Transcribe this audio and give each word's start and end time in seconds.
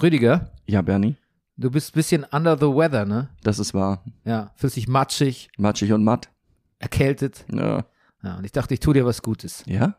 Rüdiger, 0.00 0.50
Ja, 0.66 0.82
Bernie, 0.82 1.16
du 1.56 1.70
bist 1.70 1.90
ein 1.90 1.98
bisschen 1.98 2.26
under 2.32 2.56
the 2.58 2.66
weather, 2.66 3.04
ne? 3.04 3.28
das 3.42 3.58
ist 3.58 3.74
wahr. 3.74 4.02
Ja, 4.24 4.50
fühlst 4.56 4.76
dich 4.76 4.88
matschig, 4.88 5.50
Matschig 5.56 5.92
und 5.92 6.04
matt. 6.04 6.30
erkältet. 6.78 7.44
Ja. 7.52 7.84
Ja, 8.22 8.36
und 8.36 8.44
ich 8.44 8.52
dachte, 8.52 8.74
ich 8.74 8.80
tue 8.80 8.94
dir 8.94 9.04
was 9.06 9.22
Gutes. 9.22 9.62
ja? 9.66 9.96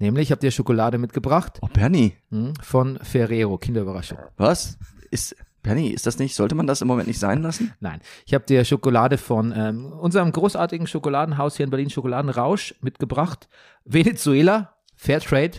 Nämlich, 0.00 0.24
ich 0.28 0.30
habe 0.30 0.40
dir 0.40 0.50
Schokolade 0.52 0.96
mitgebracht 0.96 1.58
Oh, 1.60 1.66
Bernie, 1.72 2.14
hm, 2.30 2.54
von 2.62 2.98
Ferrero, 3.02 3.58
Kinderüberraschung. 3.58 4.18
was? 4.36 4.78
Ist, 5.10 5.34
Bernie, 5.62 5.90
ist 5.90 6.06
das 6.06 6.18
nicht, 6.18 6.34
sollte 6.36 6.54
man 6.54 6.66
das 6.66 6.80
im 6.82 6.88
Moment 6.88 7.08
nicht 7.08 7.18
sein 7.18 7.42
lassen? 7.42 7.72
Nein, 7.80 8.00
ich 8.26 8.32
habe 8.34 8.44
dir 8.44 8.64
Schokolade 8.64 9.18
von 9.18 9.52
ähm, 9.56 9.86
unserem 9.92 10.30
großartigen 10.32 10.86
Schokoladenhaus 10.86 11.56
hier 11.56 11.64
in 11.64 11.70
Berlin, 11.70 11.90
Schokoladenrausch, 11.90 12.74
mitgebracht. 12.80 13.48
Venezuela, 13.84 14.74
Fairtrade, 14.96 15.58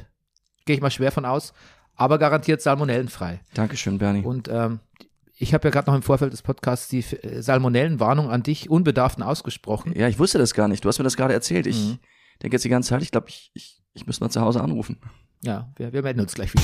gehe 0.65 0.75
ich 0.75 0.81
mal 0.81 0.91
schwer 0.91 1.11
von 1.11 1.25
aus, 1.25 1.53
aber 1.99 2.17
garantiert 2.17 2.61
salmonellenfrei. 2.61 3.41
Dankeschön, 3.53 3.97
Bernie. 3.97 4.23
Und 4.23 4.47
ähm, 4.47 4.79
ich 5.37 5.53
habe 5.53 5.67
ja 5.67 5.71
gerade 5.71 5.89
noch 5.89 5.95
im 5.95 6.01
Vorfeld 6.01 6.33
des 6.33 6.41
Podcasts 6.41 6.87
die 6.87 6.99
äh, 6.99 7.41
Salmonellenwarnung 7.41 8.29
an 8.29 8.43
dich 8.43 8.69
Unbedarften 8.69 9.23
ausgesprochen. 9.23 9.93
Ja, 9.95 10.07
ich 10.07 10.19
wusste 10.19 10.37
das 10.37 10.53
gar 10.53 10.67
nicht. 10.67 10.83
Du 10.83 10.89
hast 10.89 10.97
mir 10.99 11.03
das 11.03 11.17
gerade 11.17 11.33
erzählt. 11.33 11.67
Ich 11.67 11.77
Mhm. 11.77 11.99
denke 12.41 12.55
jetzt 12.55 12.63
die 12.65 12.69
ganze 12.69 12.89
Zeit, 12.89 13.01
ich 13.01 13.11
glaube, 13.11 13.29
ich, 13.29 13.51
ich, 13.53 13.81
ich 13.93 14.05
müsste 14.07 14.23
mal 14.23 14.29
zu 14.29 14.41
Hause 14.41 14.61
anrufen. 14.61 14.97
Ja, 15.43 15.71
wir, 15.77 15.93
wir 15.93 16.01
melden 16.01 16.19
uns 16.21 16.33
gleich 16.33 16.53
wieder. 16.53 16.63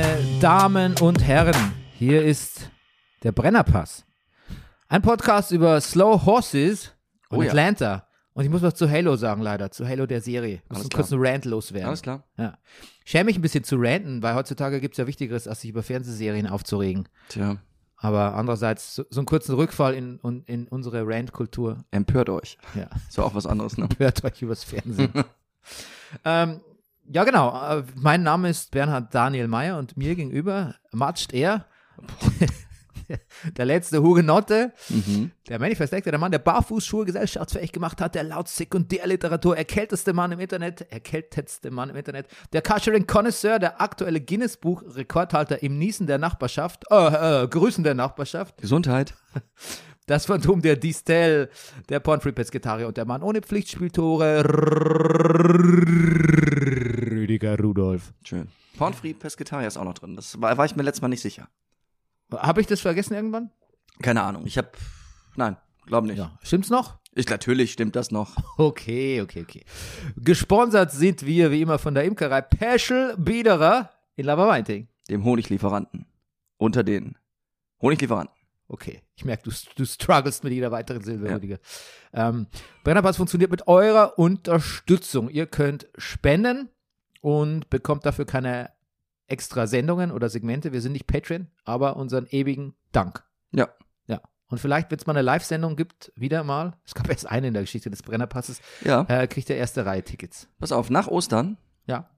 Meine 0.00 0.40
Damen 0.40 0.94
und 1.02 1.22
Herren, 1.22 1.74
hier 1.92 2.24
ist 2.24 2.70
der 3.22 3.32
Brennerpass. 3.32 4.06
Ein 4.88 5.02
Podcast 5.02 5.52
über 5.52 5.78
Slow 5.78 6.24
Horses 6.24 6.94
und 7.28 7.38
Oh 7.38 7.42
ja. 7.42 7.48
Atlanta. 7.48 8.06
Und 8.32 8.44
ich 8.44 8.50
muss 8.50 8.62
was 8.62 8.74
zu 8.76 8.90
Halo 8.90 9.16
sagen, 9.16 9.42
leider. 9.42 9.70
Zu 9.70 9.86
Halo 9.86 10.06
der 10.06 10.22
Serie. 10.22 10.62
Muss 10.70 10.90
Alles 10.90 11.12
einen 11.12 11.22
Rant 11.22 11.44
loswerden. 11.44 11.88
Alles 11.88 12.00
klar. 12.00 12.24
Ja. 12.38 12.56
Schäme 13.04 13.24
mich 13.24 13.36
ein 13.36 13.42
bisschen 13.42 13.62
zu 13.62 13.76
ranten, 13.78 14.22
weil 14.22 14.34
heutzutage 14.34 14.80
gibt 14.80 14.94
es 14.94 14.98
ja 14.98 15.06
Wichtigeres, 15.06 15.46
als 15.46 15.60
sich 15.60 15.68
über 15.68 15.82
Fernsehserien 15.82 16.46
aufzuregen. 16.46 17.06
Tja, 17.28 17.58
Aber 17.96 18.36
andererseits, 18.36 18.94
so, 18.94 19.04
so 19.10 19.20
einen 19.20 19.26
kurzen 19.26 19.54
Rückfall 19.54 19.92
in, 19.92 20.18
in, 20.24 20.44
in 20.44 20.68
unsere 20.68 21.06
Rant-Kultur. 21.06 21.84
empört 21.90 22.30
euch. 22.30 22.56
Ja. 22.74 22.88
Ist 23.06 23.18
ja 23.18 23.24
auch 23.24 23.34
was 23.34 23.44
anderes, 23.44 23.76
ne? 23.76 23.86
Hört 23.98 24.24
euch 24.24 24.40
übers 24.40 24.64
Fernsehen. 24.64 25.12
ähm, 26.24 26.60
ja, 27.12 27.24
genau. 27.24 27.78
Äh, 27.78 27.82
Mein 27.96 28.22
Name 28.22 28.48
ist 28.50 28.70
Bernhard 28.70 29.14
Daniel 29.14 29.48
Mayer 29.48 29.78
und 29.78 29.96
mir 29.96 30.14
gegenüber 30.14 30.74
matscht 30.92 31.32
er, 31.32 31.66
der 33.56 33.64
letzte 33.64 34.02
Hugenotte, 34.02 34.72
Mhm. 34.88 35.32
der 35.48 35.58
Manifest 35.58 35.92
Actor, 35.92 36.12
der 36.12 36.20
Mann, 36.20 36.30
der 36.30 36.38
Barfußschuhe 36.38 37.04
gesellschaftsfähig 37.04 37.72
gemacht 37.72 38.00
hat, 38.00 38.14
der 38.14 38.22
laut 38.22 38.48
Sekundärliteratur 38.48 39.56
erkälteste 39.56 40.12
Mann 40.12 40.30
im 40.32 40.38
Internet, 40.40 40.82
erkältetste 40.92 41.70
Mann 41.70 41.90
im 41.90 41.96
Internet, 41.96 42.28
der 42.52 42.62
Cushering 42.62 43.06
Connoisseur, 43.06 43.58
der 43.58 43.80
aktuelle 43.80 44.20
Guinness-Buch-Rekordhalter 44.20 45.62
im 45.62 45.76
Niesen 45.78 46.06
der 46.06 46.18
Nachbarschaft, 46.18 46.84
äh, 46.90 47.42
äh, 47.44 47.48
Grüßen 47.48 47.82
der 47.84 47.94
Nachbarschaft, 47.94 48.58
Gesundheit. 48.58 49.14
das 50.10 50.26
Phantom 50.26 50.60
der 50.60 50.74
Distel, 50.74 51.48
der 51.88 52.00
Pornfree 52.00 52.32
Pesketarier 52.32 52.88
und 52.88 52.96
der 52.96 53.04
Mann 53.04 53.22
ohne 53.22 53.42
Pflichtspieltore, 53.42 54.42
Rüdiger 57.12 57.56
Rudolf. 57.56 58.12
Schön. 58.24 58.48
Pornfree 58.76 59.14
Pesketarier 59.14 59.68
ist 59.68 59.76
auch 59.76 59.84
noch 59.84 59.94
drin. 59.94 60.16
Das 60.16 60.40
war, 60.40 60.58
war 60.58 60.64
ich 60.64 60.74
mir 60.74 60.82
letztes 60.82 61.02
Mal 61.02 61.08
nicht 61.08 61.22
sicher. 61.22 61.48
Habe 62.32 62.60
ich 62.60 62.66
das 62.66 62.80
vergessen 62.80 63.14
irgendwann? 63.14 63.50
Keine 64.02 64.22
Ahnung. 64.22 64.42
Ich 64.46 64.58
habe, 64.58 64.70
nein, 65.36 65.56
glaube 65.86 66.08
nicht. 66.08 66.18
Ja. 66.18 66.36
Stimmt's 66.42 66.70
noch? 66.70 66.98
Ich, 67.14 67.28
natürlich 67.28 67.70
stimmt 67.72 67.94
das 67.94 68.10
noch. 68.10 68.36
Okay, 68.58 69.20
okay, 69.20 69.42
okay. 69.42 69.64
Gesponsert 70.16 70.90
sind 70.90 71.24
wir 71.24 71.52
wie 71.52 71.62
immer 71.62 71.78
von 71.78 71.94
der 71.94 72.02
Imkerei 72.04 72.42
Peschel 72.42 73.14
Biederer 73.16 73.90
in 74.16 74.26
Laberweinting. 74.26 74.88
Dem 75.08 75.24
Honiglieferanten. 75.24 76.06
Unter 76.56 76.82
den 76.82 77.16
Honiglieferanten. 77.80 78.39
Okay, 78.72 79.02
ich 79.16 79.24
merke, 79.24 79.42
du, 79.42 79.50
du 79.74 79.84
strugglest 79.84 80.44
mit 80.44 80.52
jeder 80.52 80.70
weiteren 80.70 81.02
Silbe, 81.02 81.26
Ja. 81.28 81.34
Rüdiger. 81.34 81.58
Ähm, 82.12 82.46
Brennerpass 82.84 83.16
funktioniert 83.16 83.50
mit 83.50 83.66
eurer 83.66 84.16
Unterstützung. 84.16 85.28
Ihr 85.28 85.46
könnt 85.46 85.88
spenden 85.98 86.68
und 87.20 87.68
bekommt 87.68 88.06
dafür 88.06 88.26
keine 88.26 88.70
extra 89.26 89.66
Sendungen 89.66 90.12
oder 90.12 90.28
Segmente. 90.28 90.72
Wir 90.72 90.80
sind 90.80 90.92
nicht 90.92 91.08
Patreon, 91.08 91.48
aber 91.64 91.96
unseren 91.96 92.26
ewigen 92.30 92.74
Dank. 92.92 93.24
Ja. 93.50 93.68
Ja. 94.06 94.20
Und 94.46 94.58
vielleicht, 94.58 94.88
wenn 94.92 94.98
es 95.00 95.06
mal 95.06 95.14
eine 95.14 95.22
Live-Sendung 95.22 95.74
gibt, 95.74 96.12
wieder 96.14 96.44
mal, 96.44 96.76
es 96.84 96.94
gab 96.94 97.08
erst 97.08 97.28
eine 97.28 97.48
in 97.48 97.54
der 97.54 97.64
Geschichte 97.64 97.90
des 97.90 98.02
Brennerpasses, 98.04 98.60
Ja. 98.84 99.02
äh, 99.08 99.26
kriegt 99.26 99.50
ihr 99.50 99.56
erste 99.56 99.84
Reihe 99.84 100.04
Tickets. 100.04 100.48
Pass 100.60 100.70
auf, 100.70 100.90
nach 100.90 101.08
Ostern, 101.08 101.58
Ja. 101.86 102.08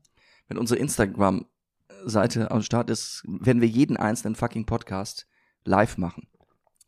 wenn 0.49 0.59
unsere 0.59 0.79
Instagram-Seite 0.81 2.51
am 2.51 2.61
Start 2.63 2.91
ist, 2.91 3.23
werden 3.27 3.63
wir 3.63 3.69
jeden 3.69 3.97
einzelnen 3.97 4.34
fucking 4.34 4.67
Podcast 4.67 5.27
live 5.65 5.97
machen. 5.99 6.27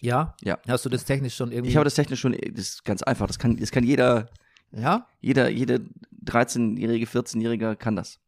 Ja? 0.00 0.34
Ja. 0.42 0.58
Hast 0.68 0.84
du 0.84 0.88
das 0.88 1.04
technisch 1.04 1.36
schon 1.36 1.52
irgendwie? 1.52 1.70
Ich 1.70 1.76
habe 1.76 1.84
das 1.84 1.94
technisch 1.94 2.20
schon, 2.20 2.32
das 2.32 2.68
ist 2.68 2.84
ganz 2.84 3.02
einfach. 3.02 3.26
Das 3.26 3.38
kann, 3.38 3.56
das 3.56 3.70
kann 3.70 3.84
jeder, 3.84 4.28
ja? 4.72 5.06
jeder, 5.20 5.48
jede 5.48 5.86
13-jährige, 6.24 7.06
14-jähriger 7.06 7.76
kann 7.76 7.96
das. 7.96 8.18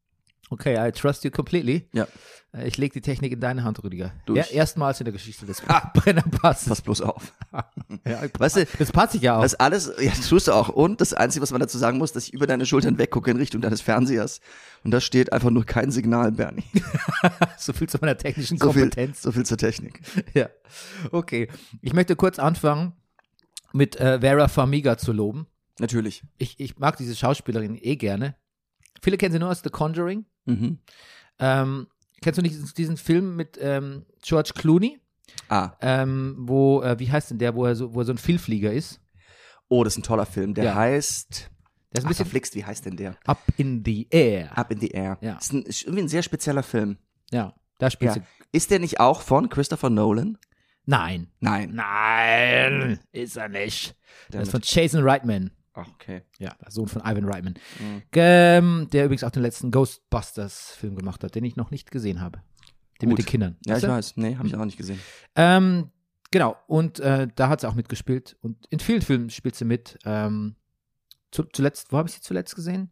Okay, 0.51 0.77
I 0.89 0.93
trust 0.93 1.25
you 1.25 1.31
completely. 1.31 1.89
Ja. 1.93 2.07
Äh, 2.53 2.69
Ich 2.69 2.77
lege 2.79 2.93
die 2.93 3.01
Technik 3.01 3.33
in 3.33 3.41
deine 3.41 3.65
Hand, 3.65 3.83
Rüdiger. 3.83 4.13
Du- 4.27 4.37
Ja, 4.37 4.45
erstmals 4.45 5.01
in 5.01 5.05
der 5.05 5.13
Geschichte 5.13 5.45
des 5.45 5.61
Brennerpasses. 5.95 6.69
Pass 6.69 6.81
bloß 6.83 7.01
auf. 7.03 7.33
Ja, 8.05 8.23
Weißt 8.39 8.57
du, 8.57 8.67
das 8.79 8.93
passt 8.93 9.13
sich 9.15 9.23
ja 9.23 9.37
auch. 9.39 9.43
Das 9.43 9.55
alles, 9.57 9.93
ja, 9.99 10.11
das 10.11 10.29
tust 10.29 10.47
du 10.49 10.53
auch. 10.53 10.69
Und 10.69 11.01
das 11.01 11.13
Einzige, 11.15 11.43
was 11.43 11.51
man 11.51 11.61
dazu 11.61 11.79
sagen 11.79 11.99
muss, 11.99 12.13
dass 12.13 12.29
ich 12.29 12.35
über 12.35 12.47
deine 12.47 12.65
Schultern 12.67 12.99
weggucke 12.99 13.31
in 13.31 13.37
Richtung 13.37 13.61
deines 13.61 13.81
Fernsehers. 13.81 14.41
Und 14.85 14.93
da 14.93 15.01
steht 15.01 15.33
einfach 15.33 15.51
nur 15.51 15.65
kein 15.67 15.91
Signal, 15.91 16.31
Bernie. 16.33 16.63
so 17.59 17.73
viel 17.73 17.89
zu 17.89 17.99
meiner 18.01 18.17
technischen 18.17 18.59
So 18.59 18.73
viel, 18.73 18.83
Kompetenz. 18.83 19.23
so 19.23 19.33
viel 19.33 19.45
zur 19.45 19.57
Technik. 19.59 20.01
Ja. 20.35 20.49
Okay. 21.11 21.49
Ich 21.83 21.93
möchte 21.95 22.15
kurz 22.15 22.39
anfangen, 22.39 22.93
mit 23.73 23.97
äh, 23.97 24.21
Vera 24.21 24.47
Farmiga 24.49 24.97
zu 24.99 25.13
loben. 25.13 25.47
Natürlich. 25.81 26.23
Ich, 26.39 26.61
ich 26.61 26.79
mag 26.79 26.97
diese 26.97 27.17
Schauspielerin 27.17 27.77
eh 27.81 27.97
gerne. 27.97 28.37
Viele 29.03 29.17
kennen 29.19 29.33
sie 29.33 29.39
nur 29.41 29.51
aus 29.51 29.61
The 29.65 29.71
Conjuring. 29.71 30.25
Mhm. 30.47 30.79
Ähm, 31.39 31.87
kennst 32.23 32.39
du 32.39 32.43
nicht 32.43 32.79
diesen, 32.79 32.97
Film 32.97 33.37
mit 33.37 33.59
ähm, 33.61 34.07
George 34.23 34.51
Clooney? 34.55 34.99
Ah. 35.49 35.73
Ähm, 35.81 36.35
wo, 36.39 36.83
äh, 36.83 36.99
wie 36.99 37.11
heißt 37.11 37.31
denn 37.31 37.39
der, 37.39 37.55
wo 37.55 37.67
er 37.67 37.77
so, 37.77 37.93
wo 37.95 38.01
er 38.01 38.07
so 38.07 38.13
ein 38.13 38.19
Vielflieger 38.19 38.73
ist? 38.73 39.01
Oh, 39.69 39.85
das 39.85 39.95
ist 39.95 39.99
ein 39.99 40.03
toller 40.05 40.27
Film. 40.27 40.55
Der 40.55 40.65
Ja. 40.65 40.75
heißt. 40.75 41.51
Der 41.93 41.99
ist 42.01 42.05
ein 42.05 42.07
Ach, 42.07 42.09
bisschen 42.09 42.25
verflixt, 42.27 42.55
wie 42.55 42.65
heißt 42.65 42.85
denn 42.87 42.97
der? 42.97 43.17
up 43.27 43.39
in 43.57 43.83
the 43.85 44.07
air. 44.11 44.57
Up 44.57 44.71
in 44.71 44.81
the 44.81 44.89
Air. 44.89 45.19
Ja. 45.21 45.37
Ist, 45.39 45.53
ein, 45.53 45.63
ist 45.63 45.83
irgendwie 45.85 46.03
ein 46.03 46.09
sehr 46.09 46.23
spezieller 46.23 46.63
Film. 46.63 46.99
Ja, 47.31 47.55
da 47.79 47.91
spielt 47.91 48.17
Ja. 48.17 48.23
Ist 48.53 48.71
der 48.71 48.79
nicht 48.79 49.01
auch 49.01 49.21
von 49.23 49.49
Christopher 49.49 49.91
Nolan? 49.91 50.39
Nein. 50.85 51.29
Nein. 51.41 51.73
Nein, 51.75 53.01
ist 53.13 53.37
er 53.37 53.49
nicht. 53.49 53.97
Der 54.33 54.43
ist 54.43 54.53
Damit- 54.53 54.67
von 54.67 54.83
Jason 54.83 55.03
Reitman. 55.03 55.51
Ach, 55.79 55.87
okay. 55.95 56.23
Ja, 56.39 56.55
der 56.63 56.71
Sohn 56.71 56.89
von 56.89 57.03
Ivan 57.03 57.25
Reitman. 57.27 57.55
Mhm. 57.79 58.03
Ähm, 58.15 58.89
der 58.93 59.05
übrigens 59.05 59.23
auch 59.25 59.31
den 59.31 59.43
letzten 59.43 59.71
Ghostbusters-Film 59.71 60.97
gemacht 60.97 61.23
hat, 61.23 61.35
den 61.35 61.45
ich 61.45 61.57
noch 61.57 61.71
nicht 61.71 61.91
gesehen 61.91 62.21
habe. 62.21 62.41
Den 63.03 63.11
mit 63.11 63.19
Gut. 63.19 63.27
den 63.27 63.31
Kindern. 63.31 63.57
Ja, 63.67 63.75
Weißt 63.75 63.85
ich 63.85 63.89
du? 63.89 63.95
weiß. 63.95 64.17
Nee, 64.17 64.37
habe 64.37 64.49
ich 64.49 64.57
auch 64.57 64.65
nicht 64.65 64.79
gesehen. 64.79 64.99
Ähm, 65.35 65.91
genau, 66.31 66.57
und 66.67 66.99
äh, 67.01 67.29
da 67.35 67.49
hat 67.51 67.61
sie 67.61 67.69
auch 67.69 67.75
mitgespielt. 67.75 68.37
Und 68.41 68.65
in 68.71 68.81
vielen 68.81 69.03
Filmen 69.03 69.29
spielt 69.31 69.55
sie 69.55 69.67
mit. 69.67 69.99
Ähm, 70.07 70.57
zu, 71.31 71.43
zuletzt, 71.45 71.93
wo 71.93 71.99
habe 71.99 72.09
ich 72.09 72.15
sie 72.15 72.23
zuletzt 72.23 72.55
gesehen? 72.57 72.91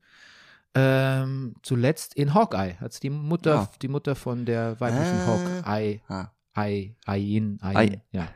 Ähm, 0.74 1.54
zuletzt 1.62 2.14
in 2.14 2.34
Hawkeye 2.34 2.74
hat 2.80 2.92
sie 2.92 3.00
die 3.00 3.10
Mutter, 3.10 3.60
Ah. 3.60 3.70
die 3.80 3.88
Mutter 3.88 4.14
von 4.16 4.44
der 4.44 4.78
weiblichen 4.80 5.20
Ah. 5.20 5.26
Hawkeye, 5.26 6.00
Ah. 6.08 6.30
Ai, 6.56 6.96
Ayin, 7.06 7.58
Ayin, 7.62 7.76
Ai. 7.76 8.02
ja. 8.12 8.28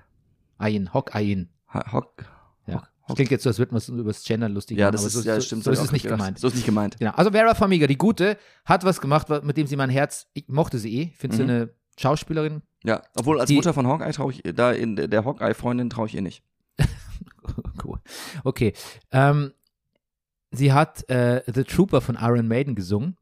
Ayin, 0.58 0.92
Hawkeyin. 0.94 1.50
Ha- 1.72 1.92
Hock. 1.92 2.24
Ja. 2.66 2.74
Hock- 2.76 2.88
Das 3.08 3.16
klingt 3.16 3.30
jetzt 3.30 3.42
so, 3.42 3.50
als 3.50 3.58
würde 3.58 3.72
man 3.72 3.78
es 3.78 3.88
über 3.88 4.04
das 4.04 4.22
Gendern 4.24 4.52
lustig 4.52 4.78
Ja, 4.78 4.86
machen, 4.86 4.92
das 4.92 5.00
aber 5.02 5.08
ist, 5.08 5.14
so, 5.14 5.22
ja, 5.28 5.34
so, 5.36 5.40
stimmt. 5.40 5.64
so 5.64 5.70
ist 5.70 5.78
hab 5.78 5.84
es 5.86 5.88
ich 5.88 5.92
nicht 6.04 6.06
gemeint. 6.08 6.38
So 6.38 6.46
ist 6.48 6.54
nicht 6.54 6.66
gemeint. 6.66 6.98
Genau. 6.98 7.12
Also 7.12 7.30
Vera 7.30 7.54
Farmiga, 7.54 7.86
die 7.86 7.98
Gute, 7.98 8.36
hat 8.64 8.84
was 8.84 9.00
gemacht, 9.00 9.28
mit 9.42 9.56
dem 9.56 9.66
sie 9.66 9.76
mein 9.76 9.90
Herz, 9.90 10.26
ich 10.34 10.46
mochte 10.48 10.78
sie 10.78 10.94
eh, 11.00 11.12
finde 11.16 11.36
sie 11.36 11.42
Mhm. 11.44 11.48
eine 11.50 11.70
Schauspielerin. 11.98 12.62
Ja, 12.84 13.02
obwohl 13.16 13.40
als 13.40 13.48
Die- 13.48 13.56
Mutter 13.56 13.74
von 13.74 13.86
Hawkeye 13.86 14.12
traue 14.12 14.32
ich, 14.32 14.42
da 14.54 14.70
in 14.72 14.94
der 14.96 15.24
Hawkeye-Freundin 15.24 15.90
traue 15.90 16.06
ich 16.06 16.14
ihr 16.14 16.22
nicht. 16.22 16.42
cool. 17.84 17.98
Okay. 18.44 18.72
Ähm, 19.10 19.52
sie 20.50 20.72
hat 20.72 21.08
äh, 21.10 21.42
The 21.52 21.64
Trooper 21.64 22.00
von 22.00 22.16
Iron 22.20 22.46
Maiden 22.46 22.74
gesungen. 22.74 23.16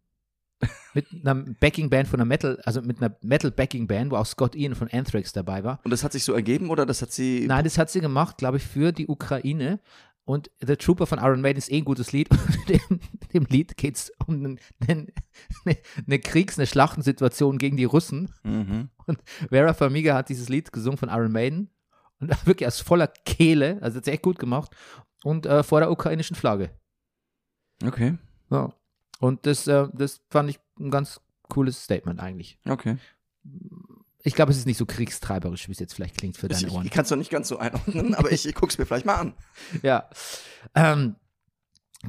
Mit 0.94 1.06
einer 1.12 1.34
Backing-Band 1.34 2.08
von 2.08 2.18
einer 2.20 2.24
Metal, 2.26 2.58
also 2.64 2.80
mit 2.82 3.02
einer 3.02 3.16
Metal-Backing-Band, 3.22 4.10
wo 4.10 4.16
auch 4.16 4.26
Scott 4.26 4.54
Ian 4.54 4.74
von 4.74 4.88
Anthrax 4.90 5.32
dabei 5.32 5.62
war. 5.64 5.80
Und 5.84 5.90
das 5.90 6.02
hat 6.04 6.12
sich 6.12 6.24
so 6.24 6.32
ergeben 6.32 6.70
oder 6.70 6.86
das 6.86 7.02
hat 7.02 7.12
sie. 7.12 7.46
Nein, 7.46 7.64
das 7.64 7.76
hat 7.78 7.90
sie 7.90 8.00
gemacht, 8.00 8.38
glaube 8.38 8.56
ich, 8.56 8.62
für 8.64 8.92
die 8.92 9.06
Ukraine. 9.08 9.80
Und 10.24 10.50
The 10.60 10.74
Trooper 10.76 11.06
von 11.06 11.18
Iron 11.20 11.40
Maiden 11.40 11.58
ist 11.58 11.70
eh 11.70 11.76
ein 11.78 11.84
gutes 11.84 12.10
Lied. 12.12 12.28
Und 12.30 12.70
in 12.70 12.78
dem, 12.88 13.00
dem 13.32 13.44
Lied 13.44 13.76
geht 13.76 13.94
es 13.96 14.12
um 14.26 14.34
einen- 14.34 14.60
eine, 14.88 15.06
eine 16.04 16.18
Kriegs-, 16.18 16.58
eine 16.58 16.66
Schlachtensituation 16.66 17.58
gegen 17.58 17.76
die 17.76 17.84
Russen. 17.84 18.32
Mhm. 18.42 18.88
Und 19.06 19.18
Vera 19.50 19.72
Farmiga 19.72 20.14
hat 20.16 20.28
dieses 20.28 20.48
Lied 20.48 20.72
gesungen 20.72 20.98
von 20.98 21.10
Iron 21.10 21.30
Maiden. 21.30 21.70
Und 22.18 22.30
wirklich 22.46 22.66
aus 22.66 22.80
voller 22.80 23.06
Kehle, 23.06 23.78
also 23.82 23.98
hat 23.98 24.04
sie 24.06 24.10
echt 24.10 24.22
gut 24.22 24.38
gemacht. 24.40 24.74
Und 25.22 25.46
äh, 25.46 25.62
vor 25.62 25.78
der 25.80 25.92
ukrainischen 25.92 26.34
Flagge. 26.34 26.70
Okay, 27.84 28.16
Ja. 28.50 28.72
Und 29.18 29.46
das, 29.46 29.66
äh, 29.66 29.88
das 29.92 30.20
fand 30.30 30.50
ich 30.50 30.58
ein 30.78 30.90
ganz 30.90 31.20
cooles 31.48 31.82
Statement 31.82 32.20
eigentlich. 32.20 32.58
okay. 32.68 32.96
Ich 34.22 34.34
glaube, 34.34 34.50
es 34.50 34.58
ist 34.58 34.66
nicht 34.66 34.78
so 34.78 34.86
kriegstreiberisch, 34.86 35.68
wie 35.68 35.72
es 35.72 35.78
jetzt 35.78 35.94
vielleicht 35.94 36.16
klingt 36.16 36.36
für 36.36 36.48
deine 36.48 36.68
Ohren. 36.72 36.84
ich 36.84 36.90
kann 36.90 37.04
es 37.04 37.10
noch 37.10 37.16
nicht 37.16 37.30
ganz 37.30 37.46
so 37.46 37.58
einordnen, 37.58 38.12
aber 38.16 38.32
ich, 38.32 38.44
ich 38.44 38.56
guck's 38.56 38.76
mir 38.76 38.84
vielleicht 38.84 39.06
mal 39.06 39.14
an. 39.14 39.34
Ja. 39.82 40.10
Ähm, 40.74 41.14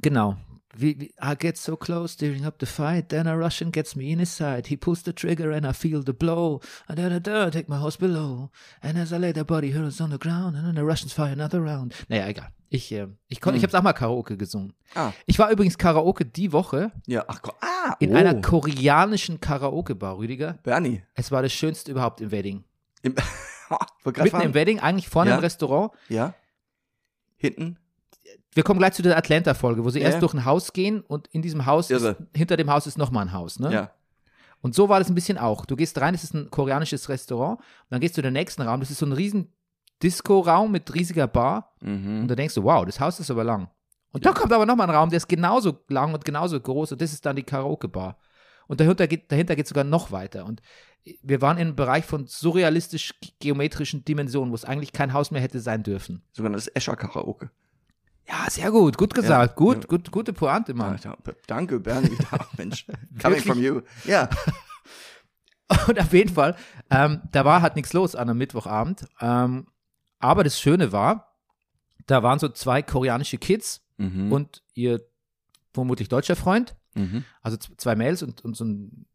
genau. 0.01 0.35
Wie, 0.79 1.11
I 1.21 1.35
get 1.39 1.57
so 1.57 1.75
close 1.75 2.13
steering 2.13 2.45
up 2.45 2.59
the 2.59 2.65
fight, 2.65 3.09
then 3.09 3.27
a 3.27 3.35
Russian 3.37 3.71
gets 3.71 3.95
me 3.95 4.11
in 4.11 4.19
his 4.19 4.29
side. 4.35 4.67
He 4.67 4.77
pulls 4.77 5.01
the 5.03 5.13
trigger 5.13 5.51
and 5.51 5.65
I 5.65 5.73
feel 5.73 6.03
the 6.03 6.13
blow. 6.13 6.59
Da 6.87 6.95
da 7.09 7.19
da, 7.19 7.49
take 7.49 7.67
my 7.67 7.77
horse 7.79 7.97
below. 7.97 8.49
And 8.81 8.97
as 8.97 9.11
I 9.11 9.17
lay 9.17 9.31
the 9.33 9.43
body 9.43 9.71
hurls 9.73 9.99
on 10.01 10.11
the 10.11 10.17
ground, 10.19 10.55
and 10.55 10.65
then 10.65 10.75
the 10.75 10.83
Russians 10.85 11.13
fire 11.13 11.31
another 11.33 11.61
round. 11.63 11.93
Naja, 12.09 12.27
egal. 12.27 12.47
Ich, 12.69 12.91
äh, 12.91 13.07
ich, 13.29 13.39
kon, 13.39 13.55
ich 13.55 13.63
habe 13.63 13.77
auch 13.77 13.81
mal 13.81 13.93
Karaoke 13.93 14.35
gesungen. 14.37 14.73
Ah, 14.93 15.13
Ich 15.25 15.39
war 15.39 15.49
übrigens 15.51 15.77
Karaoke 15.77 16.25
die 16.25 16.51
Woche 16.51 16.91
ja, 17.07 17.23
ach 17.27 17.41
Gott. 17.41 17.55
Ah, 17.61 17.95
in 17.99 18.11
oh. 18.11 18.15
einer 18.17 18.41
koreanischen 18.41 19.39
Karaoke-Bar, 19.39 20.17
Rüdiger. 20.17 20.59
Bernie. 20.63 21.01
Es 21.15 21.31
war 21.31 21.41
das 21.41 21.53
Schönste 21.53 21.91
überhaupt 21.91 22.19
im 22.19 22.29
Wedding. 22.31 22.65
Im, 23.03 23.15
Mitten 24.05 24.27
fragen. 24.29 24.45
im 24.45 24.53
Wedding, 24.53 24.79
eigentlich 24.81 25.07
vorne 25.07 25.29
Ja. 25.31 25.35
im 25.37 25.41
Restaurant. 25.41 25.91
Ja. 26.09 26.33
Hinten. 27.37 27.77
Wir 28.57 28.63
kommen 28.63 28.79
gleich 28.79 28.93
zu 28.93 29.03
der 29.03 29.15
Atlanta-Folge, 29.15 29.85
wo 29.85 29.91
sie 29.91 29.99
Ja, 29.99 30.05
erst 30.05 30.15
ja. 30.15 30.19
durch 30.21 30.33
ein 30.33 30.43
Haus 30.43 30.73
gehen 30.73 31.01
und 31.01 31.27
in 31.27 31.43
diesem 31.43 31.67
Haus, 31.67 31.91
ist, 31.91 32.15
hinter 32.35 32.57
dem 32.57 32.71
Haus 32.71 32.87
ist 32.87 32.97
nochmal 32.97 33.25
ein 33.27 33.31
Haus. 33.31 33.59
Ne? 33.59 33.71
Ja. 33.71 33.91
Und 34.61 34.73
so 34.73 34.89
war 34.89 34.97
das 34.97 35.09
ein 35.09 35.13
bisschen 35.15 35.37
auch. 35.37 35.63
Du 35.67 35.75
gehst 35.75 36.01
rein, 36.01 36.15
es 36.15 36.23
ist 36.23 36.33
ein 36.33 36.49
koreanisches 36.49 37.07
Restaurant, 37.07 37.59
und 37.59 37.65
dann 37.91 38.01
gehst 38.01 38.17
du 38.17 38.21
in 38.21 38.25
den 38.25 38.33
nächsten 38.33 38.63
Raum, 38.63 38.79
das 38.79 38.89
ist 38.89 38.97
so 38.97 39.05
ein 39.05 39.11
riesen 39.13 39.53
Disco-Raum 40.01 40.71
mit 40.71 40.91
riesiger 40.95 41.27
Bar 41.27 41.75
und 41.81 42.21
Mhm. 42.23 42.27
da 42.27 42.33
denkst 42.33 42.55
du, 42.55 42.63
wow, 42.63 42.83
das 42.83 42.99
Haus 42.99 43.19
ist 43.19 43.29
aber 43.29 43.43
lang. 43.43 43.69
Und 44.11 44.25
da 44.25 44.33
kommt 44.33 44.51
aber 44.51 44.65
nochmal 44.65 44.89
ein 44.89 44.95
Raum, 44.95 45.09
der 45.11 45.17
ist 45.17 45.27
genauso 45.27 45.83
lang 45.89 46.15
und 46.15 46.25
genauso 46.25 46.59
groß 46.59 46.93
und 46.93 47.01
das 47.01 47.13
ist 47.13 47.23
dann 47.27 47.35
die 47.35 47.43
Karaoke-Bar. 47.43 48.17
Und 48.67 48.79
dahinter 48.79 49.05
geht, 49.07 49.31
dahinter 49.31 49.55
geht 49.55 49.67
sogar 49.67 49.83
noch 49.83 50.11
weiter. 50.11 50.45
Und 50.45 50.63
wir 51.21 51.41
waren 51.41 51.57
in 51.57 51.67
einem 51.67 51.75
Bereich 51.75 52.05
von 52.05 52.25
surrealistisch-geometrischen 52.25 54.03
Dimensionen, 54.03 54.51
wo 54.51 54.55
es 54.55 54.65
eigentlich 54.65 54.93
kein 54.93 55.13
Haus 55.13 55.29
mehr 55.29 55.41
hätte 55.41 55.59
sein 55.59 55.83
dürfen. 55.83 56.23
Sogenanntes 56.33 56.67
Escher-Karaoke. 56.67 57.51
Ja, 58.29 58.49
sehr 58.49 58.71
gut, 58.71 58.97
gut 58.97 59.13
gesagt, 59.13 59.55
gut, 59.55 59.83
ja. 59.83 59.87
gut, 59.87 60.11
gute 60.11 60.33
Pointe, 60.33 60.73
Mann. 60.73 60.99
Ja, 61.03 61.11
ja, 61.11 61.33
danke, 61.47 61.79
Bernie. 61.79 62.17
Ja, 62.31 62.39
Mensch. 62.57 62.85
Coming 63.21 63.41
from 63.41 63.61
you. 63.61 63.81
Ja. 64.05 64.29
Und 65.87 65.99
auf 65.99 66.13
jeden 66.13 66.33
Fall, 66.33 66.55
ähm, 66.89 67.21
da 67.31 67.43
war 67.45 67.61
halt 67.61 67.75
nichts 67.75 67.93
los 67.93 68.15
an 68.15 68.29
einem 68.29 68.37
Mittwochabend. 68.37 69.05
Ähm, 69.19 69.67
aber 70.19 70.43
das 70.43 70.59
Schöne 70.59 70.91
war, 70.91 71.35
da 72.05 72.23
waren 72.23 72.39
so 72.39 72.47
zwei 72.49 72.81
koreanische 72.81 73.37
Kids 73.37 73.83
Mhm. 73.99 74.31
und 74.31 74.61
ihr 74.75 75.01
vermutlich 75.73 76.07
deutscher 76.07 76.35
Freund, 76.35 76.75
Mhm. 76.93 77.23
also 77.41 77.57
zwei 77.57 77.95
Mädels 77.95 78.21
und, 78.21 78.45
und 78.45 78.55
so 78.55 78.63
ein 78.63 79.06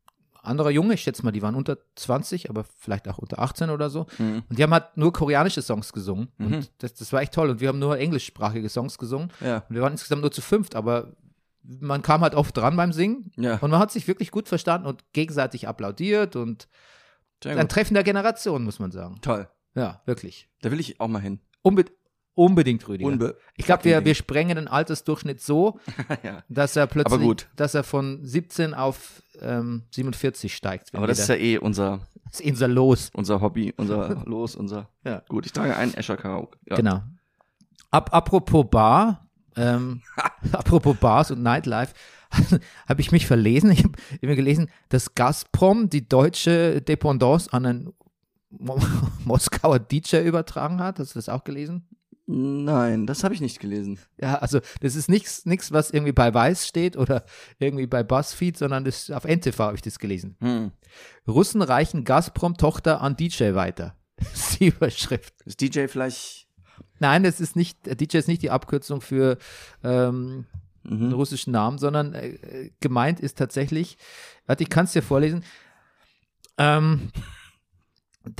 anderer 0.42 0.70
Junge, 0.70 0.94
ich 0.94 1.02
schätze 1.02 1.24
mal, 1.24 1.32
die 1.32 1.42
waren 1.42 1.54
unter 1.54 1.78
20, 1.94 2.50
aber 2.50 2.64
vielleicht 2.64 3.08
auch 3.08 3.18
unter 3.18 3.38
18 3.38 3.70
oder 3.70 3.90
so. 3.90 4.06
Mhm. 4.18 4.42
Und 4.48 4.58
die 4.58 4.62
haben 4.62 4.72
halt 4.72 4.96
nur 4.96 5.12
koreanische 5.12 5.62
Songs 5.62 5.92
gesungen. 5.92 6.28
Mhm. 6.38 6.46
Und 6.46 6.72
das, 6.78 6.94
das 6.94 7.12
war 7.12 7.22
echt 7.22 7.32
toll. 7.32 7.50
Und 7.50 7.60
wir 7.60 7.68
haben 7.68 7.78
nur 7.78 7.98
englischsprachige 7.98 8.68
Songs 8.68 8.98
gesungen. 8.98 9.30
Ja. 9.40 9.58
Und 9.68 9.74
wir 9.74 9.82
waren 9.82 9.92
insgesamt 9.92 10.22
nur 10.22 10.32
zu 10.32 10.42
fünft, 10.42 10.74
aber 10.74 11.12
man 11.62 12.02
kam 12.02 12.22
halt 12.22 12.34
oft 12.34 12.56
dran 12.56 12.76
beim 12.76 12.92
Singen. 12.92 13.30
Ja. 13.36 13.54
Und 13.58 13.70
man 13.70 13.80
hat 13.80 13.92
sich 13.92 14.08
wirklich 14.08 14.30
gut 14.30 14.48
verstanden 14.48 14.86
und 14.86 15.04
gegenseitig 15.12 15.68
applaudiert 15.68 16.36
und 16.36 16.68
ein. 17.44 17.68
Treffen 17.68 17.94
der 17.94 18.04
Generation, 18.04 18.64
muss 18.64 18.78
man 18.78 18.90
sagen. 18.90 19.20
Toll. 19.20 19.48
Ja, 19.74 20.02
wirklich. 20.06 20.48
Da 20.60 20.70
will 20.70 20.80
ich 20.80 21.00
auch 21.00 21.08
mal 21.08 21.20
hin. 21.20 21.40
Unbe 21.62 21.84
unbedingt, 22.34 22.86
Rüdiger. 22.88 23.08
Unbe 23.10 23.36
ich 23.56 23.66
glaube, 23.66 23.84
wir, 23.84 24.04
wir 24.04 24.14
sprengen 24.14 24.56
den 24.56 24.68
Altersdurchschnitt 24.68 25.40
so, 25.40 25.78
ja. 26.22 26.42
dass 26.48 26.76
er 26.76 26.86
plötzlich, 26.86 27.46
dass 27.56 27.74
er 27.74 27.84
von 27.84 28.24
17 28.24 28.74
auf 28.74 29.22
ähm, 29.40 29.82
47 29.90 30.54
steigt. 30.54 30.94
Aber 30.94 31.06
das 31.06 31.18
ist 31.18 31.28
ja 31.28 31.34
eh 31.36 31.58
unser, 31.58 31.98
da- 31.98 32.06
das 32.30 32.40
ist 32.40 32.50
unser 32.50 32.68
Los. 32.68 33.10
unser 33.14 33.40
Hobby, 33.40 33.74
unser 33.76 34.22
Los, 34.26 34.56
unser. 34.56 34.88
Ja. 35.04 35.22
Gut, 35.28 35.46
ich 35.46 35.52
trage 35.52 35.76
einen 35.76 35.94
Escher 35.94 36.16
Karaoke. 36.16 36.58
Ja. 36.68 36.76
Genau. 36.76 37.02
Ab, 37.90 38.10
apropos 38.14 38.66
Bar, 38.70 39.26
ähm, 39.56 40.02
apropos 40.52 40.96
Bars 40.96 41.30
und 41.30 41.42
Nightlife, 41.42 41.92
habe 42.88 43.00
ich 43.02 43.12
mich 43.12 43.26
verlesen. 43.26 43.70
Ich 43.70 43.84
habe 43.84 43.92
immer 44.22 44.34
gelesen, 44.34 44.70
dass 44.88 45.14
Gazprom 45.14 45.90
die 45.90 46.08
deutsche 46.08 46.80
Dependance 46.80 47.52
an 47.52 47.66
einen 47.66 47.92
Mo 48.48 48.78
Moskauer 49.24 49.78
DJ 49.78 50.22
übertragen 50.26 50.80
hat. 50.80 50.98
Hast 50.98 51.14
du 51.14 51.18
das 51.18 51.28
auch 51.28 51.44
gelesen? 51.44 51.86
Nein, 52.26 53.06
das 53.06 53.24
habe 53.24 53.34
ich 53.34 53.40
nicht 53.40 53.58
gelesen. 53.58 53.98
Ja, 54.20 54.36
also 54.36 54.60
das 54.80 54.94
ist 54.94 55.08
nichts, 55.08 55.44
nichts, 55.44 55.72
was 55.72 55.90
irgendwie 55.90 56.12
bei 56.12 56.32
Weiß 56.32 56.66
steht 56.68 56.96
oder 56.96 57.24
irgendwie 57.58 57.86
bei 57.86 58.02
BuzzFeed, 58.04 58.56
sondern 58.56 58.84
das 58.84 59.10
auf 59.10 59.24
NTV 59.24 59.58
habe 59.58 59.74
ich 59.74 59.82
das 59.82 59.98
gelesen. 59.98 60.36
Hm. 60.40 60.70
Russen 61.26 61.62
reichen 61.62 62.04
Gazprom-Tochter 62.04 63.00
an 63.00 63.16
DJ 63.16 63.54
weiter. 63.54 63.96
Das 64.16 64.34
ist 64.52 64.60
die 64.60 64.66
Überschrift. 64.68 65.34
Ist 65.46 65.60
DJ 65.60 65.88
vielleicht. 65.88 66.46
Nein, 67.00 67.24
das 67.24 67.40
ist 67.40 67.56
nicht, 67.56 67.78
DJ 68.00 68.18
ist 68.18 68.28
nicht 68.28 68.42
die 68.42 68.50
Abkürzung 68.50 69.00
für 69.00 69.36
ähm, 69.82 70.46
einen 70.84 71.08
Mhm. 71.08 71.12
russischen 71.12 71.52
Namen, 71.52 71.78
sondern 71.78 72.14
äh, 72.14 72.28
äh, 72.28 72.70
gemeint 72.80 73.18
ist 73.20 73.38
tatsächlich, 73.38 73.96
warte, 74.46 74.62
ich 74.62 74.68
kann 74.70 74.84
es 74.84 74.92
dir 74.92 75.02
vorlesen. 75.02 75.44
Ähm, 76.58 77.10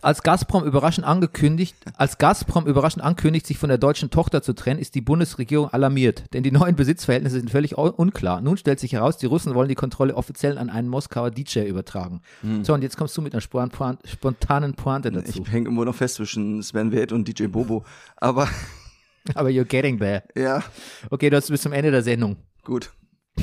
als 0.03 0.23
Gazprom 0.23 0.65
überraschend 0.65 1.07
angekündigt, 1.07 1.75
als 1.97 2.19
Gazprom 2.19 2.67
überraschend 2.67 3.03
ankündigt, 3.05 3.47
sich 3.47 3.59
von 3.59 3.69
der 3.69 3.79
deutschen 3.79 4.11
Tochter 4.11 4.41
zu 4.43 4.53
trennen, 4.55 4.79
ist 4.81 4.95
die 4.95 5.01
Bundesregierung 5.01 5.69
alarmiert, 5.71 6.25
denn 6.33 6.43
die 6.43 6.53
neuen 6.53 6.77
Besitzverhältnisse 6.77 7.39
sind 7.41 7.51
völlig 7.51 7.77
un- 7.79 7.91
unklar. 7.91 8.41
Nun 8.41 8.57
stellt 8.57 8.79
sich 8.81 8.93
heraus, 8.93 9.17
die 9.19 9.27
Russen 9.27 9.55
wollen 9.55 9.69
die 9.69 9.75
Kontrolle 9.75 10.15
offiziell 10.15 10.57
an 10.59 10.71
einen 10.71 10.89
Moskauer 10.89 11.31
DJ 11.33 11.61
übertragen. 11.67 12.21
So, 12.63 12.75
und 12.75 12.83
jetzt 12.83 12.97
kommst 12.97 13.17
du 13.17 13.23
mit 13.23 13.33
einer 13.35 13.41
spontanen 13.43 14.75
Pointe 14.75 15.11
dazu. 15.11 15.43
Ich 15.43 15.53
hänge 15.53 15.69
immer 15.69 15.85
noch 15.85 15.95
fest 15.95 16.15
zwischen 16.17 16.63
Sven 16.63 16.93
Weth 16.93 17.11
und 17.13 17.27
DJ 17.27 17.47
Bobo. 17.47 17.85
Aber 18.17 18.49
Aber 19.35 19.49
you're 19.51 19.65
getting 19.65 19.99
there. 19.99 20.23
ja, 20.37 20.63
Okay, 21.11 21.31
du 21.31 21.37
hast 21.37 21.49
bis 21.49 21.63
zum 21.63 21.73
Ende 21.73 21.91
der 21.91 22.03
Sendung. 22.03 22.37
gut. 22.65 22.91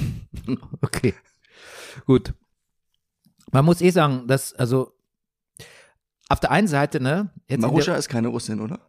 Okay. 0.82 1.14
Gut. 2.06 2.34
Man 3.52 3.66
muss 3.66 3.82
eh 3.82 3.90
sagen, 3.90 4.28
dass, 4.28 4.54
also, 4.54 4.94
auf 6.30 6.40
der 6.40 6.52
einen 6.52 6.68
Seite, 6.68 7.00
ne, 7.02 7.32
der, 7.50 7.98
ist 7.98 8.10
keine 8.10 8.28
Russin, 8.30 8.62
oder? 8.62 8.80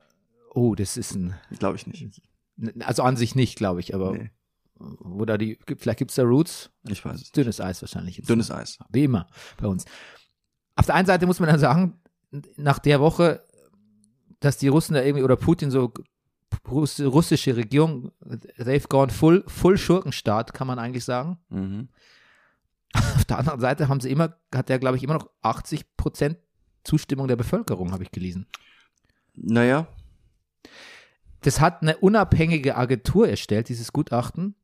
oh, 0.54 0.75
das 0.75 0.97
ist 0.97 1.14
ein, 1.14 1.35
Glaube 1.59 1.76
ich 1.76 1.87
nicht. 1.87 2.23
also 2.80 3.02
an 3.02 3.16
sich 3.16 3.35
nicht, 3.35 3.56
glaube 3.56 3.80
ich, 3.80 3.94
aber, 3.94 4.12
Nee. 4.12 4.30
wo 4.78 5.25
da 5.25 5.37
die, 5.38 5.59
gibt- 5.66 5.80
vielleicht 5.82 5.99
gibt's 5.99 6.14
da 6.14 6.23
Roots, 6.23 6.70
Ich 6.88 7.04
weiß 7.04 7.20
es. 7.20 7.32
dünnes 7.32 7.61
Eis 7.61 7.82
wahrscheinlich. 7.82 8.16
Jetzt. 8.18 8.28
Dünnes 8.28 8.50
Eis. 8.50 8.78
Wie 8.90 9.04
immer 9.04 9.26
bei 9.59 9.66
uns. 9.68 9.85
Auf 10.76 10.87
der 10.87 10.94
einen 10.94 11.06
Seite 11.06 11.26
muss 11.26 11.40
man 11.40 11.49
dann 11.50 11.59
sagen, 11.61 12.00
nach 12.56 12.78
der 12.78 13.00
Woche, 13.00 13.44
dass 14.40 14.56
die 14.59 14.68
Russen 14.68 14.94
da 14.94 15.02
irgendwie 15.02 15.25
oder 15.25 15.37
Putin 15.37 15.70
so 15.70 15.92
Russ- 16.68 17.00
russische 17.00 17.56
Regierung, 17.56 18.11
they've 18.59 18.88
gone 18.88 19.11
full, 19.12 19.44
full 19.47 19.78
Schurkenstaat, 19.78 20.52
kann 20.52 20.66
man 20.66 20.78
eigentlich 20.78 21.04
sagen. 21.04 21.38
Mhm. 21.49 21.88
Auf 22.92 23.25
der 23.25 23.38
anderen 23.38 23.61
Seite 23.61 23.88
haben 23.88 24.00
sie 24.00 24.11
immer, 24.11 24.37
hat 24.54 24.68
er, 24.70 24.78
glaube 24.80 24.97
ich, 24.97 25.02
immer 25.04 25.14
noch 25.14 25.30
80 25.42 25.97
Prozent 25.97 26.38
Zustimmung 26.85 27.29
der 27.29 27.37
Bevölkerung, 27.37 27.93
habe 27.93 28.03
ich 28.05 28.11
gelesen. 28.11 28.47
Naja, 29.35 29.87
Das 31.43 31.59
hat 31.61 31.81
eine 31.81 31.97
unabhängige 31.97 32.77
Agentur 32.77 33.27
erstellt, 33.29 33.71
dieses 33.71 33.93
Gutachten. 33.93 34.55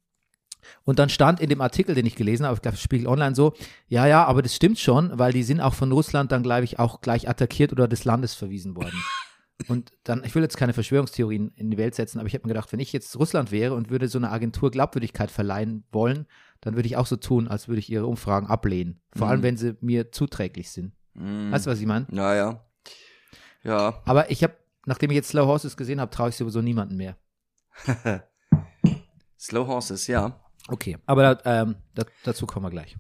Und 0.85 0.99
dann 0.99 1.09
stand 1.09 1.41
in 1.41 1.49
dem 1.49 1.61
Artikel, 1.61 1.95
den 1.95 2.05
ich 2.07 2.17
gelesen 2.17 2.45
habe, 2.45 2.57
ich 2.57 2.61
glaube, 2.63 2.77
Spiegel 2.77 3.07
Online 3.07 3.35
so, 3.35 3.55
ja, 3.89 4.07
ja, 4.07 4.25
aber 4.25 4.43
das 4.43 4.55
stimmt 4.55 4.79
schon, 4.79 5.17
weil 5.19 5.33
die 5.33 5.45
sind 5.45 5.61
auch 5.61 5.75
von 5.75 5.93
Russland 5.93 6.33
dann, 6.33 6.43
glaube 6.43 6.65
ich, 6.65 6.79
auch 6.79 7.01
gleich 7.01 7.29
attackiert 7.29 7.73
oder 7.73 7.87
des 7.89 8.05
Landes 8.05 8.35
verwiesen 8.35 8.75
worden. 8.77 9.01
Und 9.69 9.93
dann, 10.05 10.23
ich 10.25 10.35
will 10.35 10.43
jetzt 10.43 10.59
keine 10.59 10.75
Verschwörungstheorien 10.75 11.51
in 11.55 11.71
die 11.71 11.79
Welt 11.79 11.95
setzen, 11.95 12.19
aber 12.19 12.27
ich 12.27 12.35
habe 12.35 12.43
mir 12.47 12.53
gedacht, 12.53 12.73
wenn 12.73 12.81
ich 12.81 12.93
jetzt 12.93 13.17
Russland 13.19 13.51
wäre 13.53 13.75
und 13.75 13.89
würde 13.89 14.07
so 14.07 14.19
eine 14.19 14.31
Agentur 14.31 14.71
Glaubwürdigkeit 14.71 15.31
verleihen 15.31 15.85
wollen, 15.93 16.27
dann 16.61 16.77
würde 16.77 16.87
ich 16.89 16.99
auch 16.99 17.07
so 17.07 17.17
tun, 17.17 17.49
als 17.49 17.67
würde 17.67 17.79
ich 17.79 17.91
ihre 17.91 18.07
Umfragen 18.07 18.49
ablehnen. 18.49 19.01
Vor 19.15 19.29
allem, 19.29 19.39
Mhm. 19.41 19.45
wenn 19.45 19.57
sie 19.57 19.77
mir 19.81 20.13
zuträglich 20.13 20.71
sind. 20.71 20.93
Mhm. 21.17 21.53
Weißt 21.53 21.67
du, 21.67 21.71
was 21.71 21.81
ich 21.81 21.87
meine? 21.87 22.07
naja. 22.11 22.63
Ja. 23.63 24.01
Aber 24.07 24.31
ich 24.31 24.43
habe, 24.45 24.55
nachdem 24.85 25.11
ich 25.11 25.17
jetzt 25.17 25.29
Slow 25.29 25.47
Horses 25.47 25.77
gesehen 25.77 26.01
habe, 26.01 26.11
traue 26.11 26.29
ich 26.29 26.37
sowieso 26.37 26.63
niemanden 26.63 26.97
mehr. 26.97 27.17
Slow 29.39 29.67
Horses, 29.67 30.07
ja. 30.07 30.41
Okay, 30.69 30.97
aber 31.07 31.45
ähm, 31.45 31.77
da, 31.95 32.05
dazu 32.25 32.47
kommen 32.47 32.67
wir 32.67 32.71
gleich. 32.71 32.97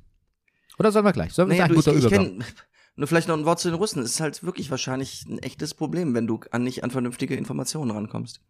Oder 0.78 0.92
sollen 0.92 1.04
wir 1.04 1.12
gleich? 1.12 1.32
Sollen 1.32 1.48
wir 1.48 1.54
Naja, 1.56 1.64
ein 1.64 1.72
du, 1.72 1.78
ich, 1.78 1.84
guter 1.84 1.96
ich 1.96 2.04
Übergang? 2.04 2.38
kenn, 2.38 2.44
nur 2.96 3.08
vielleicht 3.08 3.28
noch 3.28 3.36
ein 3.36 3.44
Wort 3.44 3.58
zu 3.58 3.68
den 3.68 3.76
Russen. 3.76 4.02
Es 4.02 4.10
ist 4.12 4.20
halt 4.20 4.42
wirklich 4.44 4.70
wahrscheinlich 4.70 5.24
ein 5.26 5.38
echtes 5.38 5.74
Problem, 5.74 6.14
wenn 6.14 6.26
du 6.26 6.40
an 6.50 6.62
nicht 6.62 6.84
an 6.84 6.90
vernünftige 6.90 7.34
Informationen 7.34 7.90
rankommst. 7.90 8.40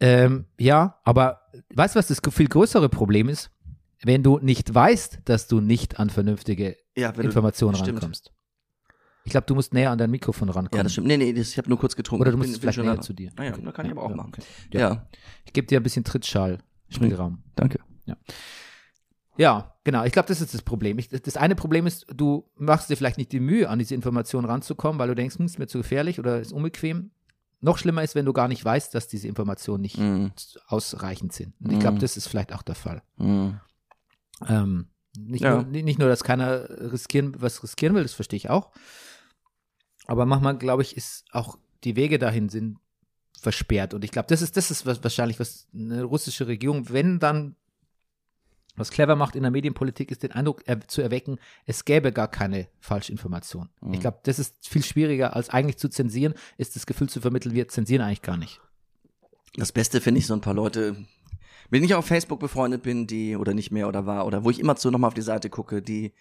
Ähm, 0.00 0.46
ja, 0.58 1.00
aber 1.04 1.42
weißt 1.74 1.94
du, 1.94 1.98
was 1.98 2.08
das 2.08 2.20
viel 2.30 2.48
größere 2.48 2.88
Problem 2.88 3.28
ist? 3.28 3.50
Wenn 4.02 4.22
du 4.22 4.38
nicht 4.38 4.74
weißt, 4.74 5.20
dass 5.24 5.48
du 5.48 5.60
nicht 5.60 5.98
an 5.98 6.10
vernünftige 6.10 6.76
Ja, 6.96 7.10
wenn 7.16 7.22
du- 7.22 7.28
Informationen 7.28 7.74
rankommst. 7.76 8.32
Ich 9.24 9.32
glaube, 9.32 9.46
du 9.46 9.54
musst 9.56 9.74
näher 9.74 9.90
an 9.90 9.98
dein 9.98 10.10
Mikrofon 10.10 10.48
rankommen. 10.48 10.76
Ja, 10.78 10.82
das 10.84 10.92
stimmt. 10.92 11.08
Nee, 11.08 11.16
nee, 11.16 11.32
das, 11.32 11.48
ich 11.50 11.58
habe 11.58 11.68
nur 11.68 11.78
kurz 11.78 11.96
getrunken. 11.96 12.22
Oder 12.22 12.30
du 12.30 12.36
musst 12.38 12.46
bin- 12.48 12.52
es 12.54 12.58
bin 12.58 12.62
vielleicht 12.62 12.76
schon 12.76 12.84
näher 12.86 12.94
da. 12.94 13.00
zu 13.02 13.12
dir. 13.12 13.32
Ah 13.36 13.42
ja, 13.42 13.52
Okay. 13.52 13.62
da 13.64 13.72
kann 13.72 13.86
ich 13.86 13.92
aber 13.92 14.02
auch 14.04 14.10
Ja, 14.10 14.16
machen. 14.16 14.32
okay. 14.32 14.42
Ja. 14.72 14.80
Ja. 14.80 15.06
Ich 15.44 15.52
gebe 15.52 15.66
dir 15.66 15.80
ein 15.80 15.82
bisschen 15.82 16.04
Trittschall-Spielraum. 16.04 17.42
danke. 17.56 17.80
Ja, 19.38 19.74
genau. 19.84 20.04
Ich 20.04 20.12
glaube, 20.12 20.28
das 20.28 20.40
ist 20.40 20.54
das 20.54 20.62
Problem. 20.62 20.98
Ich, 20.98 21.08
das 21.10 21.36
eine 21.36 21.54
Problem 21.54 21.86
ist, 21.86 22.06
du 22.14 22.48
machst 22.56 22.88
dir 22.88 22.96
vielleicht 22.96 23.18
nicht 23.18 23.32
die 23.32 23.40
Mühe, 23.40 23.68
an 23.68 23.78
diese 23.78 23.94
Informationen 23.94 24.46
ranzukommen, 24.46 24.98
weil 24.98 25.08
du 25.08 25.14
denkst, 25.14 25.36
hm, 25.38 25.44
ist 25.44 25.58
mir 25.58 25.66
zu 25.66 25.78
gefährlich 25.78 26.18
oder 26.18 26.40
ist 26.40 26.52
unbequem. 26.52 27.10
Noch 27.60 27.76
schlimmer 27.76 28.02
ist, 28.02 28.14
wenn 28.14 28.24
du 28.24 28.32
gar 28.32 28.48
nicht 28.48 28.64
weißt, 28.64 28.94
dass 28.94 29.08
diese 29.08 29.28
Informationen 29.28 29.82
nicht 29.82 29.98
Mhm. 29.98 30.32
ausreichend 30.68 31.32
sind. 31.34 31.54
Und 31.60 31.72
ich 31.72 31.80
glaube, 31.80 31.96
Mhm. 31.96 32.00
das 32.00 32.16
ist 32.16 32.28
vielleicht 32.28 32.54
auch 32.54 32.62
der 32.62 32.76
Fall. 32.76 33.02
Mhm. 33.18 33.60
Ähm, 34.48 34.86
nicht, 35.16 35.42
Ja. 35.42 35.62
nur, 35.62 35.64
nicht 35.64 35.98
nur, 35.98 36.08
dass 36.08 36.24
keiner 36.24 36.68
riskieren, 36.92 37.34
was 37.38 37.62
riskieren 37.62 37.94
will, 37.94 38.02
das 38.02 38.14
verstehe 38.14 38.36
ich 38.36 38.50
auch. 38.50 38.70
Aber 40.06 40.26
manchmal, 40.26 40.56
glaube 40.56 40.82
ich, 40.82 40.96
ist 40.96 41.24
auch 41.32 41.58
die 41.84 41.96
Wege 41.96 42.18
dahin 42.18 42.48
sind 42.48 42.78
versperrt. 43.38 43.94
Und 43.94 44.04
ich 44.04 44.10
glaube, 44.10 44.28
das 44.28 44.42
ist, 44.42 44.56
das 44.56 44.70
ist 44.70 44.86
was, 44.86 45.02
wahrscheinlich, 45.02 45.38
was 45.38 45.66
eine 45.74 46.04
russische 46.04 46.46
Regierung, 46.46 46.88
wenn 46.90 47.18
dann 47.18 47.56
was 48.76 48.90
clever 48.90 49.16
macht 49.16 49.36
in 49.36 49.42
der 49.42 49.50
Medienpolitik, 49.50 50.10
ist 50.10 50.22
den 50.22 50.32
Eindruck 50.32 50.62
er, 50.66 50.86
zu 50.86 51.00
erwecken, 51.00 51.38
es 51.64 51.84
gäbe 51.84 52.12
gar 52.12 52.28
keine 52.28 52.68
Falschinformation. 52.78 53.70
Mhm. 53.80 53.94
Ich 53.94 54.00
glaube, 54.00 54.18
das 54.24 54.38
ist 54.38 54.68
viel 54.68 54.84
schwieriger, 54.84 55.34
als 55.34 55.48
eigentlich 55.48 55.78
zu 55.78 55.88
zensieren, 55.88 56.34
ist 56.58 56.76
das 56.76 56.86
Gefühl 56.86 57.08
zu 57.08 57.20
vermitteln, 57.20 57.54
wir 57.54 57.68
zensieren 57.68 58.02
eigentlich 58.02 58.22
gar 58.22 58.36
nicht. 58.36 58.60
Das 59.56 59.72
Beste 59.72 60.00
finde 60.00 60.20
ich 60.20 60.26
so 60.26 60.34
ein 60.34 60.40
paar 60.40 60.54
Leute, 60.54 60.92
mit 61.70 61.78
denen 61.78 61.84
ich 61.84 61.94
auf 61.94 62.06
Facebook 62.06 62.40
befreundet 62.40 62.82
bin, 62.82 63.06
die 63.06 63.36
oder 63.36 63.54
nicht 63.54 63.70
mehr 63.70 63.88
oder 63.88 64.06
war 64.06 64.26
oder 64.26 64.44
wo 64.44 64.50
ich 64.50 64.60
immer 64.60 64.76
zu 64.76 64.90
nochmal 64.90 65.08
auf 65.08 65.14
die 65.14 65.22
Seite 65.22 65.50
gucke, 65.50 65.82
die 65.82 66.12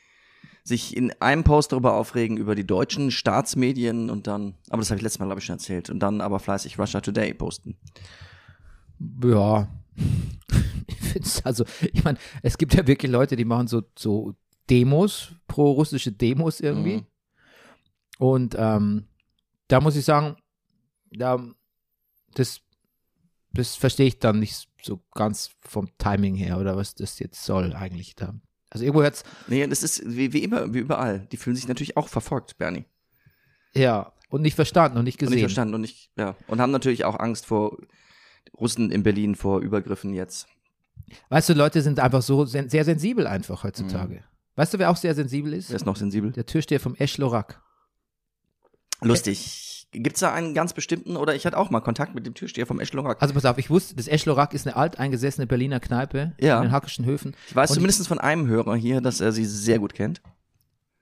sich 0.64 0.96
in 0.96 1.12
einem 1.22 1.44
Post 1.44 1.72
darüber 1.72 1.94
aufregen 1.94 2.38
über 2.38 2.56
die 2.56 2.66
deutschen 2.66 3.12
Staatsmedien 3.12 4.10
und 4.10 4.28
dann, 4.28 4.56
aber 4.70 4.80
das 4.80 4.90
habe 4.90 4.98
ich 4.98 5.04
letztes 5.04 5.20
Mal 5.20 5.26
glaube 5.26 5.40
ich 5.40 5.46
schon 5.46 5.56
erzählt 5.56 5.90
und 5.90 6.00
dann 6.00 6.22
aber 6.22 6.40
fleißig 6.40 6.80
Russia 6.80 7.02
Today 7.02 7.34
posten. 7.34 7.78
Ja, 9.24 9.68
also, 11.44 11.66
ich 11.94 12.04
meine, 12.04 12.18
es 12.42 12.58
gibt 12.58 12.74
ja 12.74 12.88
wirklich 12.88 13.12
Leute, 13.12 13.36
die 13.36 13.46
machen 13.46 13.68
so, 13.68 13.84
so 13.98 14.36
Demos, 14.70 15.34
pro-russische 15.48 16.12
Demos 16.12 16.60
irgendwie. 16.60 16.98
Mhm. 16.98 17.06
Und 18.18 18.56
ähm, 18.58 19.08
da 19.68 19.82
muss 19.82 19.96
ich 19.96 20.06
sagen, 20.06 20.38
da, 21.12 21.44
das, 22.34 22.62
das 23.56 23.76
verstehe 23.76 24.08
ich 24.08 24.20
dann 24.20 24.40
nicht 24.40 24.68
so 24.82 25.02
ganz 25.14 25.52
vom 25.62 25.90
Timing 25.98 26.36
her 26.36 26.60
oder 26.60 26.78
was 26.78 26.96
das 26.96 27.20
jetzt 27.20 27.44
soll 27.44 27.74
eigentlich 27.74 28.16
da. 28.16 28.34
Also 28.70 28.86
irgendwo 28.86 29.04
jetzt, 29.04 29.26
Nee, 29.48 29.66
das 29.68 29.84
ist 29.84 30.04
wie, 30.06 30.34
wie 30.34 30.44
immer, 30.44 30.74
wie 30.74 30.80
überall. 30.80 31.28
Die 31.32 31.38
fühlen 31.38 31.56
sich 31.56 31.68
natürlich 31.68 31.98
auch 31.98 32.08
verfolgt, 32.10 32.58
Bernie. 32.58 32.86
ja, 33.74 34.12
und 34.30 34.42
nicht 34.42 34.56
verstanden 34.56 34.98
und 34.98 35.06
nicht 35.06 35.16
Und 35.16 35.28
gesehen. 35.28 35.36
nicht 35.36 35.44
verstanden 35.44 35.76
und 35.76 35.82
nicht, 35.82 36.12
ja. 36.18 36.36
Und 36.48 36.60
haben 36.60 36.72
natürlich 36.72 37.06
auch 37.06 37.18
Angst 37.20 37.46
vor 37.46 37.78
Russen 38.60 38.92
in 38.92 39.04
Berlin 39.04 39.36
vor 39.36 39.62
Übergriffen 39.62 40.14
jetzt. 40.14 40.48
Weißt 41.30 41.50
du, 41.50 41.54
Leute 41.54 41.82
sind 41.82 42.00
einfach 42.00 42.22
so 42.22 42.46
sen 42.46 42.68
sehr 42.70 42.84
sensibel 42.84 43.28
einfach 43.28 43.64
heutzutage. 43.64 44.24
Weißt 44.56 44.74
du, 44.74 44.80
wer 44.80 44.90
auch 44.90 44.98
sehr 44.98 45.14
sensibel 45.14 45.54
ist? 45.54 45.70
Wer 45.70 45.76
ist 45.78 45.86
noch 45.86 45.96
sensibel? 45.96 46.32
Der 46.32 46.46
Türsteher 46.46 46.80
vom 46.80 46.96
Eschlorak. 46.96 47.62
Lustig. 49.02 49.75
Gibt's 50.04 50.20
da 50.20 50.34
einen 50.34 50.54
ganz 50.54 50.74
bestimmten, 50.74 51.18
oder 51.18 51.36
ich 51.36 51.46
hatte 51.46 51.58
auch 51.58 51.70
mal 51.70 51.80
Kontakt 51.82 52.16
mit 52.16 52.26
dem 52.26 52.34
Türsteher 52.34 52.66
vom 52.66 52.80
Eschlorak. 52.80 53.22
Also 53.22 53.34
pass 53.34 53.46
auf, 53.46 53.58
ich 53.58 53.70
wusste, 53.70 53.96
das 53.96 54.08
Eschlorak 54.08 54.54
ist 54.54 54.68
eine 54.68 54.76
alteingesessene 54.76 55.48
Berliner 55.48 55.80
Kneipe 55.80 56.34
Ja. 56.40 56.58
in 56.58 56.64
den 56.64 56.72
Hackischen 56.72 57.06
Höfen. 57.06 57.36
Ich 57.48 57.56
weiß 57.56 57.70
Und 57.72 57.76
zumindest 57.76 58.08
von 58.08 58.20
einem 58.20 58.48
Hörer 58.48 58.76
hier, 58.76 59.02
dass 59.02 59.22
er 59.22 59.32
sie 59.32 59.46
sehr 59.46 59.80
gut 59.80 59.94
kennt. 59.94 60.22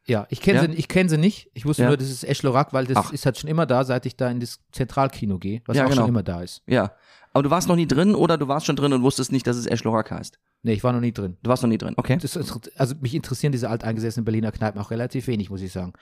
Ja, 0.06 0.28
ich 0.30 0.42
kenne 0.42 0.60
Ja? 0.62 0.66
sie, 0.70 0.74
ich 0.78 0.88
kenn 0.88 1.08
sie 1.08 1.18
nicht. 1.18 1.50
Ich 1.54 1.66
wusste 1.66 1.84
Ja. 1.84 1.88
nur, 1.90 1.98
das 1.98 2.10
ist 2.10 2.24
Eschlorak, 2.24 2.74
weil 2.74 2.86
das 2.86 2.98
Ach. 2.98 3.14
ist 3.14 3.26
halt 3.26 3.38
schon 3.38 3.50
immer 3.50 3.66
da, 3.66 3.84
seit 3.86 4.06
ich 4.06 4.18
da 4.18 4.30
in 4.30 4.40
das 4.40 4.60
Zentralkino 4.72 5.40
gehe, 5.40 5.62
was 5.66 5.78
Ja, 5.78 5.86
auch 5.86 5.90
genau. 5.90 6.02
schon 6.02 6.10
immer 6.10 6.24
da 6.24 6.42
ist. 6.42 6.62
Ja. 6.68 6.92
Aber 7.32 7.42
du 7.44 7.50
warst 7.50 7.68
noch 7.68 7.76
nie 7.78 7.88
drin 7.88 8.14
oder 8.14 8.38
du 8.38 8.48
warst 8.48 8.66
schon 8.66 8.76
drin 8.76 8.94
und 8.94 9.02
wusstest 9.02 9.32
nicht, 9.32 9.48
dass 9.48 9.56
es 9.58 9.66
Eschlorak 9.66 10.12
heißt. 10.12 10.38
Nee, 10.62 10.74
ich 10.74 10.84
war 10.84 10.94
noch 10.94 11.00
nie 11.00 11.12
drin. 11.14 11.38
Du 11.42 11.50
warst 11.50 11.64
noch 11.64 11.70
nie 11.70 11.78
drin, 11.78 11.94
okay. 11.98 12.18
Das 12.22 12.38
also 12.78 12.96
mich 13.02 13.16
interessieren 13.16 13.52
diese 13.52 13.70
alteingesessenen 13.70 14.24
Berliner 14.24 14.52
Kneipen 14.52 14.80
auch 14.80 14.92
relativ 14.92 15.28
wenig, 15.28 15.50
muss 15.50 15.62
ich 15.62 15.72
sagen. 15.72 15.94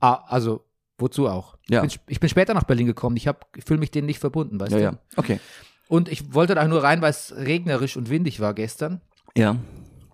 Ah, 0.00 0.24
also, 0.26 0.64
wozu 1.00 1.28
auch? 1.28 1.56
Ja. 1.68 1.84
Ich, 1.84 1.98
bin, 2.00 2.12
ich 2.12 2.20
bin 2.20 2.28
später 2.28 2.54
nach 2.54 2.64
Berlin 2.64 2.86
gekommen, 2.86 3.16
ich, 3.16 3.26
hab- 3.28 3.56
ich 3.56 3.64
fühle 3.64 3.80
mich 3.80 3.90
denen 3.90 4.06
nicht 4.06 4.18
verbunden, 4.18 4.58
weißt 4.60 4.72
Ja, 4.72 4.78
du? 4.78 4.84
ja. 4.84 4.98
Okay. 5.16 5.40
Und 5.88 6.08
ich 6.08 6.34
wollte 6.34 6.54
da 6.54 6.66
nur 6.68 6.82
rein, 6.82 7.02
weil 7.02 7.10
es 7.10 7.34
regnerisch 7.36 7.96
und 7.96 8.10
windig 8.10 8.38
war 8.40 8.54
gestern. 8.54 9.00
Ja. 9.36 9.56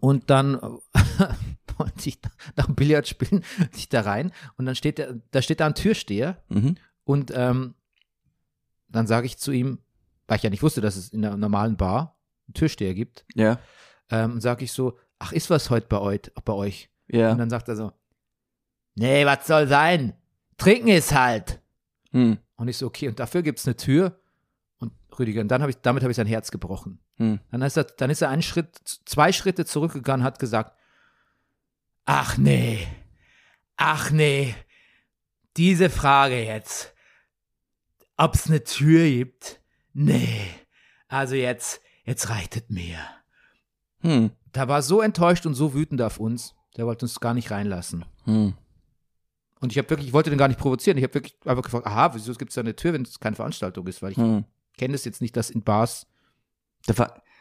Und 0.00 0.30
dann 0.30 0.54
äh, 0.54 0.60
wollte 1.78 2.08
ich 2.08 2.18
nach 2.56 2.66
dem 2.66 2.74
Billard 2.74 3.06
spielen, 3.08 3.44
ich 3.76 3.88
da 3.88 4.00
rein 4.02 4.32
und 4.56 4.66
dann 4.66 4.74
steht 4.74 4.98
da, 4.98 5.06
da 5.30 5.42
steht 5.42 5.60
da 5.60 5.66
ein 5.66 5.74
Türsteher 5.74 6.42
Mhm. 6.48 6.76
und 7.04 7.32
ähm, 7.34 7.74
dann 8.88 9.06
sage 9.06 9.26
ich 9.26 9.36
zu 9.38 9.52
ihm, 9.52 9.78
weil 10.28 10.36
ich 10.38 10.42
ja 10.44 10.50
nicht 10.50 10.62
wusste, 10.62 10.80
dass 10.80 10.96
es 10.96 11.08
in 11.10 11.24
einer 11.24 11.36
normalen 11.36 11.76
Bar 11.76 12.18
einen 12.48 12.54
Türsteher 12.54 12.94
gibt, 12.94 13.24
Ja. 13.34 13.58
ähm, 14.10 14.40
sage 14.40 14.64
ich 14.64 14.72
so, 14.72 14.96
ach, 15.18 15.32
ist 15.32 15.50
was 15.50 15.70
heute 15.70 15.86
bei 15.88 15.98
euch? 15.98 16.20
Bei 16.44 16.52
euch? 16.52 16.88
Und 17.12 17.18
Ja. 17.18 17.34
dann 17.34 17.50
sagt 17.50 17.68
er 17.68 17.76
so, 17.76 17.92
nee, 18.94 19.26
was 19.26 19.46
soll 19.46 19.66
sein? 19.68 20.14
Trinken 20.56 20.88
ist 20.88 21.14
halt. 21.14 21.60
Hm. 22.12 22.38
Und 22.56 22.68
ich 22.68 22.78
so, 22.78 22.86
okay, 22.86 23.08
und 23.08 23.18
dafür 23.18 23.42
gibt's 23.42 23.66
eine 23.66 23.76
Tür. 23.76 24.18
Und 24.78 24.92
Rüdiger, 25.18 25.40
und 25.40 25.48
dann 25.48 25.62
habe 25.62 25.70
ich, 25.70 25.78
damit 25.78 26.02
habe 26.02 26.10
ich 26.10 26.16
sein 26.16 26.26
Herz 26.26 26.50
gebrochen. 26.50 26.98
Hm. 27.16 27.40
Dann 27.50 27.62
ist 27.62 27.76
er, 27.76 27.84
dann 27.84 28.10
ist 28.10 28.22
er 28.22 28.30
einen 28.30 28.42
Schritt, 28.42 28.76
zwei 28.84 29.32
Schritte 29.32 29.64
zurückgegangen, 29.64 30.24
hat 30.24 30.38
gesagt, 30.38 30.76
ach 32.04 32.36
nee, 32.38 32.86
ach 33.76 34.10
nee, 34.10 34.54
diese 35.56 35.90
Frage 35.90 36.42
jetzt, 36.42 36.94
ob's 38.16 38.48
eine 38.48 38.64
Tür 38.64 39.04
gibt, 39.04 39.60
nee, 39.92 40.40
also 41.08 41.34
jetzt, 41.34 41.80
jetzt 42.04 42.28
reicht 42.30 42.56
es 42.56 42.64
mir. 42.68 42.98
Hm. 44.00 44.30
Da 44.52 44.68
war 44.68 44.82
so 44.82 45.00
enttäuscht 45.00 45.46
und 45.46 45.54
so 45.54 45.74
wütend 45.74 46.00
auf 46.02 46.18
uns, 46.18 46.54
der 46.76 46.86
wollte 46.86 47.04
uns 47.04 47.20
gar 47.20 47.34
nicht 47.34 47.50
reinlassen. 47.50 48.04
Hm. 48.24 48.54
Und 49.66 49.72
ich 49.72 49.78
habe 49.78 49.90
wirklich, 49.90 50.06
ich 50.06 50.12
wollte 50.14 50.30
den 50.30 50.38
gar 50.38 50.46
nicht 50.46 50.60
provozieren, 50.60 50.96
ich 50.96 51.02
habe 51.02 51.14
wirklich 51.14 51.34
einfach 51.44 51.64
gefragt, 51.64 51.86
aha, 51.88 52.14
wieso 52.14 52.32
gibt 52.34 52.52
es 52.52 52.54
da 52.54 52.60
eine 52.60 52.76
Tür, 52.76 52.92
wenn 52.92 53.02
es 53.02 53.18
keine 53.18 53.34
Veranstaltung 53.34 53.84
ist, 53.88 54.00
weil 54.00 54.12
ich 54.12 54.16
Hm. 54.16 54.44
kenne 54.78 54.92
das 54.92 55.04
jetzt 55.04 55.20
nicht, 55.20 55.36
dass 55.36 55.50
in 55.50 55.62
Bars, 55.62 56.06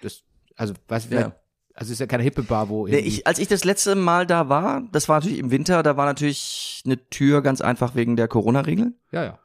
das, 0.01 0.23
also, 0.55 0.73
weiß 0.87 1.05
ich, 1.05 1.11
Ja. 1.11 1.35
also 1.75 1.85
es 1.85 1.89
ist 1.91 1.99
ja 1.99 2.07
keine 2.07 2.23
hippe 2.23 2.41
Bar, 2.41 2.67
wo 2.69 2.87
Nee, 2.87 2.97
ich, 2.97 3.27
als 3.27 3.37
ich 3.37 3.47
das 3.47 3.63
letzte 3.63 3.93
Mal 3.93 4.25
da 4.25 4.49
war, 4.49 4.81
das 4.91 5.07
war 5.07 5.17
natürlich 5.19 5.37
im 5.37 5.51
Winter, 5.51 5.83
da 5.83 5.97
war 5.97 6.05
natürlich 6.07 6.81
eine 6.85 6.97
Tür 7.11 7.43
ganz 7.43 7.61
einfach 7.61 7.93
wegen 7.93 8.15
der 8.15 8.27
Corona-Regeln. 8.27 8.95
ja, 9.11 9.23
ja. 9.23 9.39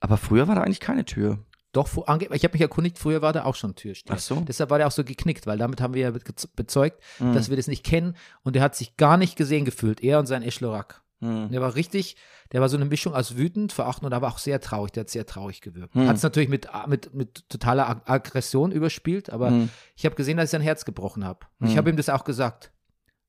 Aber 0.00 0.16
früher 0.16 0.48
war 0.48 0.56
da 0.56 0.62
eigentlich 0.62 0.80
keine 0.80 1.04
Tür. 1.04 1.38
Doch, 1.70 1.88
ich 1.88 1.96
habe 2.08 2.28
mich 2.52 2.60
erkundigt, 2.60 2.98
früher 2.98 3.22
war 3.22 3.32
da 3.32 3.44
auch 3.44 3.54
schon 3.54 3.76
Türsteher. 3.76 4.16
Ach 4.16 4.20
so. 4.20 4.40
Deshalb 4.40 4.68
war 4.70 4.78
der 4.78 4.88
auch 4.88 4.92
so 4.92 5.04
geknickt, 5.04 5.46
weil 5.46 5.58
damit 5.58 5.80
haben 5.80 5.94
wir 5.94 6.02
ja 6.02 6.10
be- 6.10 6.20
bezeugt, 6.56 7.00
Hm. 7.18 7.32
dass 7.34 7.48
wir 7.50 7.56
das 7.56 7.68
nicht 7.68 7.84
kennen 7.84 8.16
und 8.42 8.56
er 8.56 8.62
hat 8.62 8.74
sich 8.74 8.96
gar 8.96 9.16
nicht 9.16 9.36
gesehen 9.36 9.64
gefühlt, 9.64 10.02
er 10.02 10.18
und 10.18 10.26
sein 10.26 10.42
Eschlorak. 10.42 11.01
Hm. 11.22 11.50
Der 11.50 11.60
war 11.60 11.74
richtig, 11.76 12.16
der 12.52 12.60
war 12.60 12.68
so 12.68 12.76
eine 12.76 12.84
Mischung 12.84 13.14
aus 13.14 13.36
wütend, 13.36 13.72
verachtend 13.72 14.06
und 14.06 14.12
aber 14.12 14.28
auch 14.28 14.38
sehr 14.38 14.60
traurig. 14.60 14.92
Der 14.92 15.02
hat 15.02 15.08
sehr 15.10 15.24
traurig 15.24 15.60
gewirkt. 15.60 15.94
Hm. 15.94 16.08
Hat 16.08 16.16
es 16.16 16.22
natürlich 16.22 16.48
mit, 16.48 16.68
mit, 16.88 17.14
mit 17.14 17.48
totaler 17.48 17.88
Ag- 17.88 18.10
Aggression 18.10 18.72
überspielt, 18.72 19.30
aber 19.30 19.50
Hm. 19.50 19.68
ich 19.96 20.04
habe 20.04 20.16
gesehen, 20.16 20.36
dass 20.36 20.46
ich 20.46 20.50
sein 20.50 20.60
Herz 20.60 20.84
gebrochen 20.84 21.24
habe. 21.24 21.46
Ich 21.60 21.70
Hm. 21.70 21.76
habe 21.78 21.90
ihm 21.90 21.96
das 21.96 22.08
auch 22.08 22.24
gesagt. 22.24 22.72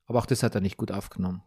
Aber 0.08 0.20
auch 0.20 0.26
das 0.26 0.44
hat 0.44 0.54
er 0.56 0.60
nicht 0.62 0.76
gut 0.78 0.92
aufgenommen. 0.92 1.44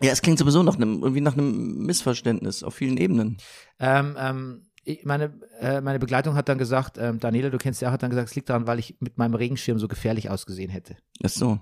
Ja, 0.00 0.12
es 0.12 0.22
klingt 0.22 0.38
sowieso 0.38 0.62
nach 0.62 0.76
einem, 0.76 1.02
irgendwie 1.02 1.20
nach 1.20 1.34
einem 1.34 1.84
Missverständnis 1.84 2.62
auf 2.62 2.74
vielen 2.74 2.96
Ebenen. 2.96 3.36
Ähm, 3.78 4.16
ähm, 4.18 4.62
meine, 5.04 5.38
äh, 5.60 5.82
meine 5.82 5.98
Begleitung 5.98 6.36
hat 6.36 6.48
dann 6.48 6.56
gesagt, 6.56 6.96
ähm, 6.96 7.18
Daniela, 7.20 7.50
du 7.50 7.58
kennst 7.58 7.82
ja, 7.82 7.90
hat 7.90 8.02
dann 8.02 8.08
gesagt, 8.08 8.28
es 8.30 8.34
liegt 8.34 8.48
daran, 8.48 8.66
weil 8.66 8.78
ich 8.78 8.96
mit 9.00 9.18
meinem 9.18 9.34
Regenschirm 9.34 9.78
so 9.78 9.88
gefährlich 9.88 10.30
ausgesehen 10.30 10.70
hätte. 10.70 10.96
Ach 11.22 11.28
so. 11.28 11.60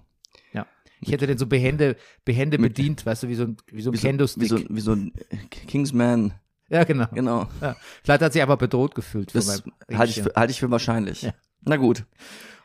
Ich 1.00 1.12
hätte 1.12 1.26
den 1.26 1.38
so 1.38 1.46
behende, 1.46 1.96
behende 2.24 2.58
bedient, 2.58 3.04
weißt 3.06 3.22
du, 3.24 3.28
wie 3.28 3.34
so 3.34 3.44
ein, 3.44 3.56
wie 3.70 3.82
so 3.82 3.90
ein 3.90 3.94
Wie 3.94 3.98
so, 3.98 4.06
Kendo-Stick. 4.06 4.42
wie 4.42 4.46
so, 4.48 4.58
wie 4.68 4.80
so 4.80 4.92
ein 4.92 5.12
Kingsman, 5.66 6.34
ja, 6.70 6.84
genau. 6.84 7.06
genau. 7.12 7.46
Ja. 7.62 7.76
Vielleicht 8.04 8.22
hat 8.22 8.32
sie 8.32 8.42
einfach 8.42 8.58
bedroht 8.58 8.94
gefühlt 8.94 9.34
Das 9.34 9.62
halte 9.92 10.10
ich, 10.10 10.22
für- 10.22 10.32
halte 10.36 10.50
ich 10.50 10.60
für 10.60 10.70
wahrscheinlich. 10.70 11.22
Ja. 11.22 11.32
Na 11.62 11.76
gut. 11.76 12.04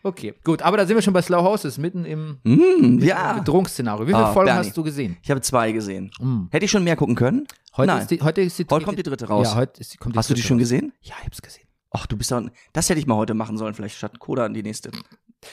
Okay, 0.06 0.34
gut, 0.44 0.62
aber 0.62 0.76
da 0.76 0.86
sind 0.86 0.98
wir 0.98 1.02
schon 1.02 1.14
bei 1.14 1.22
Slow 1.22 1.42
Horses, 1.44 1.78
mitten 1.78 2.04
im 2.04 2.38
Mm, 2.44 3.00
ja. 3.02 3.34
Bedrohungsszenario. 3.40 4.06
Wie 4.06 4.12
viele 4.12 4.18
Ah, 4.26 4.34
Folgen 4.34 4.48
Bernie. 4.52 4.68
hast 4.68 4.76
du 4.76 4.84
gesehen? 4.84 5.16
Ich 5.22 5.32
habe 5.32 5.40
zwei 5.40 5.72
gesehen. 5.72 6.12
Mm. 6.20 6.48
Hätte 6.52 6.66
ich 6.66 6.72
schon 6.72 6.84
mehr 6.84 6.98
gucken 6.98 7.16
können? 7.16 7.48
Heute, 7.78 7.88
Nein. 7.88 8.02
ist 8.02 8.12
die, 8.12 8.22
heute 8.22 8.42
ist 8.42 8.60
die 8.60 8.66
Heute 8.70 8.84
kommt 8.86 9.00
die 9.00 9.04
dritte 9.04 9.26
raus. 9.30 9.48
Ja, 9.52 9.56
heute 9.56 9.80
ist 9.80 9.98
kommt 10.00 10.16
die 10.16 10.20
Hast 10.20 10.30
du 10.30 10.34
die 10.34 10.42
schon 10.42 10.58
raus. 10.58 10.64
gesehen? 10.64 10.92
Ja, 11.02 11.16
ich 11.22 11.26
hab's 11.28 11.42
gesehen. 11.42 11.64
Ach, 11.92 12.06
du 12.08 12.18
bist 12.18 12.32
doch, 12.32 12.42
das 12.74 12.90
hätte 12.90 13.00
ich 13.00 13.08
mal 13.08 13.16
heute 13.16 13.34
machen 13.36 13.58
sollen, 13.58 13.74
vielleicht 13.76 13.96
statt 13.96 14.20
Coda 14.20 14.50
die 14.50 14.64
nächste. 14.64 14.92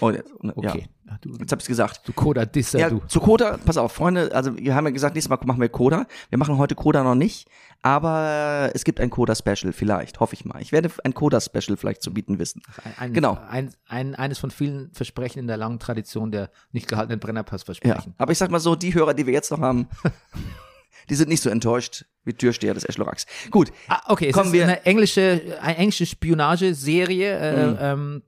Oh, 0.00 0.10
jetzt, 0.10 0.32
ja. 0.42 0.52
Okay. 0.54 0.88
Ach, 1.08 1.18
Du, 1.20 1.34
Jetzt 1.38 1.50
hab 1.50 1.58
ich's 1.58 1.66
gesagt. 1.66 2.02
du 2.06 2.12
Coda-Disser, 2.12 2.78
Ja, 2.78 2.88
du. 2.88 3.00
zu 3.08 3.18
Coda, 3.20 3.58
pass 3.64 3.76
auf, 3.76 3.90
Freunde, 3.92 4.32
also 4.32 4.56
wir 4.56 4.74
haben 4.76 4.84
ja 4.86 4.90
gesagt, 4.92 5.16
nächstes 5.16 5.28
Mal 5.28 5.38
machen 5.44 5.60
wir 5.60 5.68
Coda. 5.68 6.06
Wir 6.28 6.38
machen 6.38 6.56
heute 6.56 6.76
Coda 6.76 7.02
noch 7.02 7.16
nicht, 7.16 7.48
aber 7.82 8.70
es 8.74 8.84
gibt 8.84 9.00
ein 9.00 9.10
Coda-Special 9.10 9.72
vielleicht, 9.72 10.20
hoffe 10.20 10.34
ich 10.34 10.44
mal. 10.44 10.62
Ich 10.62 10.70
werde 10.70 10.88
ein 11.02 11.12
Coda-Special 11.12 11.76
vielleicht 11.76 12.02
zu 12.02 12.12
bieten 12.14 12.38
wissen. 12.38 12.62
Ein, 12.84 12.94
ein, 12.98 13.12
Genau. 13.14 13.38
Ein, 13.50 13.74
ein, 13.88 14.14
eines 14.14 14.38
von 14.38 14.52
vielen 14.52 14.92
Versprechen 14.92 15.40
in 15.40 15.46
der 15.48 15.56
langen 15.56 15.80
Tradition 15.80 16.30
der 16.30 16.50
nicht 16.70 16.86
gehaltenen 16.86 17.18
Ja, 17.18 17.26
Brennerpass-Versprechen. 17.26 18.14
aber 18.16 18.30
ich 18.30 18.38
sag 18.38 18.50
mal 18.52 18.60
so, 18.60 18.76
die 18.76 18.94
Hörer, 18.94 19.12
die 19.14 19.26
wir 19.26 19.32
jetzt 19.32 19.50
noch 19.50 19.60
haben, 19.60 19.88
die 21.10 21.14
sind 21.16 21.28
nicht 21.28 21.42
so 21.42 21.50
enttäuscht 21.50 22.04
wie 22.24 22.34
Türsteher 22.34 22.74
des 22.74 22.84
Eschlorachs. 22.84 23.26
Gut, 23.50 23.72
Ah, 23.88 24.00
okay, 24.12 24.28
es 24.28 24.32
Kommen 24.34 24.46
ist 24.48 24.52
wir- 24.52 24.62
eine 24.64 24.84
englische, 24.86 25.40
eine 25.60 25.76
englische 25.76 26.06
Spionageserie. 26.06 27.32
Äh, 27.36 27.66
Mhm. 27.66 27.78
ähm, 27.80 28.22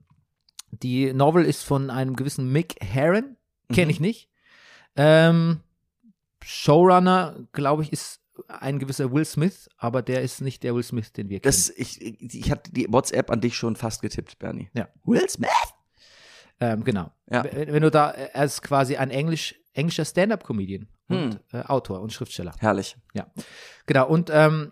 die 0.81 1.13
Novel 1.13 1.45
ist 1.45 1.63
von 1.63 1.89
einem 1.89 2.15
gewissen 2.15 2.51
Mick 2.51 2.75
Herron, 2.81 3.37
Mhm. 3.69 3.75
kenne 3.75 3.91
ich 3.91 3.99
nicht. 3.99 4.29
Ähm, 4.95 5.61
Showrunner, 6.43 7.35
glaube 7.53 7.83
ich, 7.83 7.93
ist 7.93 8.19
ein 8.47 8.79
gewisser 8.79 9.11
Will 9.11 9.25
Smith, 9.25 9.69
aber 9.77 10.01
der 10.01 10.21
ist 10.21 10.41
nicht 10.41 10.63
der 10.63 10.73
Will 10.75 10.83
Smith, 10.83 11.13
den 11.13 11.29
wir 11.29 11.39
kennen. 11.39 11.49
das, 11.51 11.69
ich, 11.69 12.01
ich 12.01 12.51
hatte 12.51 12.71
die 12.71 12.87
WhatsApp 12.91 13.29
an 13.31 13.41
dich 13.41 13.55
schon 13.55 13.75
fast 13.75 14.01
getippt, 14.01 14.39
Bernie. 14.39 14.69
Ja. 14.73 14.87
Will 15.05 15.27
Smith? 15.29 15.49
Ähm, 16.59 16.83
genau. 16.83 17.11
Ja. 17.31 17.43
Wenn 17.43 17.81
du 17.83 17.91
da, 17.91 18.09
er 18.11 18.43
ist 18.45 18.61
quasi 18.61 18.95
ein 18.97 19.09
Englisch, 19.11 19.55
englischer 19.73 20.05
Stand-up-Comedian 20.05 20.87
Hm. 21.09 21.17
und 21.23 21.39
äh, 21.53 21.61
Autor 21.65 21.99
und 22.01 22.13
Schriftsteller. 22.13 22.53
Herrlich. 22.59 22.95
Genau, 23.85 24.07
und 24.07 24.29
ähm, 24.31 24.71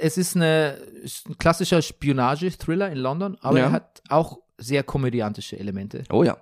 es 0.00 0.18
ist, 0.18 0.34
eine, 0.36 0.72
ist 1.02 1.28
ein 1.28 1.38
klassischer 1.38 1.80
Spionage-Thriller 1.80 2.90
in 2.90 2.98
London, 2.98 3.36
aber 3.40 3.58
Ja. 3.58 3.64
er 3.66 3.72
hat 3.72 4.02
auch 4.08 4.38
sehr 4.60 4.82
komödiantische 4.82 5.58
Elemente. 5.58 6.04
Oh 6.10 6.22
ja. 6.22 6.36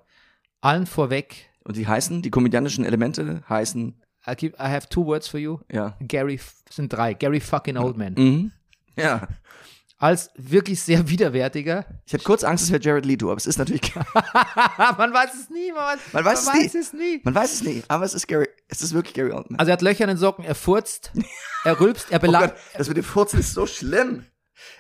Allen 0.61 0.87
vorweg, 0.87 1.49
Und 1.65 1.77
die 1.77 1.87
heißen, 1.87 2.21
die 2.23 2.31
komödiantischen 2.31 2.85
Elemente 2.85 3.43
heißen, 3.49 4.03
I, 4.29 4.35
keep, 4.35 4.55
I 4.55 4.65
have 4.65 4.89
two 4.89 5.07
words 5.07 5.29
for 5.29 5.39
you. 5.41 5.59
ja. 5.73 5.97
Gary, 6.01 6.39
sind 6.71 6.93
drei. 6.93 7.15
Gary 7.15 7.41
fucking 7.41 7.77
Oldman. 7.79 8.15
Mhm. 8.15 8.53
Ja. 8.97 9.29
Als 10.01 10.31
wirklich 10.37 10.81
sehr 10.83 11.09
widerwärtiger. 11.09 11.85
Ich 12.07 12.13
hatte 12.15 12.23
kurz 12.25 12.45
Angst, 12.45 12.65
es 12.65 12.71
wäre 12.73 12.81
Jared 12.83 13.05
Leto, 13.07 13.29
aber 13.31 13.37
es 13.39 13.47
ist 13.47 13.59
natürlich, 13.59 13.93
man 13.95 15.13
weiß 15.13 15.35
es 15.35 15.51
nie, 15.51 15.73
man, 15.73 15.99
Man 16.13 16.25
weiß 16.25 16.41
es 16.41 16.47
man 16.47 16.59
nie. 16.59 16.65
weiß 16.65 16.75
es 16.77 16.93
nie. 16.93 17.21
man 17.25 17.35
weiß 17.35 17.53
es 17.55 17.63
nicht, 17.65 17.91
aber 17.91 18.05
es 18.05 18.15
ist 18.15 18.29
Gary, 18.29 18.49
es 18.69 18.81
ist 18.83 18.93
wirklich 18.95 19.15
Gary 19.15 19.33
Oldman. 19.33 19.59
Also 19.59 19.71
er 19.71 19.73
hat 19.75 19.83
Löcher 19.83 20.05
in 20.05 20.09
den 20.09 20.17
Socken, 20.17 20.45
er 20.45 20.55
furzt, 20.55 21.11
er 21.65 21.81
rülpst, 21.81 22.11
er, 22.13 22.19
oh 22.23 22.23
bele 22.23 22.39
Gott, 22.39 22.55
das 22.77 22.87
mit 22.89 22.97
dem 22.97 23.05
Furzen 23.05 23.41
ist 23.41 23.55
so 23.55 23.67
schlimm. 23.67 24.25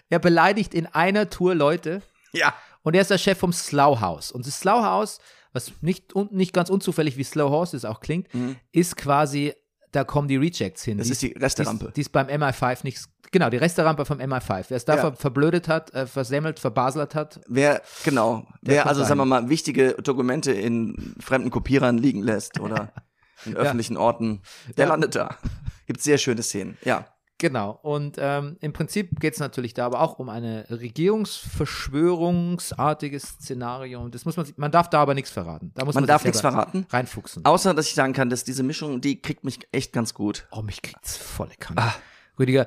er 0.08 0.18
beleidigt 0.20 0.72
in 0.74 0.86
einer 0.86 1.28
Tour 1.30 1.54
Leute. 1.56 2.02
Ja. 2.32 2.54
Und 2.88 2.94
er 2.94 3.02
ist 3.02 3.10
der 3.10 3.18
Chef 3.18 3.36
vom 3.36 3.52
Slough 3.52 4.00
House. 4.00 4.32
Und 4.32 4.46
das 4.46 4.60
Slough 4.60 4.82
House, 4.82 5.18
was 5.52 5.72
nicht, 5.82 6.14
un, 6.16 6.28
nicht 6.32 6.54
ganz 6.54 6.70
unzufällig 6.70 7.18
wie 7.18 7.22
Slow 7.24 7.50
Horses 7.50 7.84
auch 7.84 8.00
klingt, 8.00 8.28
ist 8.72 8.96
quasi, 8.96 9.52
da 9.92 10.04
kommen 10.04 10.26
die 10.26 10.36
Rejects 10.38 10.84
hin. 10.84 10.94
Mhm. 10.96 10.98
Das 11.00 11.10
ist 11.10 11.20
die 11.20 11.32
Resterampe. 11.32 11.92
Die 11.94 12.00
ist 12.00 12.12
beim 12.12 12.28
MI5 12.28 12.78
nicht, 12.84 13.04
genau, 13.30 13.50
die 13.50 13.58
Resterampe 13.58 14.06
vom 14.06 14.20
MI5. 14.20 14.64
Wer 14.70 14.76
es 14.78 14.86
da 14.86 14.94
Ja. 14.96 15.00
ver, 15.02 15.12
verblödet 15.16 15.68
hat, 15.68 15.92
äh, 15.92 16.06
versemmelt, 16.06 16.58
verbaselt 16.60 17.14
hat, 17.14 17.40
Wer, 17.46 17.82
genau, 18.04 18.46
wer 18.62 18.86
also, 18.86 19.02
rein. 19.02 19.08
sagen 19.08 19.20
wir 19.20 19.26
mal, 19.26 19.50
wichtige 19.50 19.92
Dokumente 20.02 20.52
in 20.52 21.14
fremden 21.20 21.50
Kopierern 21.50 21.98
liegen 21.98 22.22
lässt 22.22 22.58
oder 22.58 22.90
in 23.44 23.54
öffentlichen 23.54 23.98
Orten, 23.98 24.40
der 24.78 24.86
Ja. 24.86 24.92
landet 24.92 25.14
da. 25.14 25.36
Gibt 25.86 26.00
sehr 26.00 26.16
schöne 26.16 26.42
Szenen, 26.42 26.78
ja. 26.86 27.06
Genau. 27.38 27.78
Und 27.82 28.16
ähm, 28.18 28.56
im 28.60 28.72
Prinzip 28.72 29.20
geht 29.20 29.34
es 29.34 29.40
natürlich 29.40 29.74
da 29.74 29.86
aber 29.86 30.00
auch 30.00 30.18
um 30.18 30.28
eine 30.28 30.66
Regierungsverschwörungsartiges 30.70 33.22
Szenario. 33.22 34.00
Und 34.02 34.14
das 34.14 34.24
muss 34.24 34.36
man, 34.36 34.46
man 34.56 34.72
darf 34.72 34.90
da 34.90 35.00
aber 35.00 35.14
nichts 35.14 35.30
verraten. 35.30 35.70
Da 35.74 35.84
muss 35.84 35.94
man, 35.94 36.02
Man 36.02 36.08
darf 36.08 36.24
nichts 36.24 36.40
verraten. 36.40 36.86
Reinfuchsen. 36.90 37.44
Außer, 37.44 37.74
dass 37.74 37.86
ich 37.86 37.94
sagen 37.94 38.12
kann, 38.12 38.30
dass 38.30 38.44
diese 38.44 38.62
Mischung, 38.62 39.00
die 39.00 39.20
kriegt 39.22 39.44
mich 39.44 39.60
echt 39.72 39.92
ganz 39.92 40.14
gut. 40.14 40.46
Oh, 40.50 40.62
mich 40.62 40.82
kriegt's 40.82 41.16
volle 41.16 41.54
Kanne. 41.58 41.80
Ah. 41.80 41.94
Rüdiger, 42.38 42.66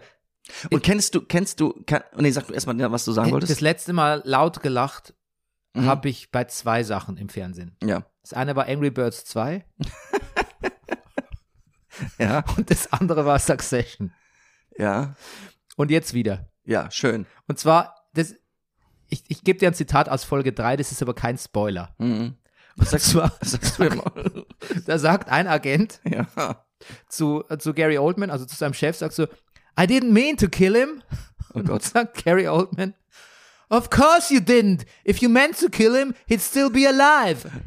Und 0.69 0.83
kennst 0.83 1.15
du, 1.15 1.21
kennst 1.21 1.59
du, 1.59 1.73
kann, 1.85 2.03
nee, 2.17 2.31
sag 2.31 2.47
du 2.47 2.53
erstmal, 2.53 2.91
was 2.91 3.05
du 3.05 3.11
sagen 3.11 3.27
das 3.27 3.33
wolltest. 3.33 3.61
letzte 3.61 3.93
Mal 3.93 4.21
laut 4.25 4.61
gelacht 4.61 5.13
Mhm. 5.73 5.85
habe 5.85 6.09
ich 6.09 6.31
bei 6.31 6.43
zwei 6.43 6.83
Sachen 6.83 7.15
im 7.15 7.29
Fernsehen. 7.29 7.77
Ja. 7.81 8.03
Das 8.23 8.33
eine 8.33 8.57
war 8.57 8.67
Angry 8.67 8.91
Birds 8.91 9.23
2 9.23 9.63
Ja, 12.19 12.43
und 12.57 12.69
das 12.69 12.91
andere 12.91 13.25
war 13.25 13.39
Succession. 13.39 14.11
Ja, 14.77 15.15
Und 15.75 15.91
jetzt 15.91 16.13
wieder. 16.13 16.49
ja, 16.63 16.89
schön. 16.91 17.25
Und 17.47 17.59
zwar, 17.59 17.95
das, 18.13 18.35
ich, 19.09 19.23
ich 19.27 19.43
gebe 19.43 19.59
dir 19.59 19.67
ein 19.67 19.73
Zitat 19.73 20.09
aus 20.09 20.23
Folge 20.23 20.53
3, 20.53 20.77
das 20.77 20.91
ist 20.91 21.01
aber 21.01 21.13
kein 21.13 21.37
Spoiler. 21.37 21.93
Mhm. 21.97 22.35
Und 22.77 22.87
zwar, 22.87 23.33
Sagst 23.41 23.77
du 23.79 23.83
immer. 23.83 24.11
da 24.85 24.97
sagt 24.97 25.29
ein 25.29 25.47
Agent 25.47 25.99
ja. 26.05 26.63
zu, 27.09 27.43
zu 27.59 27.73
Gary 27.73 27.97
Oldman, 27.97 28.29
also 28.29 28.45
zu 28.45 28.55
seinem 28.55 28.73
Chef, 28.73 28.95
sagt 28.97 29.13
so, 29.13 29.23
I 29.79 29.83
didn't 29.83 30.11
mean 30.11 30.37
to 30.37 30.47
kill 30.47 30.75
him. 30.75 31.03
Oh 31.53 31.59
Und 31.59 31.67
Gott. 31.67 31.83
sagt 31.83 32.23
Gary 32.23 32.47
Oldman, 32.47 32.93
Of 33.69 33.89
course 33.89 34.33
you 34.33 34.39
didn't. 34.41 34.85
If 35.07 35.19
you 35.19 35.29
meant 35.29 35.57
to 35.59 35.69
kill 35.69 35.95
him, 35.95 36.13
he'd 36.27 36.41
still 36.41 36.69
be 36.69 36.85
alive. 36.87 37.49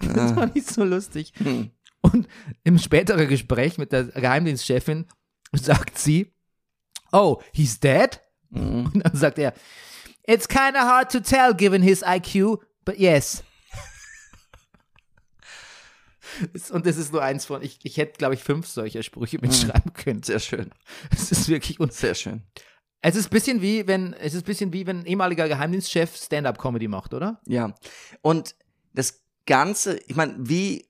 Das 0.14 0.36
war 0.36 0.46
nicht 0.46 0.68
so 0.70 0.84
lustig. 0.84 1.32
Hm. 1.38 1.70
Und 2.00 2.28
im 2.64 2.78
späteren 2.78 3.28
Gespräch 3.28 3.78
mit 3.78 3.92
der 3.92 4.04
Geheimdienstchefin 4.04 5.06
sagt 5.52 5.98
sie, 5.98 6.32
Oh, 7.12 7.40
he's 7.52 7.80
dead? 7.80 8.20
Mhm. 8.50 8.90
Und 8.94 9.04
dann 9.04 9.16
sagt 9.16 9.38
er, 9.38 9.54
It's 10.26 10.46
kinda 10.46 10.80
hard 10.80 11.10
to 11.12 11.20
tell 11.20 11.54
given 11.54 11.82
his 11.82 12.02
IQ, 12.06 12.58
but 12.84 12.98
yes. 12.98 13.42
Und 16.70 16.86
das 16.86 16.96
ist 16.96 17.12
nur 17.12 17.22
eins 17.22 17.46
von, 17.46 17.62
ich, 17.62 17.78
ich 17.82 17.96
hätte, 17.96 18.18
glaube 18.18 18.34
ich, 18.34 18.44
fünf 18.44 18.66
solcher 18.66 19.02
Sprüche 19.02 19.38
mitschreiben 19.40 19.92
können. 19.94 20.22
Sehr 20.22 20.38
schön. 20.38 20.70
Es 21.10 21.32
ist 21.32 21.48
wirklich, 21.48 21.80
und 21.80 21.92
Sehr 21.92 22.14
schön. 22.14 22.42
es 23.00 23.16
ist 23.16 23.26
ein 23.26 23.30
bisschen 23.30 23.62
wie, 23.62 23.86
wenn, 23.86 24.12
es 24.14 24.34
ist 24.34 24.42
ein 24.42 24.46
bisschen 24.46 24.72
wie, 24.72 24.86
wenn 24.86 25.00
ein 25.00 25.06
ehemaliger 25.06 25.48
Geheimdienstchef 25.48 26.14
Stand-Up-Comedy 26.16 26.88
macht, 26.88 27.14
oder? 27.14 27.40
Ja. 27.46 27.74
Und 28.20 28.54
das 28.92 29.24
Ganze, 29.46 29.98
ich 30.06 30.14
meine, 30.16 30.34
wie 30.38 30.88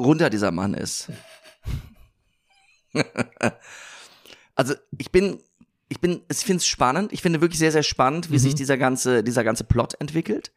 runter 0.00 0.30
dieser 0.30 0.50
Mann 0.50 0.74
ist. 0.74 1.08
also 4.54 4.74
ich 4.98 5.10
bin, 5.10 5.38
ich 5.88 6.00
bin, 6.00 6.22
ich 6.30 6.38
finde 6.38 6.58
es 6.58 6.66
spannend. 6.66 7.12
Ich 7.12 7.22
finde 7.22 7.40
wirklich 7.40 7.58
sehr, 7.58 7.72
sehr 7.72 7.82
spannend, 7.82 8.30
wie 8.30 8.34
Mhm. 8.34 8.38
sich 8.38 8.54
dieser 8.54 8.76
ganze, 8.78 9.22
dieser 9.24 9.44
ganze 9.44 9.64
Plot 9.64 9.94
entwickelt. 10.00 10.52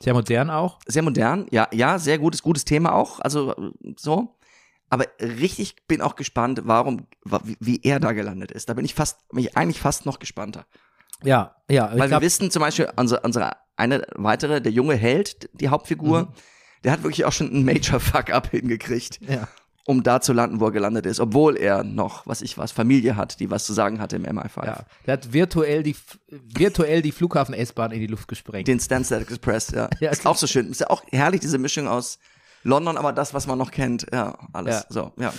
Sehr 0.00 0.14
modern 0.14 0.50
auch. 0.50 0.80
Sehr 0.86 1.02
modern, 1.02 1.46
ja, 1.50 1.68
ja, 1.72 1.98
sehr 1.98 2.18
gutes, 2.18 2.42
gutes 2.42 2.64
Thema 2.64 2.92
auch. 2.94 3.20
Also 3.20 3.54
so. 3.96 4.36
Aber 4.90 5.06
richtig 5.20 5.86
bin 5.86 6.00
auch 6.02 6.14
gespannt, 6.16 6.62
warum, 6.64 7.06
wa- 7.24 7.40
wie, 7.44 7.80
er 7.82 8.00
da 8.00 8.12
gelandet 8.12 8.50
ist. 8.52 8.68
Da 8.68 8.74
bin 8.74 8.84
ich 8.84 8.94
fast, 8.94 9.26
bin 9.28 9.38
ich 9.44 9.56
eigentlich 9.56 9.80
fast 9.80 10.04
noch 10.06 10.18
gespannter. 10.18 10.66
Ja, 11.22 11.56
ja. 11.70 11.90
Weil 11.96 12.08
glaub, 12.08 12.20
wir 12.20 12.26
wissen 12.26 12.50
zum 12.50 12.60
Beispiel, 12.60 12.90
unsere, 12.96 13.20
unsere 13.22 13.52
eine 13.76 14.04
weitere, 14.14 14.60
der 14.60 14.72
junge 14.72 14.94
Held, 14.94 15.48
die 15.54 15.68
Hauptfigur, 15.68 16.22
Mhm. 16.22 16.28
Der 16.84 16.92
hat 16.92 17.02
wirklich 17.02 17.24
auch 17.24 17.32
schon 17.32 17.50
einen 17.50 17.64
Major 17.64 17.98
Fuck-up 17.98 18.50
hingekriegt, 18.50 19.18
ja. 19.26 19.48
um 19.86 20.02
da 20.02 20.20
zu 20.20 20.32
landen, 20.32 20.60
wo 20.60 20.66
er 20.66 20.72
gelandet 20.72 21.06
ist, 21.06 21.18
obwohl 21.18 21.56
er 21.56 21.82
noch, 21.82 22.26
was 22.26 22.42
ich 22.42 22.58
was, 22.58 22.72
Familie 22.72 23.16
hat, 23.16 23.40
die 23.40 23.50
was 23.50 23.64
zu 23.64 23.72
sagen 23.72 24.00
hatte 24.00 24.16
im 24.16 24.24
MI5. 24.24 24.64
Ja, 24.64 24.84
der 25.06 25.12
hat 25.14 25.32
virtuell 25.32 25.82
die, 25.82 25.96
virtuell 26.28 27.02
die 27.02 27.12
Flughafen-S-Bahn 27.12 27.90
in 27.92 28.00
die 28.00 28.06
Luft 28.06 28.28
gesprengt. 28.28 28.68
Den 28.68 28.78
Stansted 28.78 29.22
Express, 29.22 29.70
ja. 29.70 29.88
Ja, 30.00 30.10
ist 30.10 30.26
auch 30.26 30.36
so 30.36 30.46
schön. 30.46 30.70
Ist 30.70 30.80
ja 30.80 30.90
auch 30.90 31.02
herrlich, 31.10 31.40
diese 31.40 31.58
Mischung 31.58 31.88
aus 31.88 32.18
London, 32.62 32.96
aber 32.96 33.12
das, 33.12 33.34
was 33.34 33.46
man 33.46 33.58
noch 33.58 33.70
kennt, 33.70 34.06
ja, 34.12 34.38
alles. 34.52 34.74
Ja. 34.74 34.86
So, 34.88 35.12
ja. 35.18 35.32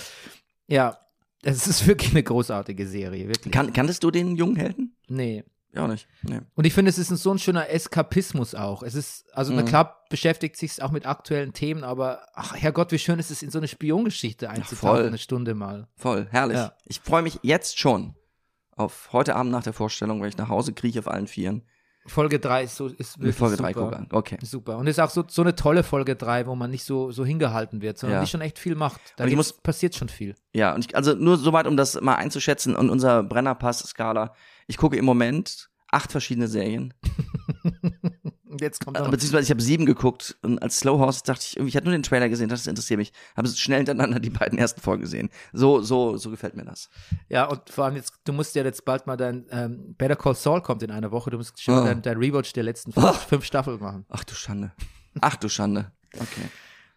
Ja, 0.68 0.98
es 1.42 1.66
ist 1.68 1.86
wirklich 1.86 2.10
eine 2.10 2.22
großartige 2.22 2.86
Serie, 2.86 3.28
wirklich. 3.28 3.52
Kan 3.52 3.72
kanntest 3.72 4.02
du 4.02 4.10
den 4.10 4.36
jungen 4.36 4.56
Helden? 4.56 4.96
nee. 5.08 5.44
Ja, 5.76 5.84
auch 5.84 5.88
nicht. 5.88 6.08
Nee. 6.22 6.40
Und 6.54 6.64
ich 6.66 6.74
finde, 6.74 6.88
es 6.90 6.98
ist 6.98 7.10
ein, 7.10 7.16
so 7.16 7.30
ein 7.32 7.38
schöner 7.38 7.68
Eskapismus 7.70 8.54
auch. 8.54 8.82
Es 8.82 8.94
ist, 8.94 9.26
also 9.34 9.52
na 9.52 9.62
Mhm. 9.62 9.66
klar 9.66 10.04
beschäftigt 10.10 10.56
sich 10.56 10.82
auch 10.82 10.90
mit 10.90 11.06
aktuellen 11.06 11.52
Themen, 11.52 11.84
aber 11.84 12.26
ach 12.34 12.54
Herrgott, 12.56 12.92
wie 12.92 12.98
schön 12.98 13.18
ist 13.18 13.30
es, 13.30 13.42
in 13.42 13.50
so 13.50 13.58
eine 13.58 13.68
Spiongeschichte 13.68 14.50
einzutauchen, 14.50 14.96
voll. 14.98 15.06
eine 15.06 15.18
Stunde 15.18 15.54
mal. 15.54 15.88
Voll, 15.96 16.26
herrlich. 16.30 16.56
Ja. 16.56 16.72
Ich 16.84 17.00
freue 17.00 17.22
mich 17.22 17.38
jetzt 17.42 17.78
schon 17.78 18.14
auf 18.72 19.10
heute 19.12 19.36
Abend 19.36 19.52
nach 19.52 19.62
der 19.62 19.72
Vorstellung, 19.72 20.20
weil 20.20 20.28
ich 20.28 20.36
nach 20.36 20.48
Hause 20.48 20.72
krieche 20.72 20.98
auf 20.98 21.08
allen 21.08 21.26
Vieren. 21.26 21.62
Folge 22.06 22.38
3 22.38 22.64
ist 22.64 22.76
so 22.76 22.86
ist 22.88 23.18
wirklich 23.18 23.36
Folge 23.36 23.56
3 23.56 23.72
super. 23.72 23.90
gucken. 23.90 24.06
Okay. 24.10 24.38
Super. 24.42 24.78
Und 24.78 24.86
es 24.86 24.96
ist 24.96 25.00
auch 25.02 25.10
so, 25.10 25.24
so 25.28 25.42
eine 25.42 25.54
tolle 25.54 25.82
Folge 25.82 26.16
3, 26.16 26.46
wo 26.46 26.54
man 26.54 26.70
nicht 26.70 26.84
so, 26.84 27.10
so 27.10 27.24
hingehalten 27.24 27.82
wird, 27.82 27.98
sondern 27.98 28.18
Ja. 28.18 28.24
die 28.24 28.30
schon 28.30 28.40
echt 28.40 28.58
viel 28.58 28.74
macht. 28.74 29.00
Da 29.16 29.26
muss- 29.26 29.52
passiert 29.52 29.94
schon 29.94 30.08
viel. 30.08 30.34
Ja, 30.52 30.74
und 30.74 30.84
ich, 30.86 30.96
also 30.96 31.14
nur 31.14 31.36
soweit, 31.36 31.66
um 31.66 31.76
das 31.76 32.00
mal 32.00 32.14
einzuschätzen, 32.16 32.74
und 32.76 32.90
unser 32.90 33.22
Brennerpass-Skala. 33.22 34.32
Ich 34.66 34.76
gucke 34.76 34.96
im 34.96 35.04
Moment 35.04 35.68
acht 35.90 36.10
verschiedene 36.12 36.48
Serien. 36.48 36.92
Und 38.56 38.62
jetzt 38.62 38.84
kommt 38.84 38.98
noch, 38.98 39.10
Beziehungsweise 39.10 39.44
ich 39.44 39.50
habe 39.50 39.60
sieben 39.62 39.84
geguckt 39.86 40.36
und 40.42 40.60
als 40.62 40.78
Slow 40.78 40.98
Horse 40.98 41.20
dachte 41.24 41.44
ich 41.46 41.56
irgendwie, 41.56 41.68
ich 41.68 41.76
hatte 41.76 41.84
nur 41.86 41.92
den 41.96 42.02
Trailer 42.02 42.28
gesehen, 42.28 42.48
das 42.48 42.66
interessiert 42.66 42.98
mich. 42.98 43.12
Habe 43.36 43.48
schnell 43.48 43.78
hintereinander 43.78 44.18
die 44.18 44.30
beiden 44.30 44.58
ersten 44.58 44.80
Folgen 44.80 45.02
gesehen. 45.02 45.28
So, 45.52 45.82
so, 45.82 46.16
so 46.16 46.30
gefällt 46.30 46.56
mir 46.56 46.64
das. 46.64 46.88
ja, 47.28 47.44
und 47.44 47.68
vor 47.68 47.84
allem 47.84 47.96
jetzt, 47.96 48.14
du 48.24 48.32
musst 48.32 48.54
ja 48.54 48.64
jetzt 48.64 48.84
bald 48.84 49.06
mal 49.06 49.16
dein, 49.16 49.44
ähm, 49.50 49.94
Better 49.98 50.16
Call 50.16 50.34
Saul 50.34 50.62
kommt 50.62 50.82
in 50.82 50.90
einer 50.90 51.10
Woche, 51.10 51.30
du 51.30 51.36
musst 51.36 51.62
schon 51.62 51.74
mal 51.74 51.82
Oh. 51.82 51.84
dein, 51.84 52.02
dein 52.02 52.16
Rewatch 52.16 52.52
der 52.54 52.62
letzten 52.64 52.92
fünf, 52.92 53.16
fünf 53.28 53.44
Staffeln 53.44 53.78
machen. 53.80 54.06
Ach 54.08 54.24
du 54.24 54.34
Schande. 54.34 54.72
Ach 55.20 55.36
du 55.36 55.48
Schande. 55.48 55.92
Okay. 56.14 56.48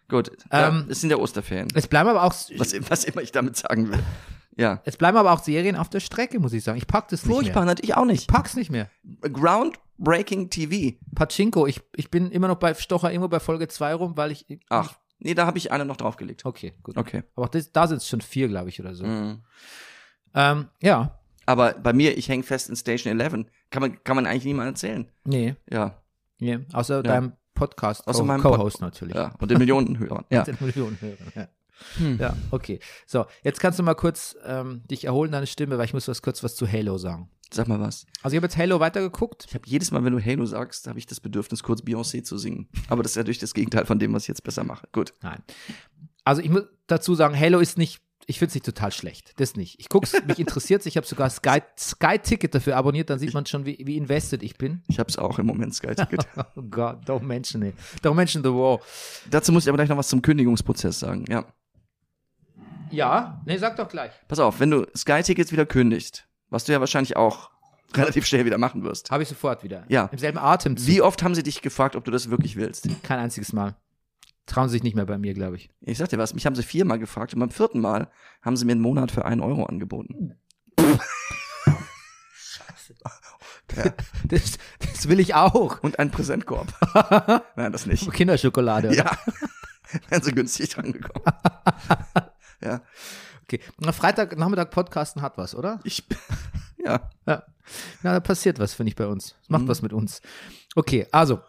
Gut. 0.08 0.30
Ja, 0.50 0.68
Ähm, 0.68 0.86
es 0.88 1.00
sind 1.02 1.10
ja 1.10 1.16
Osterferien. 1.18 1.68
Es 1.74 1.86
bleiben 1.86 2.08
aber 2.08 2.24
auch, 2.24 2.32
Was, 2.56 2.74
was 2.90 3.04
immer 3.04 3.22
ich 3.22 3.32
damit 3.32 3.56
sagen 3.56 3.90
will. 3.90 4.00
Ja. 4.56 4.80
es 4.84 4.96
bleiben 4.96 5.16
aber 5.16 5.30
auch 5.32 5.42
Serien 5.42 5.76
auf 5.76 5.88
der 5.88 6.00
Strecke, 6.00 6.38
muss 6.40 6.52
ich 6.52 6.64
sagen. 6.64 6.76
Ich 6.76 6.86
pack 6.88 7.08
das 7.08 7.24
nicht 7.24 7.32
Furchtbar, 7.34 7.60
mehr. 7.62 7.66
natürlich 7.74 7.94
auch 7.94 8.04
nicht. 8.04 8.22
Ich 8.22 8.26
pack's 8.26 8.56
nicht 8.56 8.70
mehr. 8.70 8.90
Groundbreaking 10.02 10.50
TV. 10.50 10.96
Pachinko, 11.14 11.66
ich, 11.66 11.80
ich 11.96 12.10
bin 12.10 12.30
immer 12.30 12.48
noch 12.48 12.56
bei 12.56 12.74
Stocher 12.74 13.10
irgendwo 13.10 13.28
bei 13.28 13.40
Folge 13.40 13.68
2 13.68 13.94
rum, 13.94 14.16
weil 14.16 14.30
ich. 14.32 14.46
Ach, 14.68 14.94
nee, 15.18 15.34
da 15.34 15.46
habe 15.46 15.58
ich 15.58 15.72
eine 15.72 15.84
noch 15.84 15.96
draufgelegt. 15.96 16.44
Okay, 16.44 16.72
gut. 16.82 16.96
Okay. 16.96 17.22
Aber 17.36 17.48
das, 17.48 17.72
da 17.72 17.86
sind 17.86 17.98
es 17.98 18.08
schon 18.08 18.20
vier, 18.20 18.48
glaube 18.48 18.68
ich, 18.70 18.80
oder 18.80 18.94
so. 18.94 19.04
Mhm. 19.04 19.42
Ähm, 20.34 20.68
ja, 20.80 21.18
Aber 21.46 21.72
bei 21.74 21.92
mir, 21.92 22.16
ich 22.16 22.28
hänge 22.28 22.42
fest 22.44 22.68
in 22.70 22.76
Station 22.76 23.18
11. 23.18 23.46
Kann 23.70 23.80
man, 23.82 24.02
kann 24.04 24.16
man 24.16 24.26
eigentlich 24.26 24.44
niemand 24.44 24.68
erzählen. 24.68 25.10
nee, 25.24 25.54
Ja. 25.70 26.00
nee. 26.38 26.58
Außer 26.72 27.02
deinem 27.02 27.32
Podcast, 27.54 28.06
Außer 28.06 28.20
Co- 28.20 28.24
meinem 28.24 28.40
Co-Host 28.42 28.80
natürlich. 28.80 29.14
Ja. 29.16 29.34
Und 29.40 29.50
den 29.50 29.58
Millionen 29.58 29.98
Hörern. 29.98 30.24
Ja. 30.30 30.42
Den 30.44 30.56
Millionen 30.60 30.98
Hörern, 31.00 31.32
ja. 31.34 31.48
Hm. 31.96 32.18
ja, 32.18 32.36
okay. 32.50 32.78
So, 33.06 33.24
jetzt 33.42 33.58
kannst 33.58 33.78
du 33.78 33.82
mal 33.82 33.94
kurz 33.94 34.36
ähm, 34.44 34.82
dich 34.90 35.04
erholen, 35.06 35.32
deine 35.32 35.46
Stimme, 35.46 35.78
weil 35.78 35.86
ich 35.86 35.94
muss 35.94 36.06
was 36.08 36.20
kurz 36.22 36.44
was 36.44 36.54
zu 36.54 36.70
Halo 36.70 36.98
sagen. 36.98 37.30
Sag 37.52 37.66
mal 37.68 37.80
was. 37.80 38.06
Also 38.22 38.34
ich 38.34 38.38
habe 38.38 38.46
jetzt 38.46 38.56
Halo 38.56 38.78
weitergeguckt. 38.80 39.46
Ich 39.48 39.54
habe 39.54 39.64
jedes 39.66 39.90
Mal, 39.90 40.04
wenn 40.04 40.12
du 40.12 40.24
Halo 40.24 40.46
sagst, 40.46 40.86
habe 40.86 40.98
ich 40.98 41.06
das 41.06 41.20
Bedürfnis, 41.20 41.62
kurz 41.62 41.82
Beyoncé 41.82 42.22
zu 42.22 42.38
singen. 42.38 42.68
Aber 42.88 43.02
das 43.02 43.12
ist 43.12 43.16
natürlich 43.16 43.38
das 43.38 43.54
Gegenteil 43.54 43.86
von 43.86 43.98
dem, 43.98 44.12
was 44.12 44.22
ich 44.24 44.28
jetzt 44.28 44.44
besser 44.44 44.62
mache. 44.64 44.86
Gut. 44.92 45.14
Nein. 45.22 45.42
Also 46.24 46.42
ich 46.42 46.50
muss 46.50 46.62
dazu 46.86 47.14
sagen, 47.14 47.38
Halo 47.38 47.58
ist 47.58 47.76
nicht, 47.76 48.00
ich 48.26 48.38
finde 48.38 48.50
es 48.50 48.54
nicht 48.54 48.66
total 48.66 48.92
schlecht. 48.92 49.32
Das 49.40 49.56
nicht. 49.56 49.80
Ich 49.80 49.88
guck's, 49.88 50.14
mich 50.26 50.38
interessiert 50.38 50.86
Ich 50.86 50.96
habe 50.96 51.06
sogar 51.06 51.28
Sky, 51.30 51.60
Sky 51.76 52.18
Ticket 52.20 52.54
dafür 52.54 52.76
abonniert, 52.76 53.10
dann 53.10 53.18
sieht 53.18 53.34
man 53.34 53.46
schon, 53.46 53.66
wie, 53.66 53.78
wie 53.84 53.96
invested 53.96 54.42
ich 54.44 54.56
bin. 54.56 54.82
Ich 54.86 55.00
habe 55.00 55.08
es 55.08 55.18
auch 55.18 55.40
im 55.40 55.46
Moment 55.46 55.74
Sky 55.74 55.94
Ticket. 55.94 56.26
Oh 56.56 56.62
Gott, 56.62 57.08
don't 57.08 57.24
mention 57.24 57.62
it. 57.62 57.74
Don't 58.02 58.14
mention 58.14 58.44
the 58.44 58.50
war. 58.50 58.80
Dazu 59.30 59.50
muss 59.50 59.64
ich 59.64 59.68
aber 59.68 59.78
gleich 59.78 59.88
noch 59.88 59.96
was 59.96 60.08
zum 60.08 60.22
Kündigungsprozess 60.22 61.00
sagen. 61.00 61.24
Ja. 61.28 61.46
Ja, 62.90 63.40
nee, 63.46 63.56
sag 63.56 63.76
doch 63.76 63.88
gleich. 63.88 64.12
Pass 64.26 64.40
auf, 64.40 64.60
wenn 64.60 64.70
du 64.70 64.86
Sky 64.96 65.22
Tickets 65.22 65.52
wieder 65.52 65.64
kündigst, 65.64 66.26
was 66.50 66.64
du 66.64 66.72
ja 66.72 66.80
wahrscheinlich 66.80 67.16
auch 67.16 67.50
relativ 67.94 68.26
schnell 68.26 68.44
wieder 68.44 68.58
machen 68.58 68.84
wirst. 68.84 69.10
Habe 69.10 69.22
ich 69.22 69.28
sofort 69.28 69.64
wieder. 69.64 69.84
Ja. 69.88 70.08
Im 70.12 70.18
selben 70.18 70.38
Atemzug. 70.38 70.86
Wie 70.86 71.02
oft 71.02 71.22
haben 71.22 71.34
sie 71.34 71.42
dich 71.42 71.62
gefragt, 71.62 71.96
ob 71.96 72.04
du 72.04 72.10
das 72.10 72.30
wirklich 72.30 72.56
willst? 72.56 72.88
Kein 73.02 73.18
einziges 73.18 73.52
Mal. 73.52 73.76
Trauen 74.46 74.68
sie 74.68 74.74
sich 74.74 74.82
nicht 74.82 74.96
mehr 74.96 75.06
bei 75.06 75.18
mir, 75.18 75.34
glaube 75.34 75.56
ich. 75.56 75.70
Ich 75.80 75.98
sag 75.98 76.08
dir 76.08 76.18
was, 76.18 76.34
mich 76.34 76.44
haben 76.46 76.56
sie 76.56 76.62
viermal 76.62 76.98
gefragt 76.98 77.34
und 77.34 77.40
beim 77.40 77.50
vierten 77.50 77.80
Mal 77.80 78.10
haben 78.42 78.56
sie 78.56 78.64
mir 78.64 78.72
einen 78.72 78.80
Monat 78.80 79.10
für 79.12 79.24
einen 79.24 79.40
Euro 79.40 79.64
angeboten. 79.64 80.34
Das, 84.28 84.58
das 84.78 85.08
will 85.08 85.20
ich 85.20 85.34
auch. 85.34 85.82
Und 85.82 85.98
einen 85.98 86.10
Präsentkorb. 86.10 86.72
Nein, 87.56 87.72
das 87.72 87.86
nicht. 87.86 88.10
Kinderschokolade. 88.12 88.94
Ja. 88.94 89.16
Wären 90.08 90.22
sie 90.22 90.32
günstig 90.32 90.70
dran 90.70 90.92
gekommen. 90.92 91.24
ja. 92.60 92.82
Okay. 93.52 93.60
Na, 93.78 93.90
Freitag, 93.92 94.36
Nachmittag 94.38 94.70
Podcasten 94.70 95.22
hat 95.22 95.36
was, 95.36 95.54
oder? 95.54 95.80
Ich, 95.84 96.04
ja. 96.78 97.10
Ja. 97.26 97.42
Na, 98.02 98.12
da 98.12 98.20
passiert 98.20 98.58
was, 98.60 98.74
finde 98.74 98.90
ich, 98.90 98.96
bei 98.96 99.06
uns. 99.06 99.34
Mhm. 99.48 99.52
macht 99.56 99.68
was 99.68 99.82
mit 99.82 99.92
uns. 99.92 100.20
Okay, 100.76 101.06
also, 101.10 101.40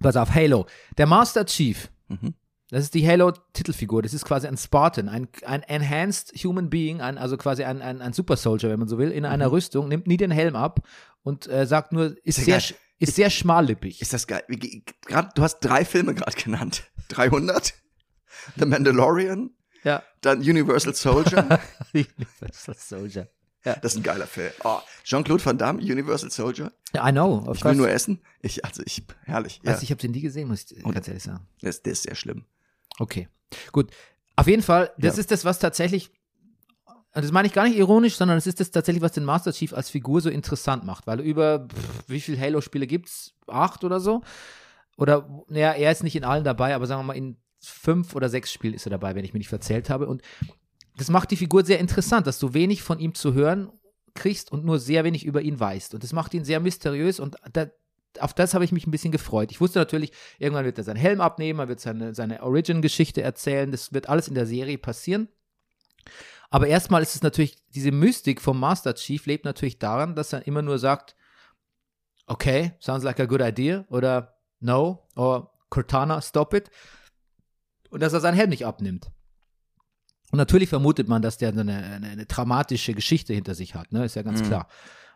pass 0.00 0.16
auf, 0.16 0.34
Halo. 0.34 0.66
Der 0.98 1.06
Master 1.06 1.46
Chief, 1.46 1.90
Mhm. 2.08 2.34
das 2.70 2.82
ist 2.84 2.94
die 2.94 3.06
Halo-Titelfigur. 3.08 4.02
Das 4.02 4.12
ist 4.12 4.24
quasi 4.24 4.46
ein 4.48 4.56
Spartan, 4.58 5.08
ein, 5.08 5.28
ein 5.46 5.62
Enhanced 5.62 6.32
Human 6.44 6.68
Being, 6.68 7.00
ein, 7.00 7.16
also 7.18 7.36
quasi 7.36 7.64
ein, 7.64 7.80
ein, 7.82 8.02
ein 8.02 8.12
Super 8.12 8.36
Soldier, 8.36 8.68
wenn 8.68 8.78
man 8.80 8.88
so 8.88 8.98
will, 8.98 9.10
in 9.10 9.24
einer 9.24 9.50
Rüstung, 9.52 9.88
nimmt 9.88 10.06
nie 10.06 10.16
den 10.18 10.30
Helm 10.30 10.56
ab 10.56 10.80
und 11.22 11.46
äh, 11.48 11.66
sagt 11.66 11.92
nur, 11.92 12.16
ist 12.24 12.38
Mhm. 12.38 12.52
Ist 12.52 12.68
sehr, 12.68 12.76
ist 12.98 13.16
sehr 13.16 13.30
schmallippig. 13.30 14.02
Ist 14.02 14.12
das 14.12 14.26
geil? 14.26 14.42
Grad, 15.06 15.38
du 15.38 15.42
hast 15.42 15.60
drei 15.60 15.84
Filme 15.86 16.14
gerade 16.14 16.36
genannt. 16.36 16.84
300, 17.08 17.72
The 18.58 18.66
Mandalorian, 18.66 19.50
ja. 19.84 20.02
dann 20.20 20.38
Universal 20.40 20.94
Soldier. 20.94 21.60
Universal 21.92 22.74
Soldier. 22.76 23.28
Das 23.62 23.92
ist 23.92 23.96
ein 23.98 24.02
geiler 24.02 24.26
Film. 24.26 24.50
Oh, 24.64 24.78
Jean-Claude 25.04 25.44
Van 25.44 25.58
Damme, 25.58 25.80
Universal 25.80 26.30
Soldier. 26.30 26.72
Ja, 26.94 27.06
I 27.06 27.12
know, 27.12 27.40
of 27.46 27.56
Ich 27.58 27.62
will 27.64 27.72
course. 27.72 27.76
nur 27.76 27.90
essen. 27.90 28.22
Ich, 28.40 28.64
also 28.64 28.82
ich, 28.86 29.02
herrlich. 29.24 29.60
Ja, 29.62 29.72
Also 29.72 29.82
ich 29.82 29.90
habe 29.90 30.00
den 30.00 30.12
nie 30.12 30.22
gesehen, 30.22 30.48
muss 30.48 30.70
ich 30.72 30.82
ganz 30.82 31.06
ehrlich 31.08 31.22
sagen. 31.24 31.46
der, 31.62 31.68
ist, 31.70 31.84
der 31.84 31.92
ist 31.92 32.04
sehr 32.04 32.14
schlimm. 32.14 32.46
Okay, 32.98 33.28
gut. 33.72 33.90
Auf 34.36 34.46
jeden 34.46 34.62
Fall, 34.62 34.90
das 34.96 35.16
Ja. 35.16 35.20
ist 35.20 35.30
das, 35.30 35.44
was 35.44 35.58
tatsächlich, 35.58 36.10
das 37.12 37.30
meine 37.32 37.48
ich 37.48 37.52
gar 37.52 37.64
nicht 37.64 37.76
ironisch, 37.76 38.16
sondern 38.16 38.38
das 38.38 38.46
ist 38.46 38.60
das 38.60 38.70
tatsächlich, 38.70 39.02
was 39.02 39.12
den 39.12 39.24
Master 39.26 39.52
Chief 39.52 39.74
als 39.74 39.90
Figur 39.90 40.22
so 40.22 40.30
interessant 40.30 40.84
macht, 40.84 41.06
weil 41.06 41.20
über, 41.20 41.66
pff, 41.68 42.04
wie 42.08 42.20
viele 42.22 42.40
Halo-Spiele 42.40 42.86
gibt's? 42.86 43.34
Acht 43.46 43.84
oder 43.84 44.00
so? 44.00 44.22
Oder, 44.96 45.28
naja, 45.48 45.72
er 45.72 45.92
ist 45.92 46.02
nicht 46.02 46.16
in 46.16 46.24
allen 46.24 46.44
dabei, 46.44 46.74
aber 46.74 46.86
sagen 46.86 47.00
wir 47.00 47.04
mal, 47.08 47.16
in 47.16 47.36
fünf 47.60 48.14
oder 48.14 48.28
sechs 48.28 48.52
Spielen 48.52 48.74
ist 48.74 48.86
er 48.86 48.90
dabei, 48.90 49.14
wenn 49.14 49.24
ich 49.24 49.32
mich 49.32 49.40
nicht 49.40 49.48
verzählt 49.48 49.90
habe. 49.90 50.06
Und 50.06 50.22
das 50.96 51.10
macht 51.10 51.30
die 51.30 51.36
Figur 51.36 51.64
sehr 51.64 51.78
interessant, 51.78 52.26
dass 52.26 52.38
du 52.38 52.54
wenig 52.54 52.82
von 52.82 52.98
ihm 52.98 53.14
zu 53.14 53.34
hören 53.34 53.70
kriegst 54.14 54.50
und 54.50 54.64
nur 54.64 54.78
sehr 54.78 55.04
wenig 55.04 55.24
über 55.24 55.42
ihn 55.42 55.60
weißt. 55.60 55.94
Und 55.94 56.02
das 56.02 56.12
macht 56.12 56.34
ihn 56.34 56.44
sehr 56.44 56.60
mysteriös 56.60 57.20
und 57.20 57.36
da, 57.52 57.70
auf 58.18 58.34
das 58.34 58.54
habe 58.54 58.64
ich 58.64 58.72
mich 58.72 58.86
ein 58.86 58.90
bisschen 58.90 59.12
gefreut. 59.12 59.50
Ich 59.52 59.60
wusste 59.60 59.78
natürlich, 59.78 60.12
irgendwann 60.38 60.64
wird 60.64 60.78
er 60.78 60.84
seinen 60.84 60.96
Helm 60.96 61.20
abnehmen, 61.20 61.60
er 61.60 61.68
wird 61.68 61.80
seine, 61.80 62.14
seine 62.14 62.42
Origin-Geschichte 62.42 63.22
erzählen, 63.22 63.70
das 63.70 63.92
wird 63.92 64.08
alles 64.08 64.28
in 64.28 64.34
der 64.34 64.46
Serie 64.46 64.78
passieren. 64.78 65.28
Aber 66.50 66.66
erstmal 66.66 67.02
ist 67.02 67.14
es 67.14 67.22
natürlich, 67.22 67.56
diese 67.68 67.92
Mystik 67.92 68.40
vom 68.40 68.58
Master 68.58 68.94
Chief 68.94 69.24
lebt 69.26 69.44
natürlich 69.44 69.78
daran, 69.78 70.16
dass 70.16 70.32
er 70.32 70.46
immer 70.46 70.62
nur 70.62 70.78
sagt, 70.78 71.14
okay, 72.26 72.72
sounds 72.80 73.04
like 73.04 73.20
a 73.20 73.26
good 73.26 73.40
idea 73.40 73.84
oder 73.88 74.36
no, 74.58 75.06
or 75.14 75.52
Cortana, 75.70 76.20
stop 76.20 76.52
it. 76.54 76.70
Und 77.90 78.00
dass 78.00 78.12
er 78.12 78.20
seinen 78.20 78.36
Helm 78.36 78.50
nicht 78.50 78.66
abnimmt. 78.66 79.10
Und 80.30 80.36
natürlich 80.36 80.68
vermutet 80.68 81.08
man, 81.08 81.22
dass 81.22 81.38
der 81.38 81.48
eine, 81.48 81.60
eine, 81.62 82.06
eine 82.08 82.26
dramatische 82.26 82.94
Geschichte 82.94 83.34
hinter 83.34 83.54
sich 83.54 83.74
hat, 83.74 83.92
ne? 83.92 84.04
Ist 84.04 84.14
ja 84.14 84.22
ganz 84.22 84.42
Mhm. 84.42 84.46
klar. 84.46 84.68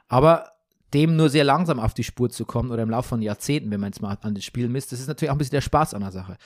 Aber 0.08 0.50
dem 0.92 1.16
nur 1.16 1.28
sehr 1.28 1.44
langsam 1.44 1.80
auf 1.80 1.94
die 1.94 2.04
Spur 2.04 2.30
zu 2.30 2.44
kommen 2.44 2.70
oder 2.70 2.82
im 2.82 2.90
Laufe 2.90 3.08
von 3.10 3.22
Jahrzehnten, 3.22 3.70
wenn 3.70 3.80
man 3.80 3.90
jetzt 3.90 4.02
mal 4.02 4.16
an 4.22 4.34
das 4.34 4.44
Spiel 4.44 4.68
misst, 4.68 4.92
das 4.92 5.00
ist 5.00 5.08
natürlich 5.08 5.30
auch 5.30 5.34
ein 5.34 5.38
bisschen 5.38 5.52
der 5.52 5.60
Spaß 5.60 5.94
an 5.94 6.02
der 6.02 6.12
Sache. 6.12 6.36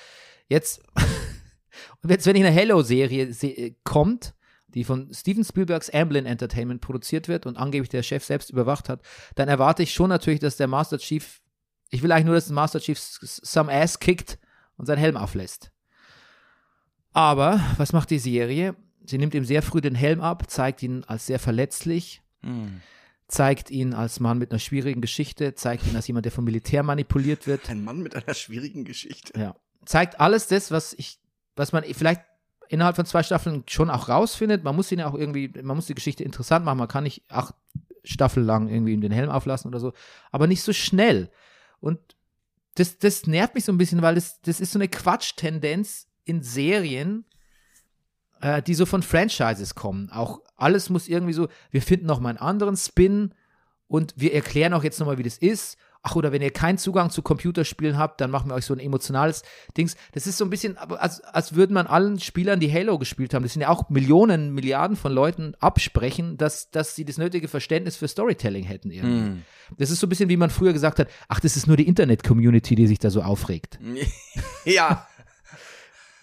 Jetzt, 0.49 0.83
jetzt 2.09 2.27
wenn 2.27 2.37
eine 2.37 2.55
Halo-Serie 2.55 3.33
se 3.33 3.75
kommt, 3.85 4.35
die 4.69 4.85
von 4.85 5.13
Steven 5.13 5.45
Spielbergs 5.45 5.91
Amblin 5.91 6.27
Entertainment 6.27 6.81
produziert 6.81 7.29
wird 7.29 7.47
und 7.47 7.57
angeblich 7.57 7.89
der 7.89 8.03
Chef 8.03 8.25
selbst 8.25 8.51
überwacht 8.51 8.89
hat, 8.89 9.01
dann 9.35 9.49
erwarte 9.49 9.83
ich 9.83 9.93
schon 9.95 10.11
natürlich, 10.11 10.41
dass 10.41 10.57
der 10.57 10.67
Master 10.67 10.99
Chief, 10.99 11.41
ich 11.91 12.03
will 12.03 12.13
eigentlich 12.13 12.27
nur, 12.27 12.35
dass 12.35 12.47
der 12.47 12.55
Master 12.55 12.81
Chief 12.81 12.99
some 12.99 13.73
ass 13.73 13.99
kickt 13.99 14.39
und 14.77 14.87
seinen 14.87 14.99
Helm 14.99 15.17
auflässt. 15.17 15.71
Aber 17.13 17.61
was 17.77 17.93
macht 17.93 18.11
die 18.11 18.19
Serie? 18.19 18.77
Sie 19.05 19.19
nimmt 19.19 19.35
ihm 19.35 19.45
sehr 19.45 19.63
früh 19.63 19.81
den 19.81 19.95
Helm 19.95 20.21
ab, 20.21 20.51
zeigt 20.51 20.83
ihn 20.83 21.05
als 21.05 21.27
sehr 21.27 21.39
verletzlich, 21.39 22.23
Hm. 22.43 22.81
zeigt 23.27 23.71
ihn 23.71 23.95
als 23.95 24.21
Mann 24.21 24.39
mit 24.39 24.51
einer 24.53 24.59
schwierigen 24.59 25.01
Geschichte, 25.01 25.55
zeigt 25.55 25.87
ihn 25.87 25.97
als 25.97 26.07
jemand, 26.07 26.25
der 26.27 26.33
vom 26.33 26.45
Militär 26.45 26.83
manipuliert 26.83 27.47
wird. 27.47 27.69
Ein 27.69 27.83
Mann 27.85 28.01
mit 28.01 28.15
einer 28.15 28.35
schwierigen 28.35 28.85
Geschichte. 28.85 29.39
Ja. 29.39 29.57
Zeigt 29.85 30.21
alles 30.21 30.47
das, 30.47 30.71
was 30.71 30.93
ich, 30.93 31.19
was 31.57 31.73
man 31.73 31.83
vielleicht 31.85 32.21
innerhalb 32.69 32.97
von 32.97 33.07
zwei 33.07 33.23
Staffeln 33.23 33.65
schon 33.67 33.91
auch 33.91 34.09
rausfindet. 34.09 34.63
Man 34.63 34.77
muss 34.77 34.93
ihn 34.93 34.99
ja 34.99 35.09
auch 35.09 35.15
irgendwie, 35.15 35.49
man 35.63 35.77
muss 35.77 35.87
die 35.87 35.95
Geschichte 35.95 36.23
interessant 36.23 36.65
machen. 36.65 36.79
Man 36.79 36.89
kann 36.89 37.05
nicht 37.05 37.23
acht 37.29 37.55
Staffeln 38.05 38.47
lang 38.47 38.69
irgendwie 38.69 38.93
ihm 38.93 39.01
den 39.01 39.13
Helm 39.13 39.31
auflassen 39.31 39.69
oder 39.69 39.81
so, 39.81 39.93
aber 40.31 40.47
nicht 40.47 40.63
so 40.63 40.73
schnell. 40.73 41.31
Und 41.81 41.99
das, 42.75 42.99
das 42.99 43.27
nervt 43.27 43.55
mich 43.55 43.65
so 43.65 43.73
ein 43.73 43.79
bisschen, 43.79 44.03
weil 44.03 44.15
das, 44.15 44.41
das 44.43 44.61
ist 44.61 44.73
so 44.73 44.79
eine 44.79 44.89
Quatschtendenz 44.89 46.08
in 46.29 46.43
Serien, 46.43 47.25
äh, 48.41 48.63
die 48.63 48.75
so 48.75 48.87
von 48.87 49.03
Franchises 49.03 49.75
kommen. 49.75 50.11
Auch 50.11 50.41
alles 50.57 50.91
muss 50.91 51.09
irgendwie 51.09 51.33
so, 51.33 51.49
wir 51.71 51.83
finden 51.83 52.07
noch 52.07 52.21
mal 52.21 52.31
einen 52.31 52.39
anderen 52.39 52.77
Spin 52.77 53.35
und 53.87 54.15
wir 54.17 54.35
erklären 54.35 54.75
auch 54.75 54.85
jetzt 54.85 55.01
noch 55.01 55.07
mal, 55.07 55.19
wie 55.19 55.23
das 55.23 55.39
ist. 55.39 55.79
Ach, 56.03 56.15
oder 56.15 56.31
wenn 56.31 56.43
ihr 56.43 56.53
keinen 56.53 56.79
Zugang 56.79 57.11
zu 57.11 57.23
Computerspielen 57.23 57.99
habt, 57.99 58.21
dann 58.21 58.31
machen 58.31 58.51
wir 58.51 58.55
euch 58.55 58.65
so 58.65 58.73
ein 58.73 58.79
emotionales 58.79 59.43
Dings. 59.77 59.97
Das 60.13 60.29
ist 60.29 60.39
so 60.39 60.45
ein 60.45 60.51
bisschen, 60.51 60.79
als, 60.79 61.21
als 61.23 61.55
würden 61.55 61.75
man 61.75 61.89
allen 61.89 62.21
Spielern, 62.21 62.61
die 62.61 62.73
Halo 62.73 62.99
gespielt 62.99 63.35
haben, 63.35 63.43
das 63.43 63.55
sind 63.55 63.63
ja 63.63 63.69
auch 63.69 63.91
Millionen, 63.91 64.55
Milliarden 64.55 64.97
von 64.97 65.13
Leuten, 65.13 65.55
absprechen, 65.59 66.37
dass, 66.37 66.71
dass 66.71 66.95
sie 66.95 67.05
das 67.05 67.19
nötige 67.19 67.49
Verständnis 67.49 67.97
für 67.97 68.07
Storytelling 68.07 68.65
hätten 68.65 68.93
irgendwie. 68.93 69.21
Hm. 69.21 69.43
Das 69.77 69.91
ist 69.91 69.99
so 69.99 70.07
ein 70.07 70.09
bisschen, 70.09 70.29
wie 70.29 70.37
man 70.37 70.51
früher 70.51 70.73
gesagt 70.73 71.01
hat, 71.01 71.09
ach, 71.27 71.41
das 71.41 71.57
ist 71.57 71.67
nur 71.67 71.77
die 71.77 71.89
Internet-Community, 71.89 72.77
die 72.77 72.87
sich 72.87 73.01
da 73.01 73.11
so 73.11 73.23
aufregt. 73.23 73.81
ja. 74.65 75.07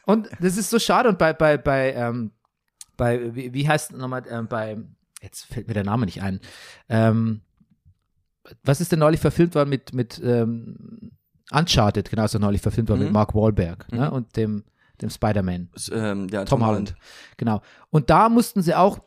Und 0.06 0.30
das 0.40 0.58
ist 0.58 0.70
so 0.70 0.80
schade. 0.80 1.10
Und 1.10 1.18
bei, 1.18 1.34
bei, 1.34 1.58
bei, 1.58 1.94
ähm, 1.94 2.32
bei, 2.98 3.36
wie, 3.36 3.54
wie 3.54 3.68
heißt 3.68 3.94
nochmal, 3.94 4.24
ähm, 4.30 4.48
bei, 4.48 4.78
jetzt 5.22 5.46
fällt 5.46 5.68
mir 5.68 5.74
der 5.74 5.84
Name 5.84 6.06
nicht 6.06 6.22
ein. 6.22 6.40
Ähm, 6.90 7.42
was 8.64 8.82
ist 8.82 8.92
denn 8.92 9.00
neulich 9.00 9.20
verfilmt 9.20 9.56
worden 9.56 9.70
mit, 9.70 9.94
mit 9.94 10.22
ähm, 10.24 11.12
Uncharted, 11.52 12.10
genau, 12.10 12.28
so 12.28 12.40
neulich 12.40 12.62
verfilmt 12.62 12.90
mit 12.90 13.08
Mhm. 13.08 13.12
Mark 13.12 13.36
Wahlberg 13.36 13.92
ne, 13.92 14.10
und 14.12 14.36
dem, 14.36 14.64
dem 15.02 15.10
Spider-Man. 15.10 15.70
Ähm, 15.92 16.28
ja, 16.32 16.46
Tom 16.46 16.66
Holland. 16.66 16.96
Genau. 17.38 17.62
Und 17.90 18.10
da 18.10 18.30
mussten 18.30 18.62
sie 18.62 18.74
auch, 18.76 19.00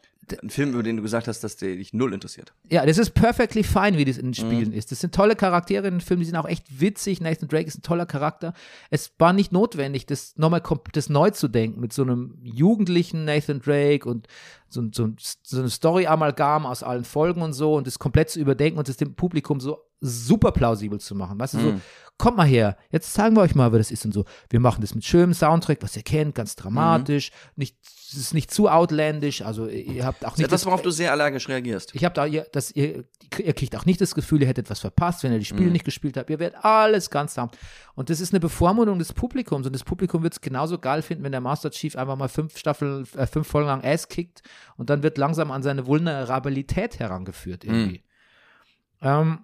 Ein 0.42 0.50
Film, 0.50 0.72
über 0.74 0.82
den 0.82 0.96
du 0.96 1.02
gesagt 1.02 1.28
hast, 1.28 1.40
dass 1.44 1.56
der 1.56 1.76
dich 1.76 1.92
null 1.92 2.12
interessiert. 2.12 2.52
ja, 2.70 2.84
das 2.84 2.98
ist 2.98 3.10
perfectly 3.10 3.62
fine, 3.62 3.96
wie 3.98 4.04
das 4.04 4.16
in 4.18 4.30
den 4.32 4.44
Mhm. 4.46 4.50
Spielen 4.50 4.72
ist. 4.72 4.90
Das 4.92 5.00
sind 5.00 5.14
tolle 5.14 5.36
Charaktere 5.36 5.86
in 5.88 5.94
den 5.94 6.00
Filmen, 6.00 6.20
die 6.20 6.26
sind 6.26 6.36
auch 6.36 6.48
echt 6.48 6.80
witzig. 6.80 7.20
Nathan 7.20 7.48
Drake 7.48 7.66
ist 7.66 7.78
ein 7.78 7.82
toller 7.82 8.06
Charakter. 8.06 8.52
Es 8.90 9.12
war 9.18 9.32
nicht 9.32 9.52
notwendig, 9.52 10.06
das 10.06 10.34
nochmal 10.36 10.62
das 10.92 11.08
neu 11.08 11.30
zu 11.30 11.48
denken 11.48 11.80
mit 11.80 11.92
so 11.92 12.02
einem 12.02 12.38
jugendlichen 12.42 13.24
Nathan 13.24 13.60
Drake 13.60 14.08
und 14.08 14.26
so, 14.68 14.82
so, 14.92 15.08
so 15.42 15.58
eine 15.60 15.70
Story-Amalgam 15.70 16.66
aus 16.66 16.82
allen 16.82 17.04
Folgen 17.04 17.42
und 17.42 17.52
so 17.54 17.74
und 17.74 17.86
das 17.86 17.98
komplett 17.98 18.30
zu 18.30 18.38
überdenken 18.40 18.78
und 18.78 18.88
das 18.88 18.96
dem 18.98 19.14
Publikum 19.14 19.60
so 19.60 19.78
super 20.00 20.52
plausibel 20.52 21.00
zu 21.00 21.14
machen. 21.14 21.38
Weißt 21.40 21.54
du, 21.54 21.58
so, 21.58 21.72
Mhm. 21.72 21.80
kommt 22.18 22.36
mal 22.36 22.46
her, 22.46 22.76
jetzt 22.90 23.12
zeigen 23.14 23.34
wir 23.36 23.40
euch 23.42 23.54
mal, 23.54 23.72
wie 23.72 23.78
das 23.78 23.90
ist 23.90 24.04
und 24.04 24.12
so. 24.12 24.24
Wir 24.50 24.60
machen 24.60 24.80
das 24.80 24.94
mit 24.94 25.04
schönem 25.04 25.34
Soundtrack, 25.34 25.78
was 25.80 25.96
ihr 25.96 26.02
kennt, 26.02 26.34
ganz 26.34 26.54
dramatisch, 26.54 27.30
nicht, 27.56 27.76
es 28.10 28.16
ist 28.16 28.34
nicht 28.34 28.50
zu 28.50 28.68
outlandish, 28.68 29.42
also 29.42 29.66
ihr 29.68 30.04
habt 30.06 30.24
auch 30.24 30.30
Das 30.30 30.32
ist 30.32 30.38
nicht 30.38 30.46
etwas, 30.46 30.60
das- 30.62 30.66
worauf 30.66 30.82
du 30.82 30.90
sehr 30.90 31.12
allergisch 31.12 31.48
reagierst. 31.48 31.94
ich 31.94 32.04
habe 32.04 32.14
da, 32.14 32.26
ihr, 32.26 32.46
dass 32.52 32.70
ihr, 32.70 33.04
ihr 33.38 33.52
kriegt 33.52 33.76
auch 33.76 33.84
nicht 33.84 34.00
das 34.00 34.14
Gefühl, 34.14 34.40
ihr 34.42 34.48
hättet 34.48 34.70
was 34.70 34.80
verpasst, 34.80 35.22
wenn 35.22 35.32
ihr 35.32 35.38
die 35.38 35.44
Spiele 35.44 35.66
Mhm. 35.66 35.72
nicht 35.72 35.84
gespielt 35.84 36.16
habt. 36.16 36.30
Ihr 36.30 36.38
werdet 36.38 36.64
alles 36.64 37.10
ganz 37.10 37.36
haben. 37.36 37.50
Und 37.94 38.08
das 38.10 38.20
ist 38.20 38.32
eine 38.32 38.40
Bevormundung 38.40 38.98
des 38.98 39.12
Publikums. 39.12 39.66
Und 39.66 39.74
das 39.74 39.84
Publikum 39.84 40.22
wird 40.22 40.32
es 40.32 40.40
genauso 40.40 40.78
geil 40.78 41.02
finden, 41.02 41.24
wenn 41.24 41.32
der 41.32 41.40
Master 41.40 41.70
Chief 41.70 41.96
einfach 41.96 42.16
mal 42.16 42.28
fünf 42.28 42.56
Staffeln, 42.56 43.06
äh, 43.16 43.26
fünf 43.26 43.46
Folgen 43.46 43.68
lang 43.68 43.84
Ass 43.84 44.08
kickt 44.08 44.42
und 44.76 44.88
dann 44.90 45.02
wird 45.02 45.18
langsam 45.18 45.50
an 45.50 45.62
seine 45.62 45.86
Vulnerabilität 45.86 46.98
herangeführt 46.98 47.64
irgendwie. 47.64 48.02
Ähm, 49.02 49.40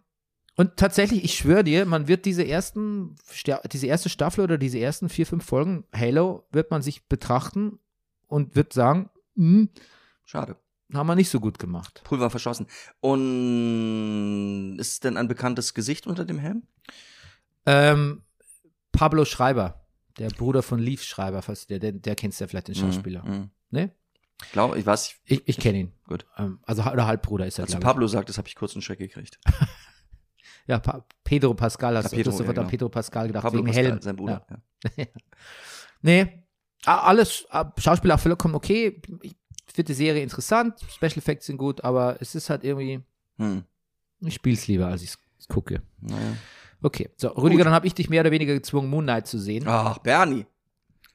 und 0.56 0.76
tatsächlich, 0.76 1.24
ich 1.24 1.34
schwöre 1.36 1.64
dir, 1.64 1.84
man 1.84 2.06
wird 2.08 2.24
diese 2.26 2.46
ersten, 2.46 3.16
diese 3.72 3.88
erste 3.88 4.08
Staffel 4.08 4.44
oder 4.44 4.56
diese 4.56 4.78
ersten 4.78 5.08
vier, 5.08 5.26
fünf 5.26 5.44
Folgen 5.44 5.84
Halo 5.94 6.46
wird 6.52 6.70
man 6.70 6.80
sich 6.80 7.06
betrachten 7.08 7.80
und 8.28 8.56
wird 8.56 8.72
sagen, 8.72 9.10
hm, 9.36 9.68
Schade. 10.24 10.56
haben 10.92 11.06
wir 11.06 11.14
nicht 11.14 11.30
so 11.30 11.40
gut 11.40 11.58
gemacht. 11.58 12.00
Pulver 12.04 12.30
verschossen. 12.30 12.66
Und 13.00 14.76
ist 14.78 15.04
denn 15.04 15.16
ein 15.16 15.28
bekanntes 15.28 15.74
Gesicht 15.74 16.06
unter 16.06 16.24
dem 16.24 16.38
Helm? 16.38 16.62
Ähm, 17.66 18.22
Pablo 18.92 19.24
Schreiber, 19.24 19.86
der 20.18 20.28
Bruder 20.28 20.62
von 20.62 20.78
Leaf 20.78 21.02
Schreiber, 21.02 21.42
falls 21.42 21.66
der, 21.66 21.78
der, 21.78 21.92
der 21.92 22.14
kennst 22.14 22.40
ja 22.40 22.46
vielleicht 22.46 22.68
den 22.68 22.74
Schauspieler. 22.74 23.24
Mhm. 23.24 23.50
Ne? 23.70 23.92
Ich 24.44 24.52
glaube, 24.52 24.78
ich 24.78 24.84
weiß, 24.84 25.14
Ich, 25.24 25.42
ich 25.48 25.58
kenne 25.58 25.78
ihn. 25.78 25.92
Gut. 26.06 26.26
Ähm, 26.36 26.58
also 26.64 26.82
oder 26.82 27.06
Halbbruder 27.06 27.46
ist 27.46 27.58
er, 27.58 27.62
als 27.64 27.70
du 27.72 27.78
glaube 27.78 27.84
ich. 27.90 27.92
Pablo 27.94 28.06
sagtest, 28.08 28.36
habe 28.38 28.48
ich 28.48 28.54
kurz 28.56 28.74
einen 28.74 28.82
Schreck 28.82 28.98
gekriegt. 28.98 29.38
Ja, 30.66 30.78
pa 30.78 31.04
Pedro 31.24 31.52
Pascal 31.52 31.94
hast 31.98 32.04
Ja, 32.04 32.08
du 32.10 32.16
Pedro, 32.16 32.30
hast 32.32 32.38
sofort 32.38 32.56
ja, 32.56 32.62
an 32.62 32.66
genau. 32.66 32.70
Pedro 32.70 32.88
Pascal 32.88 33.26
gedacht, 33.26 33.42
Pablo 33.42 33.58
wegen 33.58 33.66
Pascal, 33.66 33.84
Helm. 33.84 34.00
sein 34.00 34.16
Bruder. 34.16 34.46
Ja. 34.96 35.04
Nee, 36.00 36.22
a- 36.22 36.43
alles, 36.86 37.46
Schauspieler 37.78 38.14
auch 38.16 38.20
vollkommen 38.20 38.54
okay. 38.54 39.00
Ich 39.22 39.34
finde 39.72 39.86
die 39.88 39.94
Serie 39.94 40.22
interessant, 40.22 40.74
Special 40.88 41.18
Effects 41.18 41.46
sind 41.46 41.56
gut, 41.56 41.82
aber 41.82 42.16
es 42.20 42.34
ist 42.34 42.50
halt 42.50 42.64
irgendwie, 42.64 43.00
Hm. 43.38 43.64
ich 44.20 44.34
spiele 44.34 44.56
es 44.56 44.66
lieber, 44.68 44.86
als 44.86 45.02
ich 45.02 45.14
es 45.38 45.48
gucke. 45.48 45.82
Naja. 46.00 46.36
Okay, 46.82 47.08
so, 47.16 47.28
Rüdiger, 47.28 47.64
dann 47.64 47.72
habe 47.72 47.86
ich 47.86 47.94
dich 47.94 48.10
mehr 48.10 48.20
oder 48.20 48.30
weniger 48.30 48.52
gezwungen, 48.54 48.90
Moon 48.90 49.04
Knight 49.04 49.26
zu 49.26 49.38
sehen. 49.38 49.64
Ach, 49.66 49.98
Bernie, 49.98 50.44